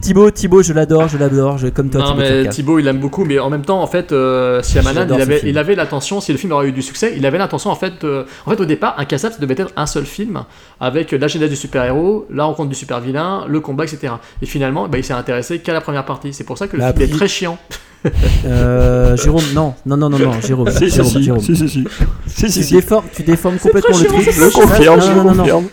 [0.06, 2.01] Thibaut, Thibaut, je l'adore, je l'adore, je comme toi.
[2.01, 2.49] Non Thibaut mais.
[2.49, 4.88] Thibaut il aime beaucoup mais en même temps en fait euh, il
[5.22, 7.76] avait, il avait l'intention si le film aurait eu du succès il avait l'intention en
[7.76, 10.43] fait euh, en fait au départ un cassable ça devait être un seul film
[10.80, 14.45] avec la genèse du super héros la rencontre du super vilain le combat etc et
[14.45, 16.93] finalement bah, il s'est intéressé qu'à la première partie c'est pour ça que le Bah,
[16.93, 17.58] film est très chiant
[18.45, 21.41] Euh, Jérôme, non, non, non, non, non, Jérôme, Si, Jérôme, si, Jérôme.
[21.41, 21.84] si, si, si.
[22.28, 24.22] Si, si, Tu, déformes, tu déformes complètement le truc.
[24.32, 25.66] je confirme, je confirme.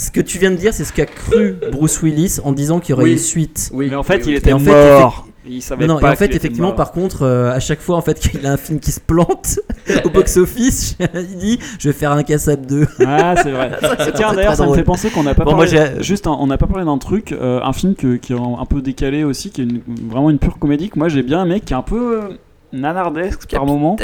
[0.00, 2.90] Ce que tu viens de dire, c'est ce qu'a cru Bruce Willis en disant qu'il
[2.90, 3.12] y aurait Oui.
[3.12, 3.70] une suite.
[3.72, 4.70] oui Mais en fait, il était en fait,
[5.00, 5.26] mort.
[5.50, 8.00] Il savait Non, non, et en fait, effectivement, par contre, euh, à chaque fois en
[8.02, 9.58] fait qu'il a un film qui se plante
[10.04, 12.86] au box-office, il dit Je vais faire un cassable 2.
[13.06, 13.72] Ah, c'est vrai.
[13.98, 15.66] c'est Tiens, d'ailleurs, ça me fait penser qu'on n'a pas Bon, parlé.
[15.68, 18.36] j'ai- Juste, un- on n'a pas parlé d'un truc, euh, un film que- qui est
[18.36, 20.90] un peu décalé aussi, qui est une- vraiment une pure comédie.
[20.90, 22.38] que Moi, j'ai bien aimé, qui est un peu
[22.72, 23.96] nanardesque par moment.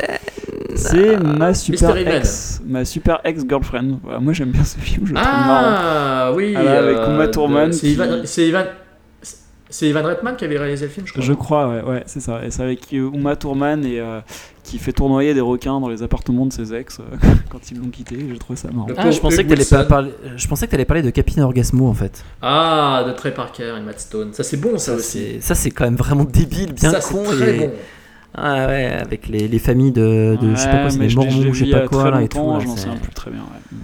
[0.77, 4.01] C'est ma super Mystery ex, ma super ex girlfriend.
[4.03, 5.07] Voilà, moi, j'aime bien ce film.
[5.07, 5.77] Je le trouve marrant.
[5.77, 8.65] ah oui Ah, avec euh, Uma Thurman c'est qui- Ivan c'est Ivan
[9.71, 12.21] c'est Ivan Reitman qui avait réalisé le film je crois Je crois, ouais, ouais, c'est
[12.21, 12.45] ça.
[12.45, 14.21] Et c'est avec euh, Uma Thurman et euh,
[14.63, 17.03] qui fait tournoyer des requins dans les appartements de ses ex euh,
[17.51, 18.17] quand ils l'ont quitté.
[18.31, 18.87] J'ai trouvé ça marrant.
[18.97, 20.11] Ah, je pensais que pas parler.
[20.37, 22.25] Je pensais que t'allais parler de Captain Orgasmo en fait.
[22.43, 25.55] ah de Trey Parker et Matt Stone ça c'est bon ça, Ça aussi c'est, ça
[25.55, 27.73] c'est quand même vraiment débile, bien ça c'est con très et bon
[28.37, 31.53] ah ouais, avec les, les familles de, de je sais pas quoi, c'est des mormons,
[31.53, 32.39] je sais pas quoi là et tout.
[32.53, 33.41] là, je m'en souviens plus très bien.
[33.41, 33.79] ouais.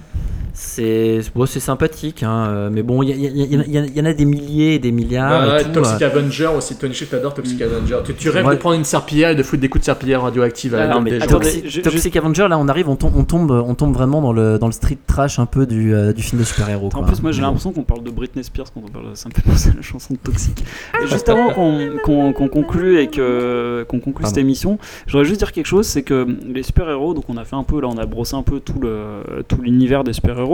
[0.63, 4.79] C'est bon, c'est sympathique, hein, euh, mais bon, il y, en a des milliers et
[4.79, 5.47] des milliards.
[5.49, 6.05] Ouais, et tout, Toxic euh.
[6.05, 7.97] Avenger aussi, Tony Schiff t'adore Toxic Avenger.
[8.05, 8.53] Tu, tu rêves Ouais.
[8.53, 10.87] de prendre une serpillière et de foutre des coups de serpillière radioactive à la Ah,
[10.89, 13.49] non, gueule mais des Toxic, je- Toxic Avenger, là, on arrive, on tombe, on tombe,
[13.49, 16.39] on tombe vraiment dans le, dans le street trash un peu du, euh, du film
[16.39, 16.89] de super-héros.
[16.93, 17.47] En plus, moi j'ai bon.
[17.47, 19.73] l'impression qu'on parle de Britney Spears quand on parle de ça me fait penser à
[19.75, 20.63] la chanson de Toxic.
[21.03, 25.39] Et juste avant qu'on qu'on- qu'on conclue et qu'on conclue cette émission, je voudrais juste
[25.39, 27.97] dire quelque chose c'est que les super-héros, donc on a fait un peu, là on
[27.97, 30.50] a brossé un peu tout le- tout l'univers des super-héros.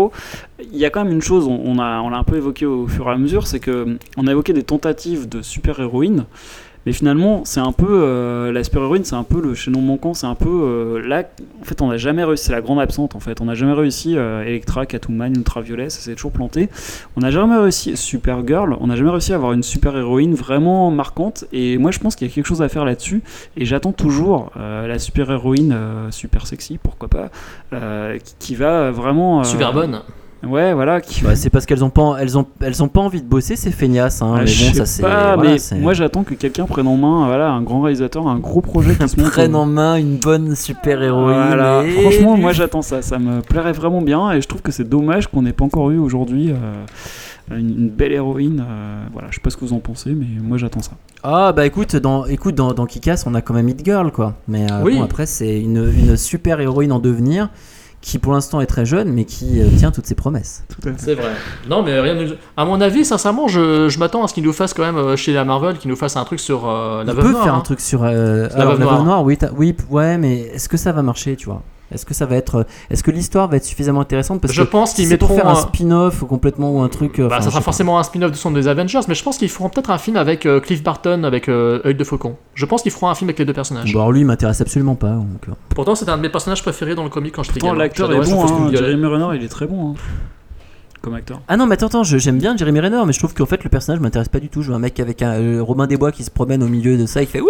[0.59, 3.11] Il y a quand même une chose, on, l'a un peu évoqué au fur et
[3.11, 6.25] à mesure, c'est que on a évoqué des tentatives de super-héroïnes.
[6.87, 10.35] Mais finalement, c'est un peu euh, la c'est un peu le chaînon manquant, c'est un
[10.35, 11.25] peu euh, là.
[11.61, 13.41] En fait, on n'a jamais réussi, c'est la grande absente en fait.
[13.41, 16.69] On n'a jamais réussi euh, Electra, Catwoman, Ultraviolet, ça s'est toujours planté.
[17.17, 21.43] On n'a jamais réussi Supergirl, on n'a jamais réussi à avoir une super-héroïne vraiment marquante.
[21.51, 23.21] Et moi, je pense qu'il y a quelque chose à faire là-dessus.
[23.57, 27.31] Et j'attends toujours euh, la super-héroïne euh, super sexy, pourquoi pas,
[27.73, 29.43] euh, qui, va vraiment.
[29.43, 29.99] Super bonne.
[30.49, 31.01] Ouais, voilà.
[31.01, 33.55] Qui, Bah, c'est parce qu'elles ont pas, elles ont, elles ont pas envie de bosser,
[33.55, 34.21] ces feignasses.
[34.21, 35.01] Hein, Ah, mais bon, ça c'est.
[35.01, 35.37] voilà,
[35.79, 39.07] moi j'attends que quelqu'un prenne en main, voilà, un grand réalisateur, un gros projet qui
[39.09, 39.29] se monte.
[39.31, 41.47] prennent en main une bonne super-héroïne.
[41.47, 41.83] Voilà.
[41.85, 44.87] et- Franchement, moi j'attends ça, ça me plairait vraiment bien et je trouve que c'est
[44.87, 48.63] dommage qu'on n'ait pas encore eu aujourd'hui euh, une, belle héroïne.
[48.67, 50.91] euh, voilà, je sais pas ce que vous en pensez, mais moi j'attends ça.
[51.23, 54.35] Ah bah écoute, dans, écoute, dans, dans Kick-Ass, on a quand même Hit Girl, quoi.
[54.47, 54.95] Mais euh, Oui.
[54.97, 57.49] bon, après, c'est une, une super-héroïne en devenir
[58.01, 60.63] qui pour l'instant est très jeune, mais qui euh, tient toutes ses promesses.
[60.97, 61.31] C'est vrai.
[61.69, 62.37] Non, mais rien de...
[62.55, 65.15] À mon avis, sincèrement, je, je m'attends à ce qu'ils nous fassent quand même euh,
[65.15, 67.43] chez la Marvel, qu'ils nous fassent un truc sur euh, la On veuve peut noire,
[67.43, 67.57] faire hein.
[67.57, 69.23] un truc sur euh, La alors, la Noire.
[69.23, 71.63] Oui, oui, ouais, mais est-ce que ça va marcher, tu vois?
[71.91, 74.61] Est-ce que ça va être, euh, est-ce que l'histoire va être suffisamment intéressante parce Je
[74.63, 77.19] que pense qu'ils mettront faire un un- spin-off complètement ou un truc.
[77.19, 77.63] euh, Bah, enfin, ça sera pas.
[77.65, 80.17] forcément un spin-off de son des Avengers, mais je pense qu'ils feront peut-être un film
[80.17, 82.35] avec euh, Cliff Barton, avec euh, Œil de Faucon.
[82.55, 83.91] Je pense qu'ils feront un film avec les deux personnages.
[83.93, 85.11] Bon, alors lui, il m'intéresse absolument pas.
[85.11, 85.53] donc, euh.
[85.75, 87.83] Pourtant, c'était un de mes personnages préférés dans le comic quand j'étais Pourtant, gamin.
[87.85, 88.69] l'acteur est bon, hein.
[88.73, 89.91] Jeremy Renner il est très bon.
[89.91, 89.95] hein.
[91.07, 91.41] Comme acteur.
[91.47, 93.63] Ah non, mais attends, attends, je- j'aime bien Jeremy Renner, mais je trouve qu'en fait
[93.63, 94.61] le personnage m'intéresse pas du tout.
[94.61, 96.97] Je veux un mec avec un euh, Robin des Bois qui se promène au milieu
[96.97, 97.49] de ça, il fait wouh,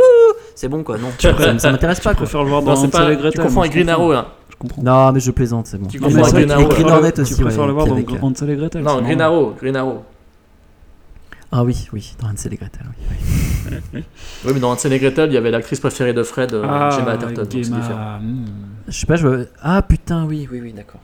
[0.55, 0.97] c'est bon quoi.
[0.97, 3.11] Non, ça, m- ça m'intéresse pas Je préfère le voir Non, dans Hansel pas.
[3.11, 3.31] et Gretel.
[3.41, 4.01] Tu confonds avec Green comprends.
[4.01, 4.27] Arrow là.
[4.49, 4.81] Je comprends.
[4.83, 5.87] Non, mais je plaisante, c'est bon.
[5.87, 6.67] Tu Non, vrai Green qu'il y a Arrow.
[6.69, 8.81] Green Tu préfères ouais, le voir dans avec, Hansel et Gretel.
[8.83, 9.21] Non, Green.
[9.21, 9.53] Arrow.
[9.59, 10.03] Green Arrow.
[11.51, 12.81] Ah oui, oui, dans Hansel et Gretel.
[12.85, 14.03] Oui.
[14.45, 16.89] Oui, mais dans Hansel et Gretel, il y avait l'actrice préférée de Fred, euh, Ah,
[16.89, 17.41] Gemma Atherton.
[17.41, 18.19] donc c'est Gemma, différent.
[18.21, 18.45] hmm.
[18.87, 19.45] Je sais pas, je.
[19.61, 21.01] Ah putain, oui, oui, oui, d'accord.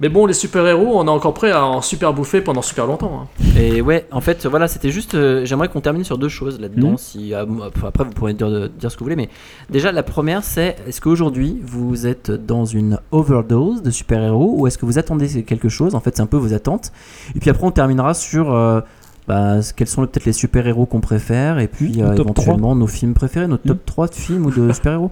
[0.00, 3.22] Mais bon, les super-héros, on est encore prêt à en super bouffer pendant super longtemps.
[3.24, 3.44] hein.
[3.60, 5.14] Et ouais, en fait, voilà, c'était juste.
[5.14, 6.90] euh, J'aimerais qu'on termine sur deux choses là-dedans.
[6.92, 6.98] Mhm.
[6.98, 7.44] Si, ah,
[7.84, 9.28] après, vous pourrez dire, dire ce que vous voulez, mais
[9.70, 14.78] déjà, la première, c'est est-ce qu'aujourd'hui, vous êtes dans une overdose de super-héros ou est-ce
[14.78, 16.92] que vous attendez quelque chose En fait, c'est un peu vos attentes.
[17.34, 18.52] Et puis après, on terminera sur.
[18.52, 18.80] euh,
[19.28, 23.12] bah, quels sont peut-être les super-héros qu'on préfère et puis euh, top éventuellement nos films
[23.14, 25.10] préférés, notre top 3 de films ou de super-héros.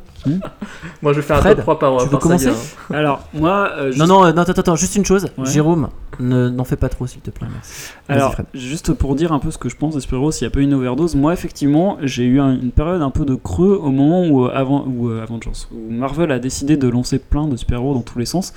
[1.02, 2.56] Moi, je vais faire un top 3 par, tu veux commencer saga,
[2.90, 2.94] hein.
[2.94, 3.70] Alors, moi.
[3.76, 5.28] euh, juste- Non, non, euh, non, attends, attends, juste une chose.
[5.36, 5.44] Ouais.
[5.46, 5.88] Jérôme,
[6.18, 7.46] ne- n'en fais pas trop, s'il te plaît.
[7.52, 7.92] Merci.
[8.08, 8.46] Alors, Fred.
[8.54, 10.60] juste pour dire un peu ce que je pense des super-héros, s'il n'y a pas
[10.60, 13.90] eu une overdose, moi effectivement, j'ai eu un- une période un peu de creux au
[13.90, 17.56] moment où, euh, avant, où, euh, Avengers, où Marvel a décidé de lancer plein de
[17.56, 18.54] super-héros dans tous les sens.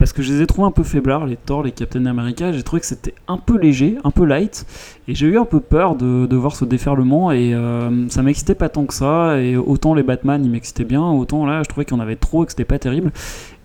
[0.00, 2.52] Parce que je les ai trouvés un peu faiblards, les Thor, les Captain America.
[2.52, 4.64] J'ai trouvé que c'était un peu léger, un peu light.
[5.06, 7.30] Et j'ai eu un peu peur de, voir ce déferlement.
[7.32, 9.38] Et euh, ça m'excitait pas tant que ça.
[9.38, 11.06] Et autant les Batman, ils m'excitaient bien.
[11.06, 13.12] Autant là, je trouvais qu'il y en avait trop et que c'était pas terrible.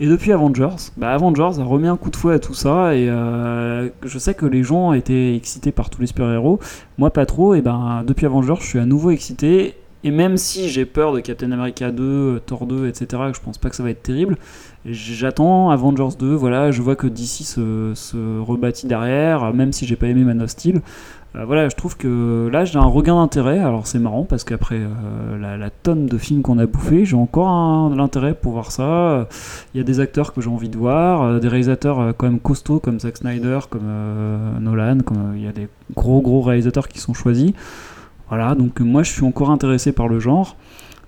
[0.01, 2.93] Et depuis Avengers, bah Avengers a remis un coup de fouet à tout ça.
[2.95, 6.59] Et euh, je sais que les gens étaient excités par tous les super-héros.
[6.97, 7.55] Moi, pas trop.
[7.55, 9.75] Et ben, depuis Avengers, je suis à nouveau excité.
[10.05, 13.71] Et même si j'ai peur de Captain America 2, Thor 2, etc., je pense pas
[13.71, 14.38] que ça va être terrible,
[14.86, 16.33] j'attends Avengers 2.
[16.33, 20.41] Voilà, je vois que DC se, se rebâtit derrière, même si j'ai pas aimé Man
[20.41, 20.81] of Steel.
[21.36, 23.59] Euh, voilà, je trouve que là j'ai un regain d'intérêt.
[23.59, 27.89] Alors c'est marrant parce qu'après euh, la, tonne de films qu'on a bouffé, j'ai encore
[27.89, 29.27] l'intérêt pour voir ça.
[29.73, 32.39] Il y a des acteurs que j'ai envie de voir, euh, des réalisateurs quand même
[32.39, 33.88] costauds comme Zack Snyder, comme
[34.61, 37.51] Nolan, comme il y a des gros gros réalisateurs qui sont choisis.
[38.29, 40.55] Voilà, donc moi je suis encore intéressé par le genre.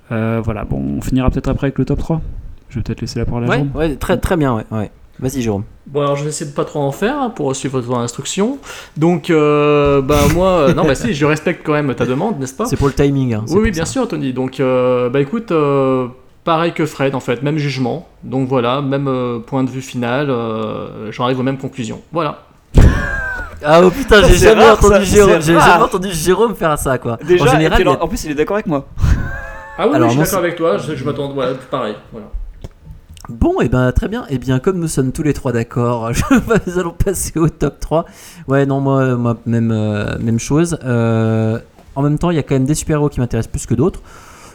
[0.10, 2.22] Voilà, bon, on finira peut-être après avec le top 3.
[2.70, 3.72] Je vais peut-être laisser la parole à Ouais, Jérôme.
[3.76, 4.66] ouais, très, très bien, ouais.
[4.72, 4.92] ouais.
[5.20, 5.64] Vas-y, Jérôme.
[5.88, 8.60] Bon, alors je vais essayer de pas trop en faire hein, pour suivre votre instruction.
[8.98, 12.54] Donc, euh, bah moi, euh, non, bah si, je respecte quand même ta demande, n'est-ce
[12.54, 12.66] pas?
[12.66, 13.34] C'est pour le timing.
[13.34, 13.94] hein, Oui, oui, bien ça.
[13.94, 14.32] sûr, Tony.
[14.34, 16.08] Donc, euh, bah écoute, euh,
[16.44, 18.08] pareil que Fred, en fait, même jugement.
[18.24, 22.02] Donc voilà, même euh, point de vue final, euh, j'en arrive aux mêmes conclusions.
[22.12, 22.44] Voilà.
[23.66, 25.68] Ah oh putain, j'ai jamais, rare, entendu ça, Jérôme, c'est j'ai rare.
[25.68, 27.18] jamais entendu Jérôme faire ça quoi.
[27.28, 28.86] Déjà, en général, en plus il est d'accord avec moi.
[29.80, 31.96] Ah oui, Alors, oui, je suis d'accord avec toi, je, je m'attends, voilà, pareil.
[32.12, 32.28] Voilà.
[33.30, 34.26] Bon, et ben très bien.
[34.30, 36.10] Et bien, comme nous sommes tous les trois d'accord,
[36.68, 38.06] nous allons passer au top 3.
[38.48, 40.78] Ouais, non, moi, moi même, euh, même chose.
[40.84, 41.60] Euh,
[41.96, 44.02] en même temps, il y a quand même des super-héros qui m'intéressent plus que d'autres.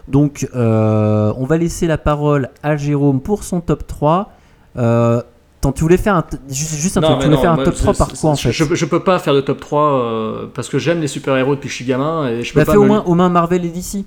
[0.09, 4.33] Donc, euh, on va laisser la parole à Jérôme pour son top 3.
[4.79, 5.21] Euh,
[5.59, 7.57] attends, tu voulais faire un, juste, juste un Non, truc, tu voulais non, faire un
[7.65, 9.81] top c'est- 3 par quoi en fait je, je peux pas faire de top 3
[10.03, 12.65] euh, parce que j'aime les super-héros depuis que je suis gamin et je peux Bah,
[12.65, 14.05] pas fais au me- moins, au moins Marvel et DC.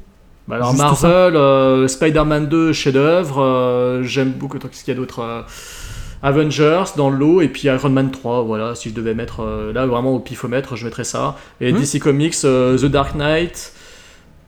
[0.47, 3.41] Bah alors Juste Marvel, euh, Spider-Man 2, chef-d'œuvre.
[3.41, 4.59] euh, J'aime beaucoup.
[4.59, 5.41] Qu'est-ce qu'il y a d'autre euh,
[6.21, 8.43] Avengers dans le lot et puis Iron Man 3.
[8.43, 9.43] Voilà, si je devais mettre
[9.73, 11.35] là vraiment au pifomètre, je mettrais ça.
[11.61, 11.77] Et Hmm.
[11.79, 13.73] DC Comics, The Dark Knight.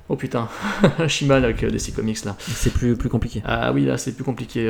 [0.09, 0.47] Oh putain,
[0.99, 2.35] je suis mal avec DC Comics là.
[2.39, 3.43] C'est plus, plus compliqué.
[3.45, 4.69] Ah oui, là c'est plus compliqué.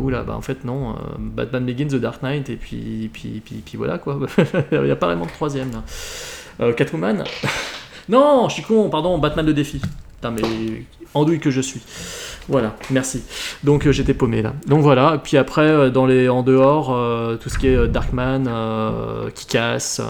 [0.00, 0.94] Oula, bah en fait non.
[1.18, 4.18] Batman Begins, The Dark Knight et puis puis puis, puis voilà quoi.
[4.72, 6.72] Il n'y a pas vraiment de troisième là.
[6.72, 7.24] Catwoman.
[8.08, 8.88] non, je suis con.
[8.88, 9.82] Pardon, Batman le défi.
[10.20, 10.42] Putain mais
[11.14, 11.80] andouille que je suis.
[12.48, 13.22] Voilà, merci.
[13.64, 14.52] Donc euh, j'étais paumé là.
[14.66, 15.18] Donc voilà.
[15.22, 18.44] Puis après euh, dans les en dehors, euh, tout ce qui est Darkman,
[19.34, 20.04] Kick-Ass, euh,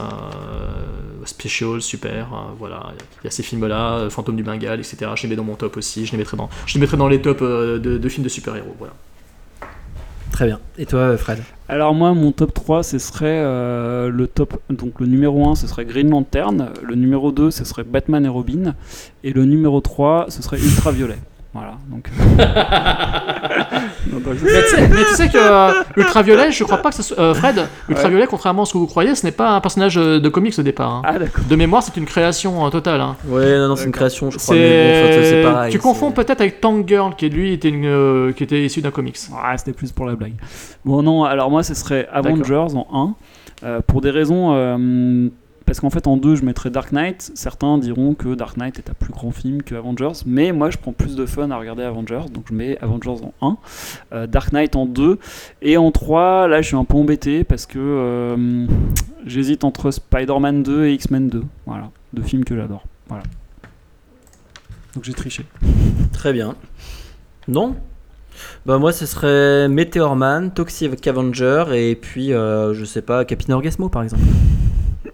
[1.25, 2.29] Special, super.
[2.59, 2.93] voilà,
[3.23, 5.13] il y a ces films là, Fantôme du Bengale, etc.
[5.15, 6.07] Je les mets dans mon top aussi.
[6.07, 8.75] Je les mettrai dans, les mettrai tops de, de films de super-héros.
[8.79, 8.95] Voilà.
[10.33, 10.61] Très bien.
[10.79, 15.07] Et toi, Fred Alors moi mon top 3 ce serait euh, le top donc le
[15.07, 18.75] numéro 1 ce serait Green Lantern, le numéro 2 ce serait Batman et Robin
[19.25, 21.19] et le numéro 3 ce serait Ultraviolet.
[21.53, 22.09] Voilà, donc
[24.13, 27.19] Mais tu sais, mais tu sais que euh, Ultraviolet, je crois pas que ça soit.
[27.19, 30.19] euh, Fred, Ultraviolet, contrairement à ce que vous croyez, ce n'est pas un personnage euh,
[30.21, 30.91] de comics au départ.
[30.91, 31.03] hein.
[31.05, 31.45] Ah d'accord.
[31.49, 33.01] De mémoire, c'est une création euh, totale.
[33.01, 33.17] hein.
[33.29, 34.55] Ouais, non, non, c'est une création, je crois.
[34.55, 35.43] Mais bon, en fait, c'est C'est.
[35.43, 35.73] pareil.
[35.73, 38.91] tu confonds peut-être avec Tank Girl, qui lui était, une, euh, qui était issu d'un
[38.91, 39.17] comics.
[39.43, 40.35] Ah, c'était plus pour la blague.
[40.85, 43.15] Bon, non, alors moi, ce serait Avengers en
[43.63, 44.55] 1, euh, pour des raisons.
[44.55, 45.29] euh,
[45.71, 47.31] parce qu'en fait, en 2, je mettrais Dark Knight.
[47.37, 50.79] Certains diront que Dark Knight est un plus grand film que Avengers, mais moi, je
[50.79, 53.57] prends plus de fun à regarder Avengers, donc je mets Avengers en
[54.11, 55.21] 1, euh, Dark Knight en 2,
[55.63, 58.67] et en 3, là, je suis un peu embêté parce que euh,
[59.25, 61.45] j'hésite entre Spider-Man 2 et X-Men 2.
[61.67, 62.83] Voilà, deux films que j'adore.
[63.07, 63.23] Voilà.
[64.97, 65.47] Donc j'ai triché.
[66.13, 66.57] Très bien.
[67.47, 67.77] Non?
[68.67, 73.53] Bah moi ce serait Meteor Man, Toxic Avenger et puis euh, je sais pas Captain
[73.53, 74.23] Orgasmo par exemple.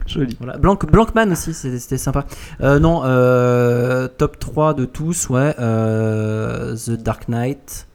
[0.07, 0.37] Joli.
[0.39, 0.59] Voilà.
[0.59, 2.25] Blanc, Blankman aussi c'était sympa.
[2.61, 5.55] Euh, non, euh, top 3 de tous, ouais.
[5.59, 7.87] euh, The Dark Knight,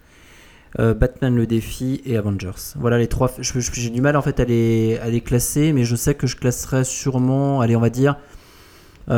[0.77, 2.75] Batman le défi et Avengers.
[2.77, 3.31] Voilà les trois.
[3.39, 6.37] J'ai du mal en fait à les, à les classer, mais je sais que je
[6.37, 8.17] classerais sûrement, allez on va dire,
[9.07, 9.15] The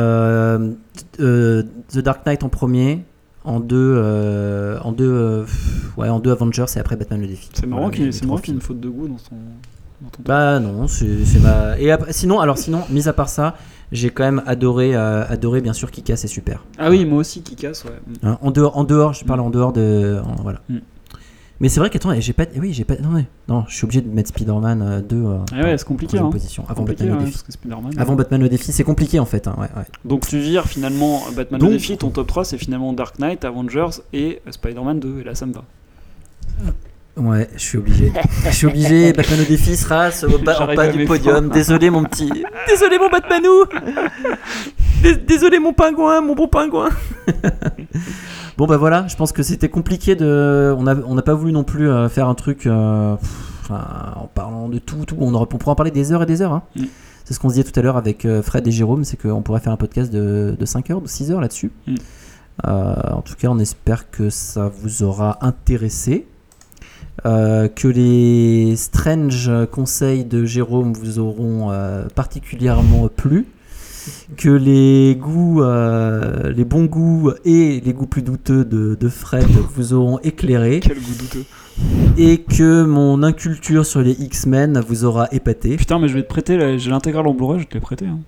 [1.98, 3.04] Dark Knight en premier.
[3.46, 5.44] En deux, euh, en deux, euh,
[5.98, 7.50] ouais, en deux Avengers et après Batman le défi.
[7.52, 9.36] C'est marrant Voilà, qu'il y ait une faute de goût dans ton.
[10.24, 11.06] Bah non, c'est
[11.42, 11.78] ma.
[11.78, 13.54] Et sinon, alors sinon, mis à part ça,
[13.92, 16.64] j'ai quand même adoré, euh, adoré bien sûr Kika, c'est super.
[16.78, 17.92] Ah oui, moi aussi casse, ouais.
[18.22, 20.60] Hein, en dehors, en dehors, je parle en dehors de, en- voilà.
[20.68, 20.78] Mm.
[21.60, 24.08] Mais c'est vrai qu'attends, j'ai pas, oui, j'ai pas, non, non, je suis obligé de
[24.08, 26.18] mettre Spider-Man euh, 2 euh, Ah ouais, c'est compliqué.
[26.18, 26.28] Hein.
[26.28, 27.32] position avant Compliqué, Batman le ouais, défi.
[27.38, 29.46] parce que Spider-Man, Avant euh, Batman le défi, c'est compliqué en fait.
[29.46, 29.84] hein, ouais, ouais.
[30.04, 33.44] Donc tu vires finalement Batman Donc- le défi, ton top 3 c'est finalement Dark Knight,
[33.44, 35.62] Avengers et euh, Spider-Man 2, et là ça me va.
[37.16, 38.12] Ouais, je suis obligé.
[38.44, 39.12] je suis obligé.
[39.16, 41.48] Batman le défi sera au bas, en bas du podium.
[41.48, 42.30] Désolé mon petit.
[42.68, 43.64] Désolé mon Batmanou.
[45.02, 46.88] Dés- Désolé mon pingouin, mon bon pingouin.
[48.56, 50.74] bon bah voilà, je pense que c'était compliqué de.
[50.76, 52.66] On a, on n'a pas voulu non plus euh, faire un truc.
[52.66, 55.16] euh, pff, en parlant de tout, tout.
[55.20, 56.52] On, aurait, on pourrait en parler des heures et des heures.
[56.52, 56.62] hein.
[56.76, 56.84] Mm.
[57.24, 59.40] C'est ce qu'on se disait tout à l'heure avec euh, Fred et Jérôme, c'est qu'on
[59.40, 61.70] pourrait faire un podcast de, de 5 heures, de 6 heures là-dessus.
[61.86, 61.94] Mm.
[62.66, 66.26] Euh, en tout cas, on espère que ça vous aura intéressé.
[67.26, 73.46] Euh, que les strange conseils de Jérôme vous auront euh, particulièrement plu,
[74.36, 79.46] que les goûts, euh, les bons goûts et les goûts plus douteux de, de Fred
[79.74, 81.44] vous auront éclairé, Quel goût douteux.
[82.18, 85.76] et que mon inculture sur les X-Men vous aura épaté.
[85.76, 88.06] Putain, mais je vais te prêter, j'ai l'intégrale en Blu-ray, je vais te l'ai prêté.
[88.06, 88.18] Hein.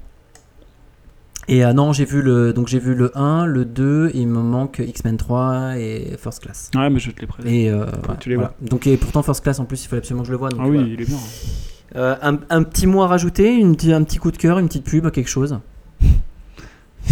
[1.48, 4.26] Et ah non, j'ai vu le donc j'ai vu le 1, le 2, et il
[4.26, 6.70] me manque X-Men 3 et First Class.
[6.74, 7.64] Ouais, mais je te les prêter.
[7.64, 8.54] Et euh, ouais, tu les voilà.
[8.60, 10.48] Donc et pourtant First Class en plus, il fallait absolument que je le voie.
[10.48, 10.88] donc Ah oui, voilà.
[10.92, 11.16] il est bien.
[11.94, 14.84] Euh, un, un petit mot à rajouter, une, un petit coup de cœur, une petite
[14.84, 15.58] pub, quelque chose?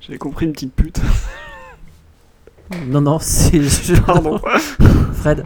[0.00, 1.00] J'avais compris une petite pute.
[2.88, 3.60] Non, non, c'est.
[4.06, 4.40] Pardon.
[5.14, 5.44] Fred,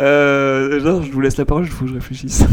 [0.00, 2.44] Euh, non, je vous laisse la parole, il faut que je réfléchisse.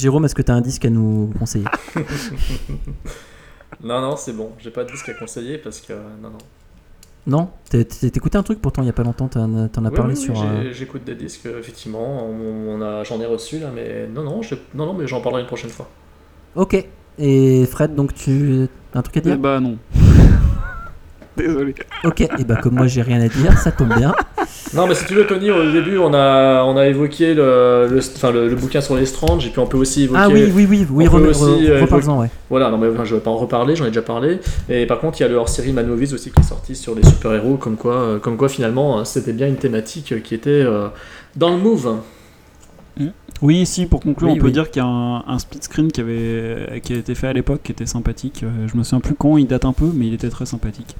[0.00, 1.66] Jérôme, est-ce que tu as un disque à nous conseiller?
[3.82, 4.50] Non, non, c'est bon.
[4.58, 5.92] J'ai pas de disque à conseiller parce que.
[5.92, 6.38] Non, non.
[7.26, 7.50] Non?
[7.70, 10.14] T'as t'as écouté un truc pourtant il y a pas longtemps, t'en as Oui, parlé
[10.14, 10.40] oui, sur.
[10.42, 12.26] euh, J'écoute des disques, effectivement.
[12.26, 15.20] On, on a, j'en ai reçu là, mais non, non, je- non, non, mais j'en
[15.20, 15.88] parlerai une prochaine fois.
[16.56, 16.82] Ok.
[17.18, 19.76] Et Fred, donc tu as un truc à Eh dire bah non.
[21.36, 21.74] Désolé.
[22.04, 24.12] Ok, et bah comme moi j'ai rien à dire, ça tombe bien.
[24.74, 27.98] Non, mais si tu veux, Tony, au début, on a, on a évoqué le, le,
[27.98, 30.20] enfin, le, le bouquin sur les Strange, et puis on peut aussi évoquer.
[30.22, 32.30] Ah oui, oui, oui, oui, on peut remets- aussi, re- euh, reparle-en, ouais.
[32.50, 34.38] Voilà, non, mais enfin, je vais pas en reparler, j'en ai déjà parlé.
[34.68, 36.94] Et par contre, il y a le hors-série Man Movies aussi qui est sorti sur
[36.94, 40.34] les super-héros, comme quoi, euh, comme quoi finalement, hein, c'était bien une thématique euh, qui
[40.34, 40.88] était euh,
[41.36, 41.96] dans le move.
[43.42, 44.52] Oui, si, pour conclure, Oui, on peut oui.
[44.52, 47.32] dire qu'il y a un, un split screen qui, avait, qui a été fait à
[47.32, 48.44] l'époque qui était sympathique.
[48.70, 50.94] Je me souviens plus quand, il date un peu, mais il était très sympathique.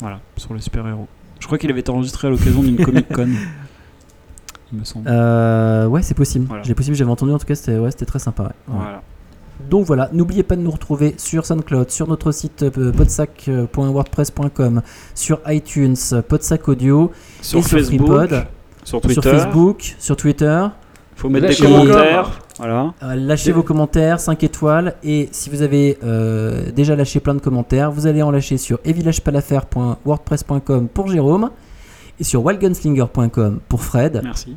[0.00, 1.08] Voilà, sur les super-héros.
[1.38, 3.28] Je crois qu'il avait été enregistré à l'occasion d'une Comic Con.
[4.72, 5.08] Il me semble.
[5.08, 6.46] Euh, ouais, c'est possible.
[6.46, 6.62] Voilà.
[6.62, 8.44] J'ai possible, j'avais entendu en tout cas, c'était ouais, très sympa.
[8.44, 8.50] ouais.
[8.66, 9.02] Voilà.
[9.68, 14.80] Donc voilà, n'oubliez pas de nous retrouver sur SoundCloud, sur notre site euh, podsac.wordpress.com,
[15.14, 15.96] sur iTunes,
[16.26, 18.46] Podsac Audio, Sur et sur Facebook, FreePod,
[18.84, 19.20] sur Twitter.
[19.20, 20.66] sur Facebook, sur Twitter
[21.20, 22.40] faut mettre lâchez des commentaires.
[22.58, 22.94] Voilà.
[23.02, 24.94] Euh, lâchez vos commentaires, 5 étoiles.
[25.02, 28.78] Et si vous avez euh, déjà lâché plein de commentaires, vous allez en lâcher sur
[28.84, 31.50] evillagepalafaire.wordpress.com pour Jérôme
[32.18, 34.22] et sur wildgunslinger.com pour Fred.
[34.24, 34.56] Merci.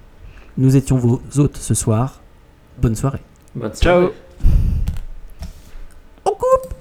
[0.57, 2.21] Nous étions vos hôtes ce soir.
[2.81, 3.19] Bonne soirée.
[3.55, 4.07] Bonne soirée.
[4.07, 4.11] Ciao.
[6.25, 6.72] On coupe